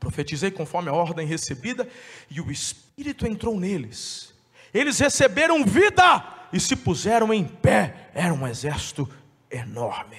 Profetizei 0.00 0.50
conforme 0.50 0.90
a 0.90 0.94
ordem 0.94 1.28
recebida, 1.28 1.88
e 2.28 2.40
o 2.40 2.50
Espírito 2.50 3.24
entrou 3.24 3.58
neles. 3.58 4.34
Eles 4.74 4.98
receberam 4.98 5.64
vida 5.64 6.48
e 6.52 6.58
se 6.58 6.74
puseram 6.74 7.32
em 7.32 7.44
pé. 7.44 8.10
Era 8.12 8.34
um 8.34 8.44
exército 8.44 9.08
enorme. 9.50 10.18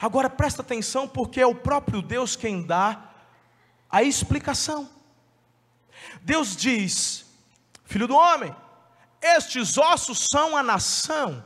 Agora 0.00 0.28
presta 0.28 0.62
atenção, 0.62 1.08
porque 1.08 1.40
é 1.40 1.46
o 1.46 1.54
próprio 1.54 2.02
Deus 2.02 2.36
quem 2.36 2.62
dá 2.62 3.10
a 3.90 4.02
explicação. 4.02 4.88
Deus 6.22 6.56
diz: 6.56 7.24
Filho 7.84 8.08
do 8.08 8.16
homem, 8.16 8.54
estes 9.22 9.78
ossos 9.78 10.26
são 10.30 10.56
a 10.56 10.62
nação. 10.62 11.44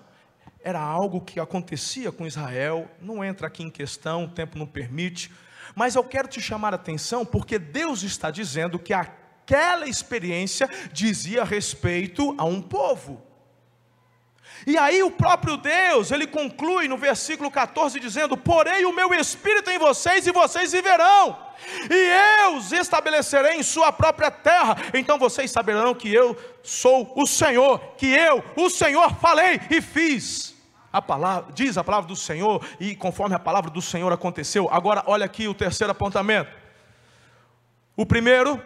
Era 0.60 0.80
algo 0.80 1.20
que 1.20 1.38
acontecia 1.38 2.10
com 2.10 2.26
Israel, 2.26 2.90
não 3.00 3.24
entra 3.24 3.46
aqui 3.46 3.62
em 3.62 3.70
questão, 3.70 4.24
o 4.24 4.28
tempo 4.28 4.58
não 4.58 4.66
permite, 4.66 5.32
mas 5.74 5.94
eu 5.94 6.02
quero 6.02 6.26
te 6.26 6.40
chamar 6.40 6.72
a 6.72 6.76
atenção 6.76 7.24
porque 7.24 7.58
Deus 7.58 8.02
está 8.02 8.30
dizendo 8.30 8.78
que 8.78 8.92
aquela 8.92 9.86
experiência 9.86 10.68
dizia 10.92 11.44
respeito 11.44 12.34
a 12.36 12.44
um 12.44 12.60
povo. 12.60 13.22
E 14.66 14.76
aí 14.76 15.02
o 15.02 15.10
próprio 15.10 15.56
Deus, 15.56 16.10
ele 16.10 16.26
conclui 16.26 16.88
no 16.88 16.96
versículo 16.96 17.50
14 17.50 18.00
dizendo: 18.00 18.36
"Porei 18.36 18.84
o 18.84 18.92
meu 18.92 19.12
espírito 19.14 19.70
em 19.70 19.78
vocês 19.78 20.26
e 20.26 20.32
vocês 20.32 20.72
viverão, 20.72 21.38
e 21.90 22.42
eu 22.42 22.56
os 22.56 22.72
estabelecerei 22.72 23.56
em 23.56 23.62
sua 23.62 23.92
própria 23.92 24.30
terra. 24.30 24.76
Então 24.94 25.18
vocês 25.18 25.50
saberão 25.50 25.94
que 25.94 26.12
eu 26.12 26.36
sou 26.62 27.12
o 27.16 27.26
Senhor, 27.26 27.78
que 27.96 28.06
eu, 28.06 28.44
o 28.56 28.68
Senhor, 28.68 29.14
falei 29.16 29.60
e 29.70 29.80
fiz." 29.80 30.56
A 30.90 31.02
palavra, 31.02 31.52
diz 31.52 31.76
a 31.76 31.84
palavra 31.84 32.08
do 32.08 32.16
Senhor, 32.16 32.64
e 32.80 32.96
conforme 32.96 33.34
a 33.34 33.38
palavra 33.38 33.70
do 33.70 33.82
Senhor 33.82 34.10
aconteceu. 34.10 34.68
Agora 34.72 35.02
olha 35.06 35.26
aqui 35.26 35.46
o 35.46 35.54
terceiro 35.54 35.90
apontamento. 35.90 36.50
O 37.94 38.06
primeiro 38.06 38.60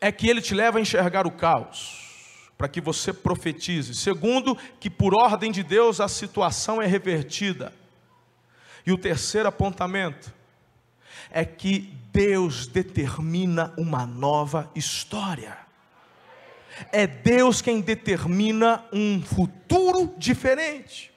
é 0.00 0.10
que 0.10 0.28
ele 0.28 0.40
te 0.40 0.54
leva 0.54 0.78
a 0.78 0.80
enxergar 0.80 1.26
o 1.26 1.30
caos 1.30 2.05
para 2.56 2.68
que 2.68 2.80
você 2.80 3.12
profetize. 3.12 3.94
Segundo, 3.94 4.56
que 4.80 4.88
por 4.88 5.14
ordem 5.14 5.52
de 5.52 5.62
Deus 5.62 6.00
a 6.00 6.08
situação 6.08 6.80
é 6.80 6.86
revertida. 6.86 7.72
E 8.86 8.92
o 8.92 8.98
terceiro 8.98 9.48
apontamento 9.48 10.32
é 11.30 11.44
que 11.44 11.92
Deus 12.12 12.66
determina 12.66 13.74
uma 13.76 14.06
nova 14.06 14.70
história. 14.74 15.58
É 16.92 17.06
Deus 17.06 17.60
quem 17.60 17.80
determina 17.80 18.84
um 18.92 19.20
futuro 19.22 20.14
diferente. 20.16 21.12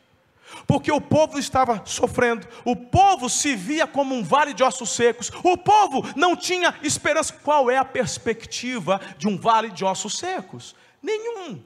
Porque 0.65 0.91
o 0.91 0.99
povo 0.99 1.37
estava 1.37 1.81
sofrendo, 1.85 2.47
o 2.65 2.75
povo 2.75 3.29
se 3.29 3.55
via 3.55 3.85
como 3.85 4.15
um 4.15 4.23
vale 4.23 4.53
de 4.53 4.63
ossos 4.63 4.89
secos, 4.89 5.31
o 5.43 5.57
povo 5.57 6.03
não 6.15 6.35
tinha 6.35 6.73
esperança. 6.81 7.33
Qual 7.33 7.69
é 7.69 7.77
a 7.77 7.85
perspectiva 7.85 8.99
de 9.17 9.27
um 9.27 9.37
vale 9.37 9.69
de 9.69 9.85
ossos 9.85 10.17
secos? 10.17 10.75
Nenhum. 11.01 11.63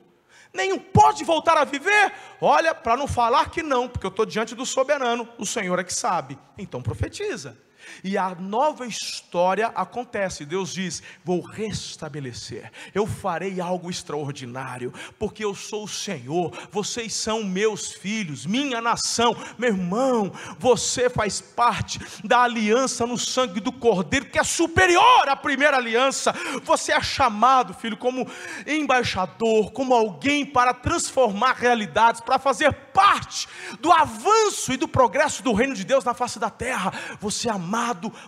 Nenhum. 0.54 0.80
Pode 0.80 1.24
voltar 1.24 1.58
a 1.58 1.64
viver? 1.64 2.14
Olha, 2.40 2.76
para 2.76 2.96
não 2.96 3.08
falar 3.08 3.50
que 3.50 3.64
não, 3.64 3.90
porque 3.90 4.06
eu 4.06 4.10
estou 4.10 4.26
diante 4.26 4.54
do 4.54 4.66
soberano, 4.66 5.28
o 5.38 5.46
Senhor 5.46 5.80
é 5.80 5.84
que 5.84 5.94
sabe. 5.94 6.38
Então 6.58 6.82
profetiza. 6.82 7.58
E 8.04 8.18
a 8.18 8.36
nova 8.36 8.86
história 8.86 9.68
acontece. 9.68 10.46
Deus 10.46 10.74
diz: 10.74 11.02
Vou 11.24 11.42
restabelecer, 11.42 12.72
eu 12.94 13.06
farei 13.06 13.60
algo 13.60 13.90
extraordinário, 13.90 14.94
porque 15.18 15.44
eu 15.44 15.56
sou 15.56 15.84
o 15.86 15.88
Senhor, 15.88 16.52
vocês 16.72 17.14
são 17.14 17.44
meus 17.44 17.92
filhos, 17.94 18.46
minha 18.46 18.82
nação. 18.82 19.36
Meu 19.58 19.70
irmão, 19.70 20.32
você 20.60 21.10
faz 21.10 21.42
parte 21.42 22.00
da 22.24 22.44
aliança 22.44 23.06
no 23.06 23.18
sangue 23.18 23.60
do 23.60 23.72
Cordeiro, 23.72 24.26
que 24.26 24.40
é 24.40 24.44
superior 24.44 25.28
à 25.28 25.36
primeira 25.36 25.78
aliança. 25.78 26.34
Você 26.64 26.92
é 26.92 27.02
chamado, 27.02 27.74
filho, 27.74 27.98
como 27.98 28.28
embaixador, 28.66 29.72
como 29.72 29.94
alguém 29.94 30.46
para 30.46 30.74
transformar 30.74 31.54
realidades, 31.54 32.22
para 32.22 32.40
fazer 32.40 32.74
parte 32.94 33.48
do 33.80 33.92
avanço 33.92 34.72
e 34.72 34.78
do 34.78 34.88
progresso 34.88 35.44
do 35.44 35.54
reino 35.54 35.76
de 35.76 35.84
Deus 35.84 36.04
na 36.04 36.14
face 36.14 36.40
da 36.40 36.50
terra. 36.50 36.94
Você 37.20 37.50
é 37.50 37.52
amado, 37.52 37.73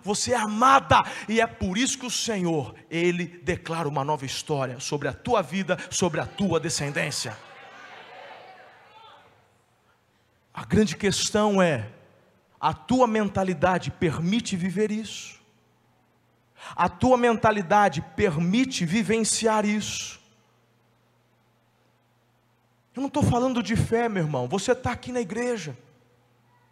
você 0.03 0.33
é 0.33 0.37
amada, 0.37 1.03
e 1.27 1.39
é 1.39 1.47
por 1.47 1.77
isso 1.77 1.97
que 1.97 2.05
o 2.05 2.11
Senhor, 2.11 2.73
Ele 2.89 3.25
declara 3.43 3.87
uma 3.87 4.03
nova 4.03 4.25
história 4.25 4.79
sobre 4.79 5.07
a 5.07 5.13
tua 5.13 5.41
vida, 5.41 5.77
sobre 5.89 6.19
a 6.19 6.25
tua 6.25 6.59
descendência. 6.59 7.37
A 10.53 10.63
grande 10.63 10.95
questão 10.95 11.61
é: 11.61 11.89
a 12.59 12.73
tua 12.73 13.07
mentalidade 13.07 13.91
permite 13.91 14.55
viver 14.55 14.89
isso? 14.89 15.35
A 16.75 16.89
tua 16.89 17.17
mentalidade 17.17 18.01
permite 18.15 18.85
vivenciar 18.85 19.65
isso? 19.65 20.19
Eu 22.95 23.01
não 23.01 23.07
estou 23.07 23.23
falando 23.23 23.61
de 23.61 23.75
fé, 23.75 24.07
meu 24.07 24.23
irmão. 24.23 24.47
Você 24.47 24.71
está 24.71 24.91
aqui 24.91 25.11
na 25.11 25.19
igreja. 25.19 25.77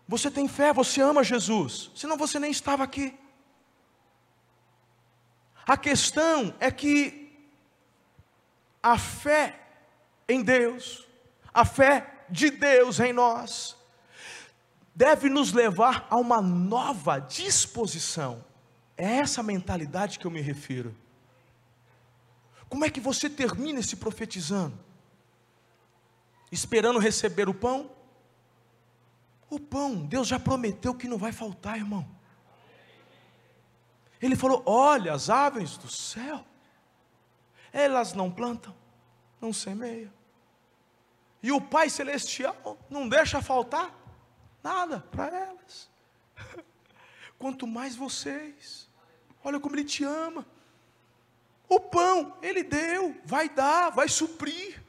Você 0.07 0.29
tem 0.29 0.47
fé, 0.47 0.73
você 0.73 1.01
ama 1.01 1.23
Jesus, 1.23 1.91
senão 1.95 2.17
você 2.17 2.39
nem 2.39 2.51
estava 2.51 2.83
aqui. 2.83 3.17
A 5.65 5.77
questão 5.77 6.53
é 6.59 6.69
que 6.69 7.23
a 8.81 8.97
fé 8.97 9.59
em 10.27 10.43
Deus, 10.43 11.07
a 11.53 11.63
fé 11.63 12.25
de 12.29 12.49
Deus 12.49 12.99
em 12.99 13.13
nós, 13.13 13.77
deve 14.93 15.29
nos 15.29 15.53
levar 15.53 16.05
a 16.09 16.17
uma 16.17 16.41
nova 16.41 17.19
disposição. 17.19 18.43
É 18.97 19.17
essa 19.17 19.41
mentalidade 19.41 20.19
que 20.19 20.27
eu 20.27 20.31
me 20.31 20.41
refiro. 20.41 20.95
Como 22.69 22.83
é 22.85 22.89
que 22.89 22.99
você 22.99 23.29
termina 23.29 23.79
esse 23.79 23.95
profetizando? 23.95 24.77
Esperando 26.51 26.99
receber 26.99 27.47
o 27.47 27.53
pão? 27.53 27.89
O 29.53 29.59
pão, 29.59 30.03
Deus 30.03 30.27
já 30.27 30.39
prometeu 30.39 30.95
que 30.95 31.07
não 31.07 31.15
vai 31.15 31.31
faltar, 31.31 31.77
irmão. 31.77 32.09
Ele 34.19 34.35
falou: 34.35 34.63
Olha, 34.65 35.13
as 35.13 35.29
aves 35.29 35.77
do 35.77 35.87
céu, 35.87 36.43
elas 37.71 38.13
não 38.13 38.31
plantam, 38.31 38.75
não 39.39 39.53
semeiam. 39.53 40.11
E 41.43 41.51
o 41.51 41.61
Pai 41.61 41.87
Celestial 41.87 42.79
não 42.89 43.07
deixa 43.07 43.43
faltar 43.43 43.93
nada 44.63 45.01
para 45.11 45.37
elas. 45.37 45.87
Quanto 47.37 47.67
mais 47.67 47.95
vocês, 47.95 48.89
olha 49.43 49.59
como 49.59 49.75
Ele 49.75 49.85
te 49.85 50.03
ama. 50.03 50.47
O 51.69 51.79
pão, 51.79 52.35
Ele 52.41 52.63
deu, 52.63 53.15
vai 53.23 53.47
dar, 53.49 53.91
vai 53.91 54.09
suprir 54.09 54.82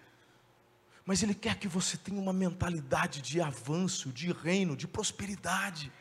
mas 1.05 1.23
Ele 1.23 1.35
quer 1.35 1.57
que 1.57 1.69
você 1.69 1.97
tenha 1.97 2.21
uma 2.21 2.33
mentalidade 2.33 3.21
de 3.21 3.41
avanço, 3.41 4.11
de 4.11 4.33
reino, 4.33 4.77
de 4.77 4.89
prosperidade. 4.89 5.93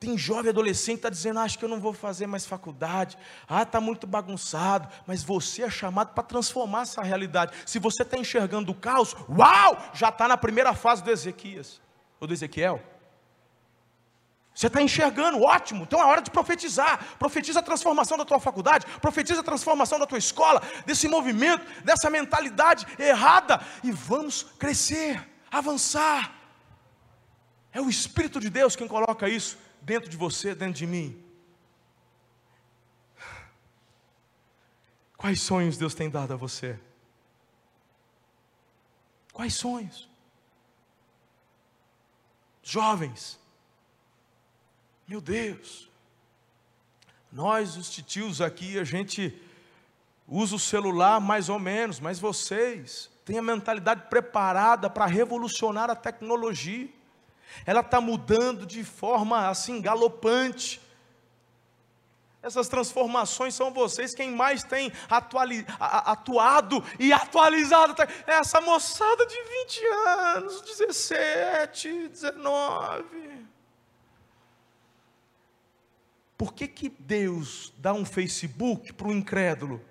Tem 0.00 0.16
jovem 0.16 0.50
adolescente 0.50 0.94
que 0.94 0.98
está 0.98 1.10
dizendo: 1.10 1.40
ah, 1.40 1.42
Acho 1.42 1.58
que 1.58 1.64
eu 1.64 1.68
não 1.68 1.80
vou 1.80 1.92
fazer 1.92 2.26
mais 2.26 2.46
faculdade. 2.46 3.18
Ah, 3.48 3.62
está 3.62 3.80
muito 3.80 4.06
bagunçado. 4.06 4.88
Mas 5.06 5.22
você 5.22 5.62
é 5.62 5.70
chamado 5.70 6.14
para 6.14 6.22
transformar 6.22 6.82
essa 6.82 7.02
realidade. 7.02 7.52
Se 7.66 7.78
você 7.78 8.02
está 8.02 8.16
enxergando 8.16 8.72
o 8.72 8.74
caos, 8.74 9.14
uau! 9.28 9.76
Já 9.94 10.08
está 10.08 10.28
na 10.28 10.36
primeira 10.36 10.74
fase 10.74 11.02
do 11.02 11.10
Ezequias, 11.10 11.80
ou 12.20 12.26
do 12.26 12.34
Ezequiel. 12.34 12.82
Você 14.58 14.66
está 14.66 14.82
enxergando, 14.82 15.40
ótimo, 15.40 15.84
então 15.84 16.00
é 16.00 16.04
hora 16.04 16.20
de 16.20 16.32
profetizar. 16.32 17.16
Profetiza 17.16 17.60
a 17.60 17.62
transformação 17.62 18.18
da 18.18 18.24
tua 18.24 18.40
faculdade, 18.40 18.86
profetiza 19.00 19.38
a 19.40 19.44
transformação 19.44 20.00
da 20.00 20.06
tua 20.06 20.18
escola, 20.18 20.60
desse 20.84 21.06
movimento, 21.06 21.64
dessa 21.84 22.10
mentalidade 22.10 22.84
errada, 22.98 23.64
e 23.84 23.92
vamos 23.92 24.42
crescer, 24.58 25.24
avançar. 25.48 26.34
É 27.72 27.80
o 27.80 27.88
Espírito 27.88 28.40
de 28.40 28.50
Deus 28.50 28.74
quem 28.74 28.88
coloca 28.88 29.28
isso 29.28 29.56
dentro 29.80 30.10
de 30.10 30.16
você, 30.16 30.56
dentro 30.56 30.74
de 30.74 30.88
mim. 30.88 31.24
Quais 35.16 35.40
sonhos 35.40 35.78
Deus 35.78 35.94
tem 35.94 36.10
dado 36.10 36.34
a 36.34 36.36
você? 36.36 36.76
Quais 39.32 39.54
sonhos? 39.54 40.08
Jovens, 42.60 43.37
meu 45.08 45.22
Deus, 45.22 45.88
nós, 47.32 47.78
os 47.78 47.88
titios 47.88 48.42
aqui, 48.42 48.78
a 48.78 48.84
gente 48.84 49.34
usa 50.26 50.56
o 50.56 50.58
celular 50.58 51.18
mais 51.18 51.48
ou 51.48 51.58
menos, 51.58 51.98
mas 51.98 52.18
vocês 52.18 53.10
têm 53.24 53.38
a 53.38 53.42
mentalidade 53.42 54.02
preparada 54.10 54.90
para 54.90 55.06
revolucionar 55.06 55.88
a 55.88 55.96
tecnologia. 55.96 56.90
Ela 57.64 57.80
está 57.80 58.02
mudando 58.02 58.66
de 58.66 58.84
forma 58.84 59.48
assim 59.48 59.80
galopante. 59.80 60.78
Essas 62.42 62.68
transformações 62.68 63.54
são 63.54 63.72
vocês 63.72 64.14
quem 64.14 64.30
mais 64.30 64.62
tem 64.62 64.92
atuali, 65.08 65.64
atuado 65.80 66.84
e 66.98 67.14
atualizado. 67.14 67.94
Essa 68.26 68.60
moçada 68.60 69.24
de 69.24 69.42
20 69.42 69.86
anos, 69.86 70.60
17, 70.60 72.08
19. 72.08 73.27
Por 76.38 76.54
que, 76.54 76.68
que 76.68 76.88
Deus 76.88 77.74
dá 77.78 77.92
um 77.92 78.04
Facebook 78.04 78.92
para 78.92 79.08
o 79.08 79.12
incrédulo? 79.12 79.84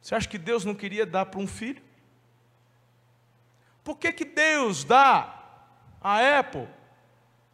Você 0.00 0.14
acha 0.14 0.26
que 0.26 0.38
Deus 0.38 0.64
não 0.64 0.74
queria 0.74 1.04
dar 1.04 1.26
para 1.26 1.38
um 1.38 1.46
filho? 1.46 1.82
Por 3.84 3.98
que, 3.98 4.12
que 4.12 4.24
Deus 4.24 4.82
dá 4.82 5.44
a 6.00 6.38
Apple 6.38 6.66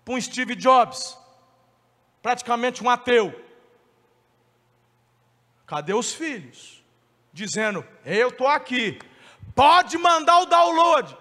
para 0.05 0.15
um 0.15 0.21
Steve 0.21 0.55
Jobs, 0.55 1.19
praticamente 2.23 2.85
um 2.85 2.89
ateu? 2.89 3.45
Cadê 5.67 5.93
os 5.93 6.15
filhos? 6.15 6.85
Dizendo: 7.33 7.85
Eu 8.05 8.29
estou 8.29 8.47
aqui, 8.47 9.01
pode 9.57 9.99
mandar 9.99 10.39
o 10.39 10.47
download. 10.47 11.19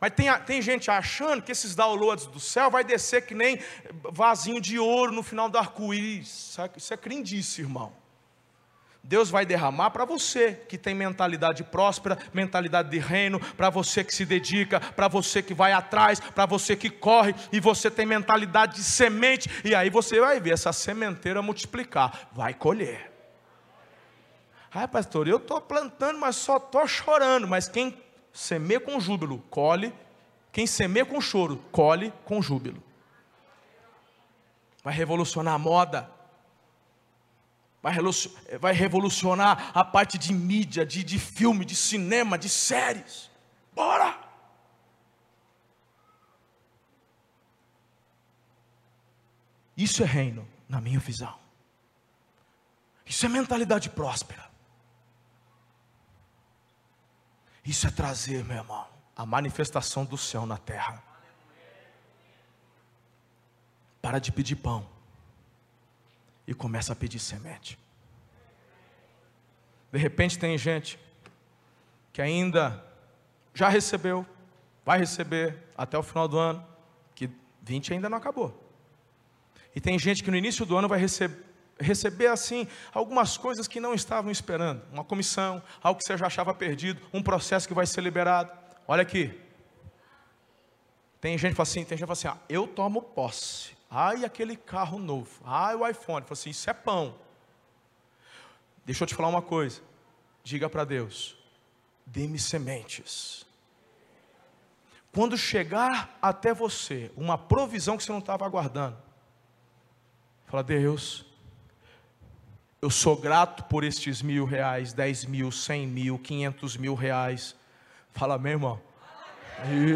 Mas 0.00 0.12
tem, 0.12 0.32
tem 0.46 0.62
gente 0.62 0.90
achando 0.90 1.42
que 1.42 1.52
esses 1.52 1.74
downloads 1.74 2.26
do 2.26 2.40
céu 2.40 2.70
vai 2.70 2.82
descer 2.82 3.26
que 3.26 3.34
nem 3.34 3.60
vasinho 4.10 4.60
de 4.60 4.78
ouro 4.78 5.12
no 5.12 5.22
final 5.22 5.50
do 5.50 5.58
arco-íris. 5.58 6.56
Isso 6.76 6.94
é 6.94 6.96
crendice, 6.96 7.60
irmão. 7.60 7.92
Deus 9.02 9.30
vai 9.30 9.44
derramar 9.46 9.90
para 9.90 10.04
você 10.04 10.54
que 10.68 10.78
tem 10.78 10.94
mentalidade 10.94 11.64
próspera, 11.64 12.18
mentalidade 12.32 12.90
de 12.90 12.98
reino, 12.98 13.40
para 13.40 13.70
você 13.70 14.04
que 14.04 14.14
se 14.14 14.24
dedica, 14.24 14.78
para 14.78 15.08
você 15.08 15.42
que 15.42 15.54
vai 15.54 15.72
atrás, 15.72 16.20
para 16.20 16.46
você 16.46 16.76
que 16.76 16.90
corre, 16.90 17.34
e 17.50 17.60
você 17.60 17.90
tem 17.90 18.04
mentalidade 18.04 18.76
de 18.76 18.84
semente, 18.84 19.48
e 19.64 19.74
aí 19.74 19.88
você 19.88 20.20
vai 20.20 20.38
ver 20.38 20.52
essa 20.52 20.72
sementeira 20.72 21.40
multiplicar, 21.40 22.28
vai 22.32 22.52
colher. 22.52 23.10
Ai, 24.72 24.86
pastor, 24.86 25.26
eu 25.26 25.38
estou 25.38 25.60
plantando, 25.60 26.18
mas 26.18 26.36
só 26.36 26.58
estou 26.58 26.86
chorando. 26.86 27.48
Mas 27.48 27.68
quem 27.68 28.00
semeia 28.32 28.80
com 28.80 28.98
júbilo, 29.00 29.38
colhe. 29.50 29.92
Quem 30.52 30.66
semeia 30.66 31.06
com 31.06 31.20
choro, 31.20 31.58
colhe 31.70 32.12
com 32.24 32.42
júbilo. 32.42 32.82
Vai 34.82 34.94
revolucionar 34.94 35.54
a 35.54 35.58
moda. 35.58 36.10
Vai 37.82 38.72
revolucionar 38.74 39.70
a 39.74 39.82
parte 39.82 40.18
de 40.18 40.32
mídia, 40.34 40.84
de, 40.84 41.02
de 41.02 41.18
filme, 41.18 41.64
de 41.64 41.74
cinema, 41.74 42.36
de 42.36 42.48
séries. 42.48 43.30
Bora! 43.72 44.18
Isso 49.76 50.02
é 50.02 50.06
reino, 50.06 50.46
na 50.68 50.78
minha 50.78 50.98
visão. 50.98 51.38
Isso 53.06 53.24
é 53.24 53.28
mentalidade 53.30 53.88
próspera. 53.88 54.49
Isso 57.64 57.86
é 57.86 57.90
trazer, 57.90 58.44
meu 58.44 58.56
irmão, 58.56 58.86
a 59.16 59.26
manifestação 59.26 60.04
do 60.04 60.16
céu 60.16 60.46
na 60.46 60.56
terra. 60.56 61.02
Para 64.00 64.18
de 64.18 64.32
pedir 64.32 64.56
pão 64.56 64.88
e 66.46 66.54
começa 66.54 66.92
a 66.92 66.96
pedir 66.96 67.18
semente. 67.18 67.78
De 69.92 69.98
repente 69.98 70.38
tem 70.38 70.56
gente 70.56 70.98
que 72.12 72.22
ainda 72.22 72.84
já 73.52 73.68
recebeu, 73.68 74.26
vai 74.84 74.98
receber 74.98 75.56
até 75.76 75.98
o 75.98 76.02
final 76.02 76.26
do 76.26 76.38
ano, 76.38 76.66
que 77.14 77.30
20 77.62 77.94
ainda 77.94 78.08
não 78.08 78.18
acabou. 78.18 78.68
E 79.74 79.80
tem 79.80 79.98
gente 79.98 80.24
que 80.24 80.30
no 80.30 80.36
início 80.36 80.64
do 80.64 80.76
ano 80.76 80.88
vai 80.88 80.98
receber, 80.98 81.44
receber 81.80 82.28
assim 82.28 82.68
algumas 82.92 83.36
coisas 83.36 83.66
que 83.66 83.80
não 83.80 83.94
estavam 83.94 84.30
esperando. 84.30 84.82
Uma 84.92 85.04
comissão, 85.04 85.62
algo 85.82 85.98
que 85.98 86.04
você 86.04 86.16
já 86.16 86.26
achava 86.26 86.54
perdido, 86.54 87.00
um 87.12 87.22
processo 87.22 87.66
que 87.66 87.74
vai 87.74 87.86
ser 87.86 88.02
liberado. 88.02 88.52
Olha 88.86 89.02
aqui. 89.02 89.38
Tem 91.20 91.36
gente 91.36 91.50
que 91.50 91.56
fala 91.56 91.68
assim, 91.68 91.84
tem 91.84 91.98
gente 91.98 92.06
que 92.06 92.06
fala 92.06 92.12
assim, 92.12 92.28
ah, 92.28 92.38
eu 92.48 92.66
tomo 92.66 93.02
posse. 93.02 93.76
Ai, 93.90 94.24
aquele 94.24 94.56
carro 94.56 94.98
novo. 94.98 95.40
Ai, 95.44 95.74
o 95.74 95.86
iPhone. 95.86 96.22
Fala 96.22 96.32
assim, 96.32 96.50
isso 96.50 96.70
é 96.70 96.72
pão. 96.72 97.14
Deixa 98.84 99.04
eu 99.04 99.06
te 99.06 99.14
falar 99.14 99.28
uma 99.28 99.42
coisa. 99.42 99.82
Diga 100.42 100.68
para 100.68 100.84
Deus: 100.84 101.36
dê-me 102.06 102.38
sementes. 102.38 103.46
Quando 105.12 105.36
chegar 105.36 106.16
até 106.22 106.54
você 106.54 107.10
uma 107.16 107.36
provisão 107.36 107.96
que 107.96 108.04
você 108.04 108.12
não 108.12 108.20
estava 108.20 108.46
aguardando, 108.46 108.96
fala, 110.46 110.62
Deus, 110.62 111.26
eu 112.82 112.88
sou 112.88 113.16
grato 113.16 113.64
por 113.64 113.84
estes 113.84 114.22
mil 114.22 114.44
reais, 114.44 114.92
dez 114.92 115.24
mil, 115.24 115.52
cem 115.52 115.86
mil, 115.86 116.18
quinhentos 116.18 116.76
mil 116.76 116.94
reais. 116.94 117.54
Fala, 118.12 118.38
meu 118.38 118.52
irmão. 118.52 118.80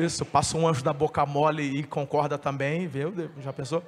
Isso, 0.04 0.26
passa 0.26 0.58
um 0.58 0.68
anjo 0.68 0.84
da 0.84 0.92
boca 0.92 1.24
mole 1.24 1.62
e 1.62 1.82
concorda 1.82 2.36
também, 2.36 2.86
viu? 2.86 3.14
Já 3.40 3.52
pensou? 3.52 3.82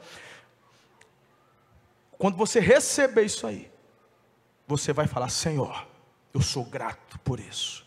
Quando 2.16 2.38
você 2.38 2.60
receber 2.60 3.24
isso 3.24 3.46
aí, 3.46 3.70
você 4.66 4.94
vai 4.94 5.06
falar: 5.06 5.28
Senhor, 5.28 5.86
eu 6.32 6.40
sou 6.40 6.64
grato 6.64 7.18
por 7.18 7.38
isso. 7.38 7.84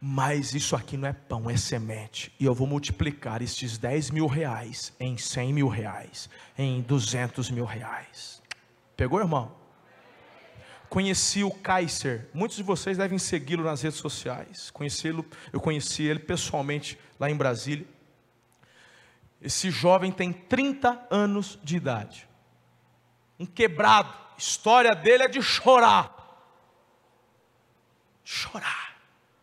Mas 0.00 0.54
isso 0.54 0.76
aqui 0.76 0.96
não 0.96 1.08
é 1.08 1.12
pão, 1.12 1.50
é 1.50 1.56
semente. 1.56 2.32
E 2.38 2.44
eu 2.44 2.54
vou 2.54 2.66
multiplicar 2.66 3.42
estes 3.42 3.78
10 3.78 4.10
mil 4.10 4.26
reais 4.26 4.92
em 4.98 5.16
100 5.16 5.52
mil 5.52 5.68
reais, 5.68 6.28
em 6.56 6.80
200 6.82 7.50
mil 7.50 7.64
reais. 7.64 8.40
Pegou, 8.96 9.18
irmão? 9.18 9.61
Conheci 10.92 11.42
o 11.42 11.50
Kaiser. 11.50 12.28
Muitos 12.34 12.58
de 12.58 12.62
vocês 12.62 12.98
devem 12.98 13.18
segui-lo 13.18 13.64
nas 13.64 13.80
redes 13.80 13.98
sociais. 13.98 14.70
Conheci-lo, 14.70 15.24
eu 15.50 15.58
conheci 15.58 16.02
ele 16.02 16.18
pessoalmente 16.18 16.98
lá 17.18 17.30
em 17.30 17.34
Brasília. 17.34 17.86
Esse 19.40 19.70
jovem 19.70 20.12
tem 20.12 20.34
30 20.34 21.06
anos 21.10 21.58
de 21.64 21.78
idade. 21.78 22.28
Um 23.40 23.46
quebrado. 23.46 24.12
A 24.34 24.36
história 24.36 24.94
dele 24.94 25.22
é 25.22 25.28
de 25.28 25.40
chorar. 25.40 26.14
Chorar 28.22 28.94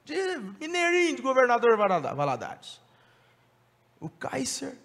de 0.05 0.13
mineirinho 0.59 1.15
de 1.15 1.21
governador 1.23 1.75
Valadares. 1.75 2.79
O 3.99 4.07
Kaiser 4.07 4.77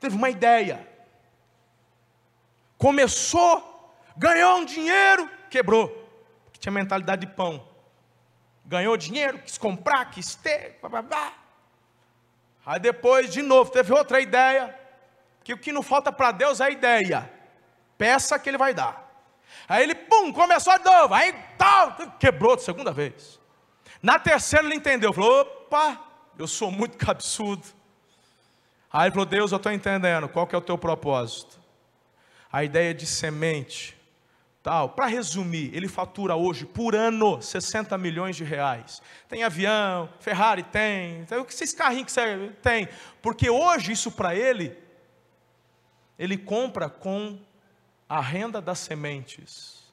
teve 0.00 0.16
uma 0.16 0.30
ideia. 0.30 0.88
Começou, 2.78 3.94
ganhou 4.16 4.60
um 4.60 4.64
dinheiro, 4.64 5.28
quebrou. 5.54 5.86
Tinha 6.58 6.72
mentalidade 6.72 7.26
de 7.26 7.32
pão. 7.32 7.64
Ganhou 8.64 8.96
dinheiro, 8.96 9.38
quis 9.38 9.56
comprar, 9.56 10.10
quis 10.10 10.34
ter, 10.34 10.78
blá. 10.82 11.32
Aí 12.66 12.80
depois, 12.80 13.30
de 13.30 13.42
novo, 13.42 13.70
teve 13.70 13.92
outra 13.92 14.20
ideia. 14.20 14.74
Que 15.44 15.52
o 15.52 15.58
que 15.58 15.70
não 15.70 15.82
falta 15.82 16.10
para 16.10 16.32
Deus 16.32 16.60
é 16.60 16.72
ideia. 16.72 17.30
Peça 17.98 18.38
que 18.38 18.48
ele 18.48 18.58
vai 18.58 18.72
dar. 18.72 19.04
Aí 19.68 19.82
ele, 19.82 19.94
pum, 19.94 20.32
começou 20.32 20.76
de 20.78 20.84
novo. 20.84 21.14
Aí 21.14 21.32
tal, 21.56 21.94
quebrou 22.18 22.56
de 22.56 22.62
segunda 22.62 22.90
vez. 22.90 23.38
Na 24.02 24.18
terceira 24.18 24.66
ele 24.66 24.74
entendeu, 24.74 25.12
falou: 25.12 25.42
opa, 25.42 26.00
eu 26.38 26.48
sou 26.48 26.70
muito 26.70 26.96
cabeçudo. 26.96 27.66
Aí 28.90 29.04
ele 29.04 29.12
falou: 29.12 29.26
Deus, 29.26 29.52
eu 29.52 29.56
estou 29.58 29.70
entendendo, 29.70 30.28
qual 30.28 30.46
que 30.46 30.54
é 30.54 30.58
o 30.58 30.62
teu 30.62 30.78
propósito? 30.78 31.60
A 32.50 32.64
ideia 32.64 32.94
de 32.94 33.06
semente, 33.06 33.93
tal. 34.64 34.88
Para 34.88 35.04
resumir, 35.04 35.70
ele 35.74 35.86
fatura 35.86 36.34
hoje 36.34 36.64
por 36.64 36.96
ano 36.96 37.40
60 37.40 37.96
milhões 37.98 38.34
de 38.34 38.44
reais. 38.44 39.02
Tem 39.28 39.44
avião, 39.44 40.08
Ferrari 40.18 40.62
tem, 40.62 41.26
tem 41.26 41.38
esses 41.46 41.74
carrinhos 41.74 42.06
que 42.06 42.12
você 42.12 42.50
tem. 42.62 42.88
Porque 43.20 43.50
hoje 43.50 43.92
isso 43.92 44.10
para 44.10 44.34
ele, 44.34 44.76
ele 46.18 46.38
compra 46.38 46.88
com 46.88 47.38
a 48.08 48.20
renda 48.22 48.60
das 48.60 48.78
sementes. 48.78 49.84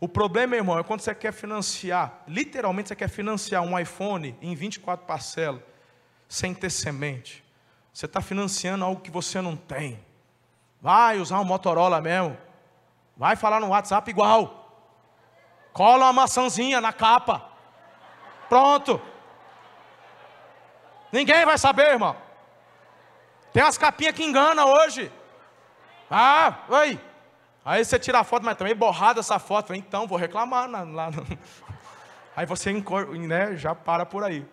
O 0.00 0.08
problema, 0.08 0.56
irmão, 0.56 0.78
é 0.78 0.82
quando 0.82 1.00
você 1.00 1.14
quer 1.14 1.32
financiar, 1.32 2.24
literalmente 2.26 2.88
você 2.88 2.96
quer 2.96 3.08
financiar 3.08 3.62
um 3.62 3.78
iPhone 3.78 4.34
em 4.40 4.54
24 4.54 5.06
parcelas, 5.06 5.60
sem 6.26 6.54
ter 6.54 6.70
semente. 6.70 7.44
Você 7.92 8.06
está 8.06 8.22
financiando 8.22 8.86
algo 8.86 9.02
que 9.02 9.10
você 9.10 9.38
não 9.42 9.54
tem. 9.54 10.02
Vai 10.80 11.20
usar 11.20 11.38
um 11.40 11.44
Motorola 11.44 12.00
mesmo. 12.00 12.38
Vai 13.16 13.36
falar 13.36 13.60
no 13.60 13.68
WhatsApp 13.68 14.10
igual. 14.10 14.62
Cola 15.72 16.06
uma 16.06 16.12
maçãzinha 16.12 16.80
na 16.80 16.92
capa. 16.92 17.42
Pronto. 18.48 19.00
Ninguém 21.10 21.44
vai 21.44 21.58
saber, 21.58 21.92
irmão. 21.92 22.16
Tem 23.52 23.62
umas 23.62 23.78
capinhas 23.78 24.14
que 24.14 24.24
enganam 24.24 24.66
hoje. 24.66 25.12
Ah, 26.10 26.58
oi. 26.68 27.00
Aí 27.64 27.84
você 27.84 27.98
tira 27.98 28.20
a 28.20 28.24
foto, 28.24 28.44
mas 28.44 28.56
também 28.56 28.74
borrada 28.74 29.20
essa 29.20 29.38
foto. 29.38 29.74
Então, 29.74 30.06
vou 30.06 30.18
reclamar 30.18 30.68
lá. 30.68 31.10
Aí 32.34 32.46
você 32.46 32.72
né, 32.72 33.56
já 33.56 33.74
para 33.74 34.06
por 34.06 34.24
aí. 34.24 34.46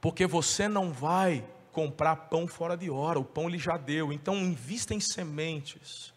Porque 0.00 0.26
você 0.26 0.66
não 0.66 0.90
vai 0.90 1.44
comprar 1.70 2.16
pão 2.16 2.48
fora 2.48 2.76
de 2.76 2.90
hora, 2.90 3.18
o 3.18 3.24
pão 3.24 3.46
ele 3.46 3.58
já 3.58 3.76
deu. 3.76 4.10
Então, 4.10 4.34
invista 4.36 4.94
em 4.94 5.00
sementes. 5.00 6.14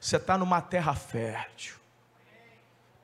Você 0.00 0.16
está 0.16 0.38
numa 0.38 0.60
terra 0.60 0.94
fértil. 0.94 1.76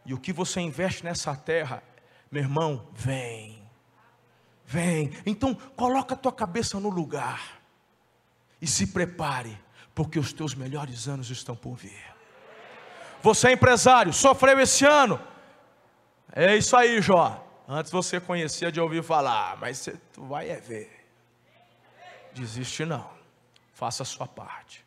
E 0.07 0.12
o 0.12 0.18
que 0.18 0.32
você 0.32 0.61
investe 0.61 1.05
nessa 1.05 1.34
terra, 1.34 1.82
meu 2.30 2.42
irmão, 2.42 2.86
vem. 2.92 3.62
Vem. 4.66 5.12
Então, 5.24 5.55
coloca 5.55 6.14
a 6.14 6.18
tua 6.18 6.32
cabeça 6.32 6.78
no 6.78 6.90
lugar. 6.90 7.61
E 8.61 8.66
se 8.66 8.88
prepare 8.88 9.59
porque 9.95 10.18
os 10.18 10.32
teus 10.32 10.55
melhores 10.55 11.09
anos 11.09 11.30
estão 11.30 11.55
por 11.55 11.74
vir. 11.74 12.14
Você 13.22 13.49
é 13.49 13.53
empresário, 13.53 14.12
sofreu 14.12 14.61
esse 14.61 14.84
ano. 14.84 15.20
É 16.32 16.57
isso 16.57 16.76
aí, 16.76 17.01
Jó. 17.01 17.40
Antes 17.66 17.90
você 17.90 18.20
conhecia 18.20 18.70
de 18.70 18.80
ouvir 18.80 19.03
falar, 19.03 19.57
mas 19.57 19.78
você, 19.78 19.97
tu 20.12 20.26
vai 20.26 20.51
é 20.51 20.61
ver. 20.61 21.07
Desiste 22.34 22.84
não. 22.84 23.09
Faça 23.72 24.03
a 24.03 24.07
sua 24.07 24.26
parte. 24.26 24.84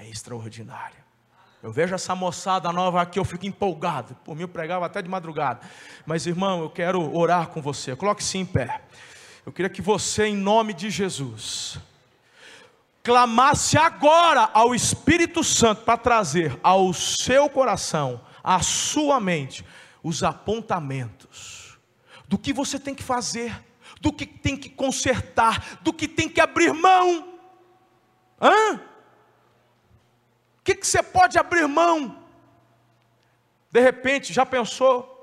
É 0.00 0.08
extraordinário. 0.08 0.96
Eu 1.62 1.70
vejo 1.70 1.94
essa 1.94 2.14
moçada 2.14 2.72
nova 2.72 3.02
aqui, 3.02 3.18
eu 3.18 3.24
fico 3.24 3.44
empolgado. 3.44 4.14
Por 4.24 4.34
mim, 4.34 4.42
eu 4.42 4.48
pregava 4.48 4.86
até 4.86 5.02
de 5.02 5.10
madrugada. 5.10 5.60
Mas, 6.06 6.26
irmão, 6.26 6.62
eu 6.62 6.70
quero 6.70 7.14
orar 7.14 7.48
com 7.48 7.60
você. 7.60 7.94
Coloque-se 7.94 8.38
em 8.38 8.46
pé. 8.46 8.80
Eu 9.44 9.52
queria 9.52 9.68
que 9.68 9.82
você, 9.82 10.24
em 10.24 10.36
nome 10.36 10.72
de 10.72 10.88
Jesus, 10.88 11.78
clamasse 13.02 13.76
agora 13.76 14.48
ao 14.54 14.74
Espírito 14.74 15.44
Santo 15.44 15.82
para 15.82 15.98
trazer 15.98 16.58
ao 16.62 16.94
seu 16.94 17.50
coração, 17.50 18.22
à 18.42 18.62
sua 18.62 19.20
mente, 19.20 19.66
os 20.02 20.22
apontamentos 20.22 21.78
do 22.26 22.38
que 22.38 22.54
você 22.54 22.78
tem 22.78 22.94
que 22.94 23.02
fazer, 23.02 23.62
do 24.00 24.10
que 24.10 24.24
tem 24.24 24.56
que 24.56 24.70
consertar, 24.70 25.78
do 25.82 25.92
que 25.92 26.08
tem 26.08 26.26
que 26.26 26.40
abrir 26.40 26.72
mão. 26.72 27.34
Hã? 28.40 28.80
O 30.60 30.62
que, 30.62 30.74
que 30.74 30.86
você 30.86 31.02
pode 31.02 31.38
abrir 31.38 31.66
mão? 31.66 32.22
De 33.70 33.80
repente, 33.80 34.32
já 34.32 34.44
pensou? 34.44 35.16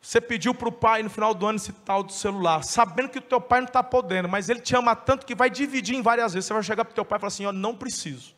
Você 0.00 0.20
pediu 0.20 0.54
para 0.54 0.68
o 0.68 0.72
pai 0.72 1.02
no 1.02 1.08
final 1.08 1.32
do 1.32 1.46
ano 1.46 1.56
esse 1.56 1.72
tal 1.72 2.02
do 2.02 2.12
celular, 2.12 2.62
sabendo 2.62 3.08
que 3.08 3.18
o 3.18 3.22
teu 3.22 3.40
pai 3.40 3.60
não 3.60 3.68
está 3.68 3.82
podendo, 3.82 4.28
mas 4.28 4.50
ele 4.50 4.60
te 4.60 4.76
ama 4.76 4.94
tanto 4.94 5.24
que 5.24 5.34
vai 5.34 5.48
dividir 5.48 5.96
em 5.96 6.02
várias 6.02 6.34
vezes. 6.34 6.46
Você 6.46 6.52
vai 6.52 6.62
chegar 6.62 6.84
para 6.84 6.92
o 6.92 6.94
teu 6.94 7.06
pai 7.06 7.16
e 7.16 7.20
falar 7.20 7.28
assim: 7.28 7.46
ó, 7.46 7.52
não 7.52 7.74
preciso. 7.74 8.34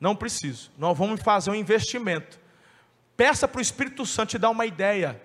Não 0.00 0.16
preciso. 0.16 0.72
Nós 0.76 0.98
vamos 0.98 1.22
fazer 1.22 1.50
um 1.50 1.54
investimento. 1.54 2.40
Peça 3.16 3.46
para 3.46 3.58
o 3.58 3.62
Espírito 3.62 4.04
Santo 4.04 4.30
te 4.30 4.38
dar 4.38 4.50
uma 4.50 4.66
ideia. 4.66 5.22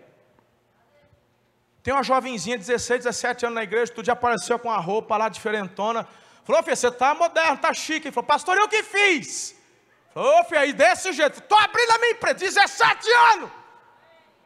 Tem 1.81 1.93
uma 1.93 2.03
jovenzinha 2.03 2.57
de 2.57 2.65
16, 2.65 3.05
17 3.05 3.45
anos 3.45 3.55
na 3.55 3.63
igreja, 3.63 3.91
tu 3.91 4.05
já 4.05 4.13
apareceu 4.13 4.57
com 4.57 4.71
a 4.71 4.77
roupa 4.77 5.17
lá 5.17 5.29
diferentona. 5.29 6.07
Falou, 6.43 6.61
filho, 6.63 6.75
você 6.75 6.87
está 6.87 7.13
moderno, 7.13 7.55
está 7.55 7.73
chique. 7.73 8.07
Ele 8.07 8.13
falou, 8.13 8.27
pastor, 8.27 8.57
eu 8.57 8.67
que 8.67 8.83
fiz? 8.83 9.55
Falou, 10.13 10.43
filho, 10.43 10.59
aí 10.59 10.73
desse 10.73 11.13
jeito. 11.13 11.39
Estou 11.39 11.57
abrindo 11.57 11.91
a 11.91 11.97
minha 11.97 12.11
empresa, 12.11 12.35
17 12.35 13.09
anos. 13.33 13.49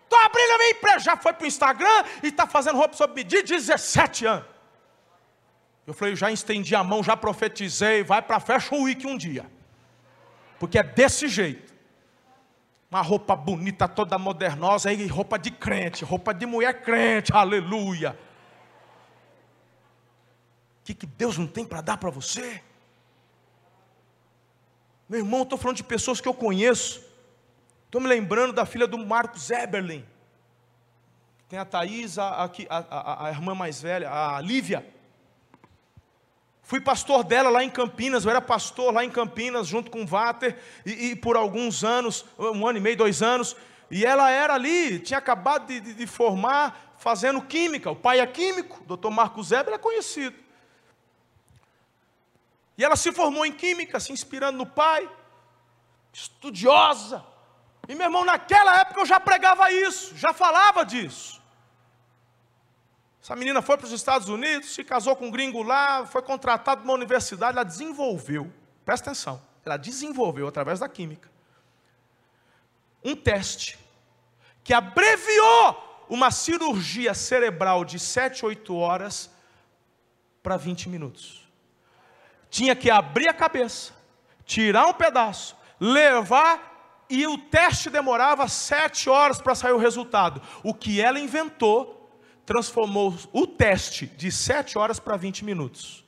Estou 0.03 0.19
abrindo 0.19 0.51
a 0.51 0.57
minha 0.57 0.71
empresa. 0.71 0.99
Já 0.99 1.17
foi 1.17 1.33
para 1.33 1.43
o 1.43 1.47
Instagram 1.47 2.03
e 2.23 2.27
está 2.27 2.45
fazendo 2.47 2.77
roupa 2.77 2.95
sob 2.95 3.13
medida 3.13 3.43
17 3.43 4.25
anos. 4.25 4.45
Eu 5.85 5.93
falei, 5.93 6.15
já 6.15 6.29
estendi 6.29 6.75
a 6.75 6.83
mão, 6.83 7.01
já 7.01 7.15
profetizei, 7.15 8.03
vai 8.03 8.21
para 8.21 8.35
a 8.35 8.39
Fashion 8.39 8.83
Week 8.83 9.07
um 9.07 9.17
dia. 9.17 9.45
Porque 10.59 10.77
é 10.77 10.83
desse 10.83 11.27
jeito. 11.27 11.73
Uma 12.91 13.01
roupa 13.01 13.35
bonita, 13.35 13.87
toda 13.87 14.17
modernosa, 14.17 14.89
aí 14.89 15.07
roupa 15.07 15.37
de 15.37 15.51
crente, 15.51 16.05
roupa 16.05 16.33
de 16.33 16.45
mulher 16.45 16.81
crente, 16.81 17.33
aleluia. 17.33 18.17
Que, 20.87 20.93
que 20.93 21.05
Deus 21.05 21.37
não 21.37 21.47
tem 21.47 21.65
para 21.65 21.81
dar 21.81 21.97
para 21.97 22.09
você? 22.09 22.61
Meu 25.09 25.19
irmão, 25.19 25.43
estou 25.43 25.57
falando 25.57 25.75
de 25.75 25.83
pessoas 25.83 26.21
que 26.21 26.27
eu 26.27 26.33
conheço. 26.33 27.03
Estou 27.85 27.99
me 27.99 28.07
lembrando 28.07 28.53
da 28.53 28.65
filha 28.65 28.87
do 28.87 28.97
Marcos 28.97 29.49
Eberlin. 29.49 30.05
Tem 31.49 31.59
a 31.59 31.65
Thaís, 31.65 32.17
a, 32.17 32.27
a, 32.29 32.77
a, 32.77 33.27
a 33.27 33.29
irmã 33.31 33.53
mais 33.53 33.81
velha, 33.81 34.09
a 34.09 34.39
Lívia. 34.39 34.85
Fui 36.63 36.79
pastor 36.79 37.23
dela 37.23 37.49
lá 37.49 37.63
em 37.63 37.69
Campinas, 37.69 38.23
eu 38.23 38.29
era 38.29 38.41
pastor 38.41 38.93
lá 38.93 39.03
em 39.03 39.09
Campinas, 39.09 39.67
junto 39.67 39.91
com 39.91 40.03
o 40.03 40.07
Vater, 40.07 40.57
e, 40.85 41.11
e, 41.11 41.15
por 41.15 41.35
alguns 41.37 41.83
anos, 41.83 42.25
um 42.37 42.67
ano 42.67 42.77
e 42.77 42.81
meio, 42.81 42.97
dois 42.97 43.21
anos, 43.21 43.55
e 43.89 44.05
ela 44.05 44.29
era 44.29 44.53
ali, 44.53 44.99
tinha 44.99 45.17
acabado 45.17 45.67
de, 45.67 45.79
de, 45.79 45.93
de 45.93 46.07
formar, 46.07 46.95
fazendo 46.97 47.41
química. 47.41 47.91
O 47.91 47.95
pai 47.95 48.19
é 48.19 48.27
químico, 48.27 48.81
o 48.83 48.85
doutor 48.85 49.11
Marcos 49.11 49.53
Eber 49.53 49.73
é 49.73 49.77
conhecido. 49.77 50.46
E 52.77 52.83
ela 52.83 52.95
se 52.95 53.11
formou 53.11 53.45
em 53.45 53.51
química, 53.51 53.99
se 53.99 54.11
inspirando 54.11 54.57
no 54.57 54.65
pai, 54.65 55.09
estudiosa. 56.13 57.25
E 57.87 57.95
meu 57.95 58.05
irmão, 58.05 58.23
naquela 58.23 58.81
época 58.81 58.99
eu 58.99 59.05
já 59.05 59.19
pregava 59.19 59.71
isso, 59.71 60.15
já 60.15 60.33
falava 60.33 60.85
disso. 60.85 61.41
Essa 63.21 63.35
menina 63.35 63.61
foi 63.61 63.77
para 63.77 63.87
os 63.87 63.91
Estados 63.91 64.29
Unidos, 64.29 64.73
se 64.73 64.83
casou 64.83 65.15
com 65.15 65.27
um 65.27 65.31
gringo 65.31 65.63
lá, 65.63 66.05
foi 66.05 66.21
contratada 66.21 66.81
numa 66.81 66.93
universidade, 66.93 67.57
ela 67.57 67.65
desenvolveu, 67.65 68.53
presta 68.85 69.09
atenção, 69.09 69.41
ela 69.65 69.75
desenvolveu 69.75 70.47
através 70.47 70.79
da 70.79 70.87
química 70.87 71.29
um 73.03 73.15
teste 73.15 73.79
que 74.63 74.73
abreviou 74.73 76.05
uma 76.09 76.29
cirurgia 76.31 77.13
cerebral 77.13 77.85
de 77.85 77.99
7, 77.99 78.45
8 78.45 78.75
horas 78.75 79.29
para 80.43 80.57
20 80.57 80.89
minutos. 80.89 81.46
Tinha 82.49 82.75
que 82.75 82.89
abrir 82.89 83.27
a 83.27 83.33
cabeça, 83.33 83.93
tirar 84.45 84.87
um 84.87 84.93
pedaço, 84.93 85.55
levar 85.79 87.05
e 87.09 87.25
o 87.25 87.37
teste 87.37 87.89
demorava 87.89 88.47
sete 88.47 89.09
horas 89.09 89.41
para 89.41 89.55
sair 89.55 89.73
o 89.73 89.77
resultado. 89.77 90.41
O 90.63 90.73
que 90.73 91.01
ela 91.01 91.19
inventou 91.19 91.97
transformou 92.47 93.13
o 93.33 93.45
teste 93.45 94.07
de 94.07 94.31
7 94.31 94.77
horas 94.77 95.01
para 95.01 95.17
20 95.17 95.43
minutos. 95.43 96.05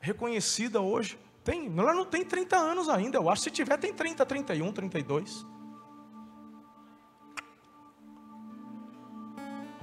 Reconhecida 0.00 0.80
hoje, 0.80 1.18
tem, 1.44 1.70
ela 1.76 1.92
não 1.92 2.06
tem 2.06 2.24
30 2.24 2.56
anos 2.56 2.88
ainda, 2.88 3.18
eu 3.18 3.28
acho 3.28 3.42
se 3.42 3.50
tiver 3.50 3.76
tem 3.76 3.92
30, 3.92 4.24
31, 4.24 4.72
32. 4.72 5.44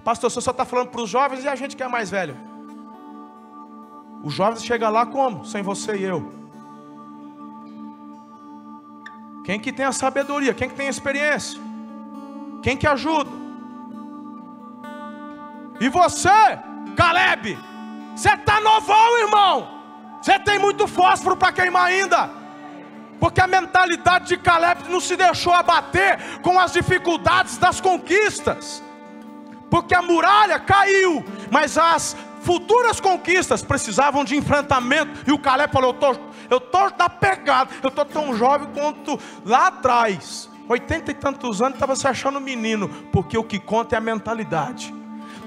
Pastor, 0.04 0.32
você 0.32 0.42
só 0.42 0.50
está 0.50 0.66
falando 0.66 0.90
para 0.90 1.02
os 1.02 1.10
jovens 1.10 1.44
e 1.44 1.48
a 1.48 1.56
gente 1.56 1.78
que 1.78 1.84
é 1.84 1.88
mais 1.88 2.10
velho. 2.10 2.36
Os 4.24 4.34
jovens 4.34 4.64
chegam 4.64 4.90
lá 4.90 5.06
como? 5.06 5.46
Sem 5.46 5.62
você 5.62 5.98
e 5.98 6.04
eu. 6.04 6.32
Quem 9.44 9.60
que 9.60 9.74
tem 9.74 9.86
a 9.86 9.92
sabedoria? 9.92 10.54
Quem 10.54 10.70
que 10.70 10.76
tem 10.76 10.88
a 10.88 10.90
experiência? 10.90 11.60
Quem 12.62 12.78
que 12.78 12.88
ajuda? 12.88 13.30
E 15.82 15.90
você, 15.90 16.30
Caleb, 16.96 17.60
você 18.16 18.30
está 18.30 18.62
novão, 18.62 19.20
irmão. 19.20 19.68
Você 20.22 20.40
tem 20.40 20.58
muito 20.58 20.88
fósforo 20.88 21.36
para 21.36 21.52
queimar 21.52 21.88
ainda. 21.88 22.30
Porque 23.20 23.42
a 23.42 23.48
mentalidade 23.48 24.28
de 24.28 24.38
Caleb 24.38 24.90
não 24.90 25.02
se 25.02 25.18
deixou 25.18 25.54
abater 25.54 26.40
com 26.42 26.58
as 26.58 26.72
dificuldades 26.72 27.58
das 27.58 27.82
conquistas. 27.82 28.82
Porque 29.70 29.94
a 29.94 30.02
muralha 30.02 30.60
caiu, 30.60 31.26
mas 31.52 31.78
as 31.78 32.16
futuras 32.44 33.00
conquistas 33.00 33.64
precisavam 33.64 34.24
de 34.24 34.36
enfrentamento. 34.36 35.12
E 35.26 35.32
o 35.32 35.40
Caleb 35.40 35.72
falou: 35.72 35.98
Eu 36.50 36.60
tô 36.60 36.90
da 36.92 37.10
pegada, 37.10 37.72
eu 37.82 37.90
tô 37.90 38.06
tão 38.06 38.36
jovem 38.36 38.68
quanto 38.74 39.20
lá 39.46 39.68
atrás. 39.68 40.50
Oitenta 40.68 41.12
e 41.12 41.14
tantos 41.14 41.62
anos 41.62 41.74
estava 41.74 41.96
se 41.96 42.08
achando 42.08 42.40
menino, 42.40 42.88
porque 43.12 43.38
o 43.38 43.44
que 43.44 43.60
conta 43.60 43.96
é 43.96 43.98
a 43.98 44.02
mentalidade. 44.02 44.94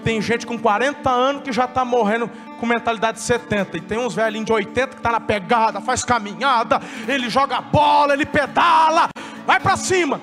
Tem 0.05 0.21
gente 0.21 0.47
com 0.47 0.59
40 0.59 1.11
anos 1.11 1.43
que 1.43 1.51
já 1.51 1.65
está 1.65 1.85
morrendo 1.85 2.31
com 2.61 2.67
mentalidade 2.67 3.19
de 3.19 3.25
70. 3.25 3.77
E 3.77 3.81
tem 3.81 3.99
uns 3.99 4.15
velhinhos 4.15 4.47
de 4.47 4.53
80 4.53 4.89
que 4.89 4.97
está 4.97 5.11
na 5.11 5.21
pegada, 5.21 5.81
faz 5.81 6.05
caminhada, 6.05 6.81
ele 7.09 7.29
joga 7.29 7.61
bola, 7.61 8.13
ele 8.13 8.27
pedala, 8.27 9.09
vai 9.47 9.59
para 9.59 9.77
cima. 9.77 10.21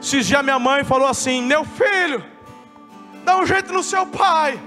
Esses 0.00 0.26
dias 0.26 0.42
minha 0.44 0.58
mãe 0.58 0.84
falou 0.84 1.08
assim: 1.08 1.42
Meu 1.42 1.64
filho, 1.64 2.24
dá 3.24 3.38
um 3.38 3.46
jeito 3.46 3.72
no 3.72 3.82
seu 3.82 4.06
pai. 4.06 4.60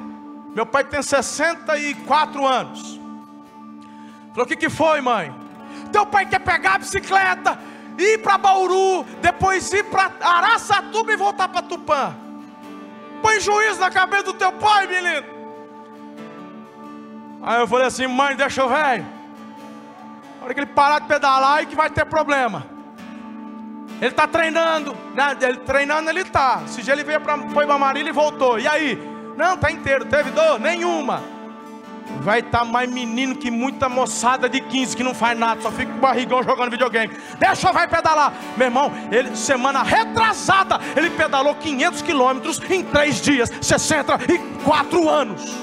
Meu 0.59 0.65
pai 0.65 0.83
tem 0.83 1.01
64 1.01 2.45
anos. 2.45 2.99
Falou: 4.33 4.43
O 4.43 4.45
que, 4.45 4.57
que 4.57 4.69
foi, 4.69 4.99
mãe? 4.99 5.33
Teu 5.89 6.05
pai 6.05 6.25
quer 6.25 6.39
pegar 6.39 6.73
a 6.73 6.77
bicicleta, 6.79 7.57
ir 7.97 8.17
para 8.17 8.37
Bauru, 8.37 9.05
depois 9.21 9.71
ir 9.71 9.85
para 9.85 10.11
Araçatuba 10.19 11.13
e 11.13 11.15
voltar 11.15 11.47
para 11.47 11.61
Tupã. 11.61 12.13
Põe 13.21 13.39
juízo 13.39 13.79
na 13.79 13.89
cabeça 13.89 14.23
do 14.23 14.33
teu 14.33 14.51
pai, 14.51 14.85
menino. 14.85 15.25
Aí 17.41 17.61
eu 17.61 17.65
falei 17.65 17.87
assim, 17.87 18.07
mãe, 18.07 18.35
deixa 18.35 18.65
o 18.65 18.67
velho. 18.67 19.05
Na 20.39 20.43
hora 20.43 20.53
que 20.53 20.59
ele 20.59 20.67
parar 20.67 20.99
de 20.99 21.07
pedalar, 21.07 21.59
aí 21.59 21.67
que 21.67 21.75
vai 21.75 21.89
ter 21.89 22.03
problema. 22.03 22.65
Ele 24.01 24.09
está 24.09 24.27
treinando, 24.27 24.93
né? 25.15 25.37
ele 25.39 25.59
treinando 25.59 26.09
ele 26.09 26.19
está. 26.19 26.63
Esse 26.65 26.83
dia 26.83 26.91
ele 26.91 27.05
veio 27.05 27.21
para 27.21 27.37
foi 27.47 27.65
para 27.65 27.77
Marília 27.77 28.09
e 28.09 28.13
voltou. 28.13 28.59
E 28.59 28.67
aí? 28.67 29.18
Não, 29.39 29.55
tá 29.55 29.71
inteiro. 29.71 30.03
Teve 30.03 30.31
dor? 30.31 30.59
Nenhuma. 30.59 31.23
Vai 32.19 32.39
estar 32.39 32.59
tá 32.59 32.65
mais 32.65 32.91
menino 32.91 33.35
que 33.35 33.49
muita 33.49 33.87
moçada 33.87 34.49
de 34.49 34.59
15 34.59 34.97
que 34.97 35.01
não 35.01 35.15
faz 35.15 35.39
nada, 35.39 35.61
só 35.61 35.71
fica 35.71 35.89
com 35.93 35.97
o 35.97 36.01
barrigão 36.01 36.43
jogando 36.43 36.71
videogame. 36.71 37.15
Deixa 37.39 37.71
vai 37.71 37.87
pedalar. 37.87 38.33
Meu 38.57 38.67
irmão, 38.67 38.91
ele 39.09 39.33
semana 39.37 39.81
retrasada, 39.81 40.77
ele 40.93 41.09
pedalou 41.11 41.55
500 41.55 42.01
quilômetros 42.01 42.61
em 42.69 42.83
3 42.83 43.21
dias, 43.21 43.49
64 43.61 45.07
anos. 45.07 45.55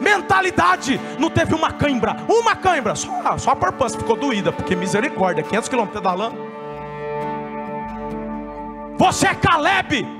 Mentalidade, 0.00 1.00
não 1.20 1.30
teve 1.30 1.54
uma 1.54 1.70
cãibra, 1.70 2.16
uma 2.28 2.56
cãibra, 2.56 2.96
só, 2.96 3.38
só 3.38 3.52
a 3.52 3.56
porpância 3.56 3.96
ficou 3.96 4.16
doída, 4.16 4.50
porque 4.50 4.74
misericórdia, 4.74 5.44
500 5.44 5.68
quilômetros 5.68 6.02
pedalando. 6.02 6.48
Você 8.96 9.28
é 9.28 9.34
Caleb, 9.34 10.17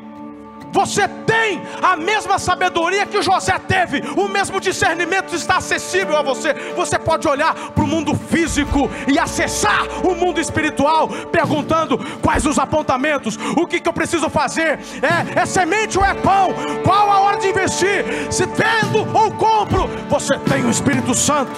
você 0.73 1.09
tem 1.09 1.63
a 1.83 1.97
mesma 1.97 2.39
sabedoria 2.39 3.07
que 3.07 3.23
José 3.23 3.59
teve, 3.59 4.03
o 4.17 4.29
mesmo 4.29 4.61
discernimento 4.61 5.35
está 5.35 5.57
acessível 5.57 6.17
a 6.17 6.23
você. 6.23 6.55
Você 6.77 6.99
pode 6.99 7.27
olhar 7.27 7.55
para 7.55 7.85
o 7.85 7.87
mundo 7.87 8.15
físico 8.15 8.91
e 9.07 9.19
acessar 9.19 9.87
o 10.05 10.15
mundo 10.15 10.41
espiritual, 10.41 11.09
perguntando 11.33 11.99
quais 12.21 12.47
os 12.47 12.59
apontamentos, 12.59 13.39
o 13.57 13.67
que, 13.67 13.81
que 13.81 13.89
eu 13.89 13.93
preciso 13.93 14.29
fazer, 14.29 14.79
é, 15.03 15.41
é 15.41 15.47
semente 15.47 15.99
ou 15.99 16.05
é 16.05 16.15
pão, 16.15 16.55
qual 16.85 17.11
a 17.11 17.21
hora 17.21 17.39
de 17.39 17.49
investir, 17.49 18.05
se 18.31 18.45
vendo 18.47 19.01
ou 19.17 19.31
compro, 19.33 19.89
você 20.09 20.39
tem 20.39 20.65
o 20.65 20.71
Espírito 20.71 21.15
Santo. 21.15 21.53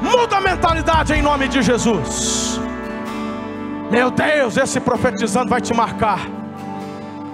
Muda 0.00 0.36
a 0.36 0.40
mentalidade 0.40 1.12
em 1.12 1.22
nome 1.22 1.48
de 1.48 1.60
Jesus. 1.60 2.60
Meu 3.90 4.10
Deus, 4.10 4.56
esse 4.56 4.78
profetizando 4.80 5.48
vai 5.48 5.60
te 5.60 5.74
marcar. 5.74 6.37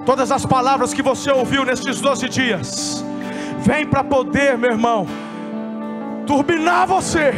Todas 0.07 0.31
as 0.31 0.45
palavras 0.45 0.93
que 0.93 1.01
você 1.01 1.31
ouviu 1.31 1.65
nestes 1.65 2.01
12 2.01 2.29
dias, 2.29 3.05
vem 3.61 3.87
para 3.87 4.05
poder, 4.05 4.59
meu 4.59 4.71
irmão, 4.71 5.07
turbinar 6.27 6.87
você 6.87 7.33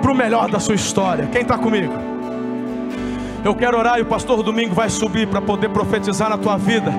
para 0.00 0.10
o 0.10 0.14
melhor 0.14 0.50
da 0.50 0.58
sua 0.58 0.74
história. 0.74 1.26
Quem 1.26 1.42
está 1.42 1.58
comigo? 1.58 1.92
Eu 3.44 3.54
quero 3.54 3.78
orar 3.78 3.98
e 3.98 4.02
o 4.02 4.06
pastor 4.06 4.42
Domingo 4.42 4.74
vai 4.74 4.88
subir 4.88 5.28
para 5.28 5.42
poder 5.42 5.68
profetizar 5.68 6.30
na 6.30 6.38
tua 6.38 6.56
vida. 6.56 6.90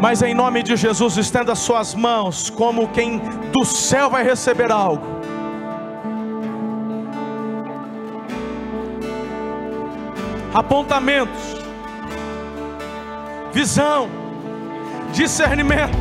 Mas 0.00 0.22
em 0.22 0.34
nome 0.34 0.62
de 0.62 0.74
Jesus, 0.74 1.18
estenda 1.18 1.54
suas 1.54 1.94
mãos 1.94 2.48
como 2.48 2.88
quem 2.88 3.18
do 3.52 3.64
céu 3.66 4.08
vai 4.08 4.24
receber 4.24 4.72
algo. 4.72 5.04
Apontamentos, 10.54 11.56
visão, 13.52 14.19
discernimento, 15.12 15.96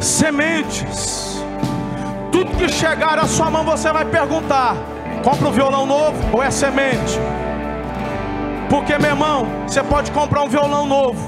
sementes. 0.00 1.42
Tudo 2.32 2.56
que 2.56 2.68
chegar 2.68 3.18
à 3.18 3.26
sua 3.26 3.50
mão 3.50 3.64
você 3.64 3.92
vai 3.92 4.04
perguntar: 4.04 4.76
compra 5.22 5.48
um 5.48 5.52
violão 5.52 5.86
novo 5.86 6.16
ou 6.32 6.42
é 6.42 6.50
semente? 6.50 7.18
Porque, 8.68 8.96
meu 8.98 9.10
irmão, 9.10 9.46
você 9.66 9.82
pode 9.82 10.12
comprar 10.12 10.42
um 10.42 10.48
violão 10.48 10.86
novo, 10.86 11.20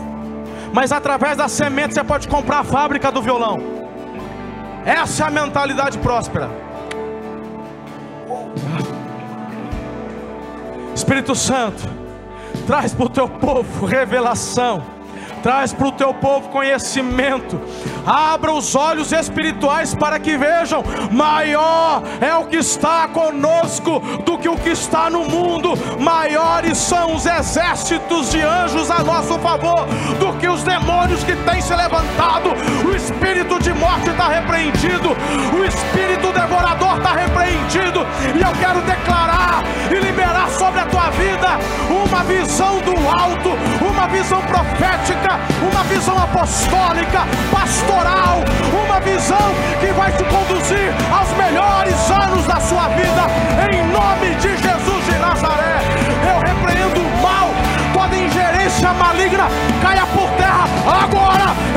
mas 0.73 0.93
através 0.93 1.37
da 1.37 1.49
semente 1.49 1.95
você 1.95 2.05
pode 2.05 2.29
comprar 2.29 2.61
a 2.61 2.65
fábrica 2.65 3.11
do 3.11 3.21
violão. 3.21 3.59
Essa 4.85 5.25
é 5.25 5.27
a 5.27 5.31
mentalidade 5.31 5.99
próspera. 5.99 6.49
Espírito 10.95 11.35
Santo, 11.35 11.83
traz 12.67 12.95
para 12.95 13.07
o 13.07 13.09
teu 13.09 13.29
povo 13.29 13.87
revelação 13.87 14.92
Traz 15.43 15.73
para 15.73 15.89
o 15.89 15.93
teu 15.93 16.15
povo 16.15 16.49
conhecimento. 16.51 17.61
Abra 18.07 18.53
os 18.53 18.75
olhos 18.75 19.13
espirituais 19.13 19.95
para 19.95 20.19
que 20.19 20.37
vejam: 20.37 20.85
maior 21.11 22.03
é 22.21 22.35
o 22.37 22.47
que 22.47 22.57
está 22.57 23.09
conosco 23.09 24.01
do 24.25 24.39
que 24.39 24.49
o 24.49 24.57
que 24.57 24.71
está 24.71 25.11
no 25.11 25.25
mundo. 25.25 25.73
Maiores 25.99 26.79
são 26.79 27.15
os 27.15 27.27
exércitos 27.27 28.31
de 28.31 28.41
anjos 28.41 28.91
a 28.91 29.03
nosso 29.03 29.39
favor 29.39 29.87
do 30.19 30.33
que 30.39 30.49
os 30.49 30.63
demônios 30.63 31.25
que 31.25 31.35
têm 31.35 31.61
se 31.61 31.75
levantado. 31.75 32.51
O 32.87 32.95
espírito 32.95 33.59
de 33.61 33.73
morte 33.73 34.11
está 34.11 34.29
repreendido, 34.29 35.11
o 35.57 35.65
espírito 35.65 36.33
devorador 36.33 36.99
está 36.99 37.13
repreendido. 37.13 38.07
E 38.35 38.41
eu 38.41 38.53
quero 38.61 38.81
declarar 38.83 39.65
e 39.91 39.95
liberar 39.95 40.49
sobre 40.51 40.81
a 40.81 40.87
tua 40.87 41.11
vida 41.11 41.49
uma 41.91 42.25
visão 42.25 42.79
do 42.81 42.93
alto, 43.09 43.51
uma 43.85 44.07
visão 44.09 44.41
profética, 44.43 45.32
uma 45.63 45.83
visão 45.85 46.17
apostólica, 46.19 47.27
pastoral, 47.51 48.41
uma 48.85 49.01
visão 49.01 49.55
que 49.81 49.93
vai 49.93 50.13
te 50.13 50.25
conduzir 50.25 50.93
aos 51.13 51.31
melhores 51.37 52.11
anos 52.11 52.47
da 52.47 52.61
sua 52.61 52.89
vida, 52.89 53.23
em 53.73 53.83
nome 53.89 54.35
de 54.37 54.57
Jesus 54.57 55.05
de 55.07 55.19
Nazaré. 55.19 55.81
Eu 56.29 56.39
repreendo 56.41 57.01
o 57.01 57.23
mal, 57.23 57.49
toda 57.93 58.17
ingerência 58.17 58.93
maligna 58.95 59.47
caia 59.83 60.07
por 60.07 60.29
terra 60.37 60.65
agora, 61.03 61.22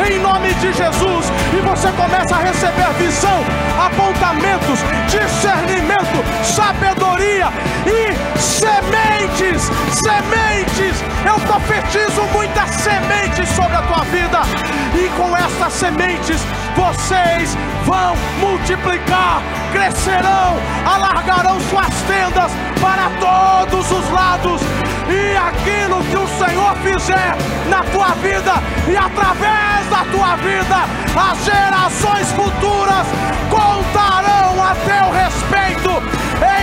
em 0.04 0.20
nome 0.20 0.54
de 0.56 0.74
Jesus. 0.74 1.32
E 1.54 1.62
você 1.62 1.92
começa 1.92 2.36
a 2.36 2.40
receber 2.40 2.92
visão, 2.98 3.44
apontamentos, 3.80 4.80
discernimento, 5.08 6.24
sabedoria 6.44 7.48
e 7.86 8.40
sementes, 8.40 9.72
sementes. 9.92 11.04
Eu 11.26 11.36
profetizo 11.42 12.22
muitas 12.34 12.70
sementes 12.72 13.50
sobre 13.50 13.76
a 13.78 13.82
tua 13.84 14.04
vida, 14.06 14.42
e 14.94 15.10
com 15.18 15.36
essas 15.36 15.74
sementes 15.74 16.42
vocês 16.76 17.58
vão 17.86 18.16
multiplicar, 18.40 19.42
crescerão, 19.72 20.58
alargarão 20.86 21.60
suas 21.70 21.94
tendas 22.08 22.52
para 22.82 23.10
todos 23.20 23.92
os 23.92 24.10
lados, 24.12 24.62
e 25.10 25.38
aquilo 25.38 26.04
que 26.06 26.18
o 26.18 26.28
Senhor 26.28 26.76
fizer 26.78 27.36
na 27.70 27.84
tua 27.84 28.10
vida 28.16 28.54
e 28.88 28.98
através 28.98 29.88
da 29.90 30.06
tua 30.12 30.36
vida, 30.38 30.78
as 31.16 31.46
gerações 31.46 32.32
futuras 32.32 33.08
contarão 33.50 34.64
a 34.64 34.76
teu 34.86 35.12
respeito, 35.12 35.90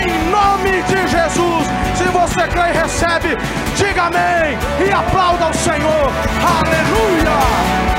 em 0.00 0.30
nome 0.30 0.82
de 0.82 1.06
Jesus. 1.08 1.66
Se 1.96 2.04
você 2.04 2.48
crê 2.48 2.70
e 2.70 2.82
recebe, 2.82 3.36
diga 3.76 4.04
amém 4.04 4.58
e 4.86 4.92
aplauda 4.92 5.48
o 5.48 5.54
Senhor. 5.54 6.12
Aleluia! 6.42 7.91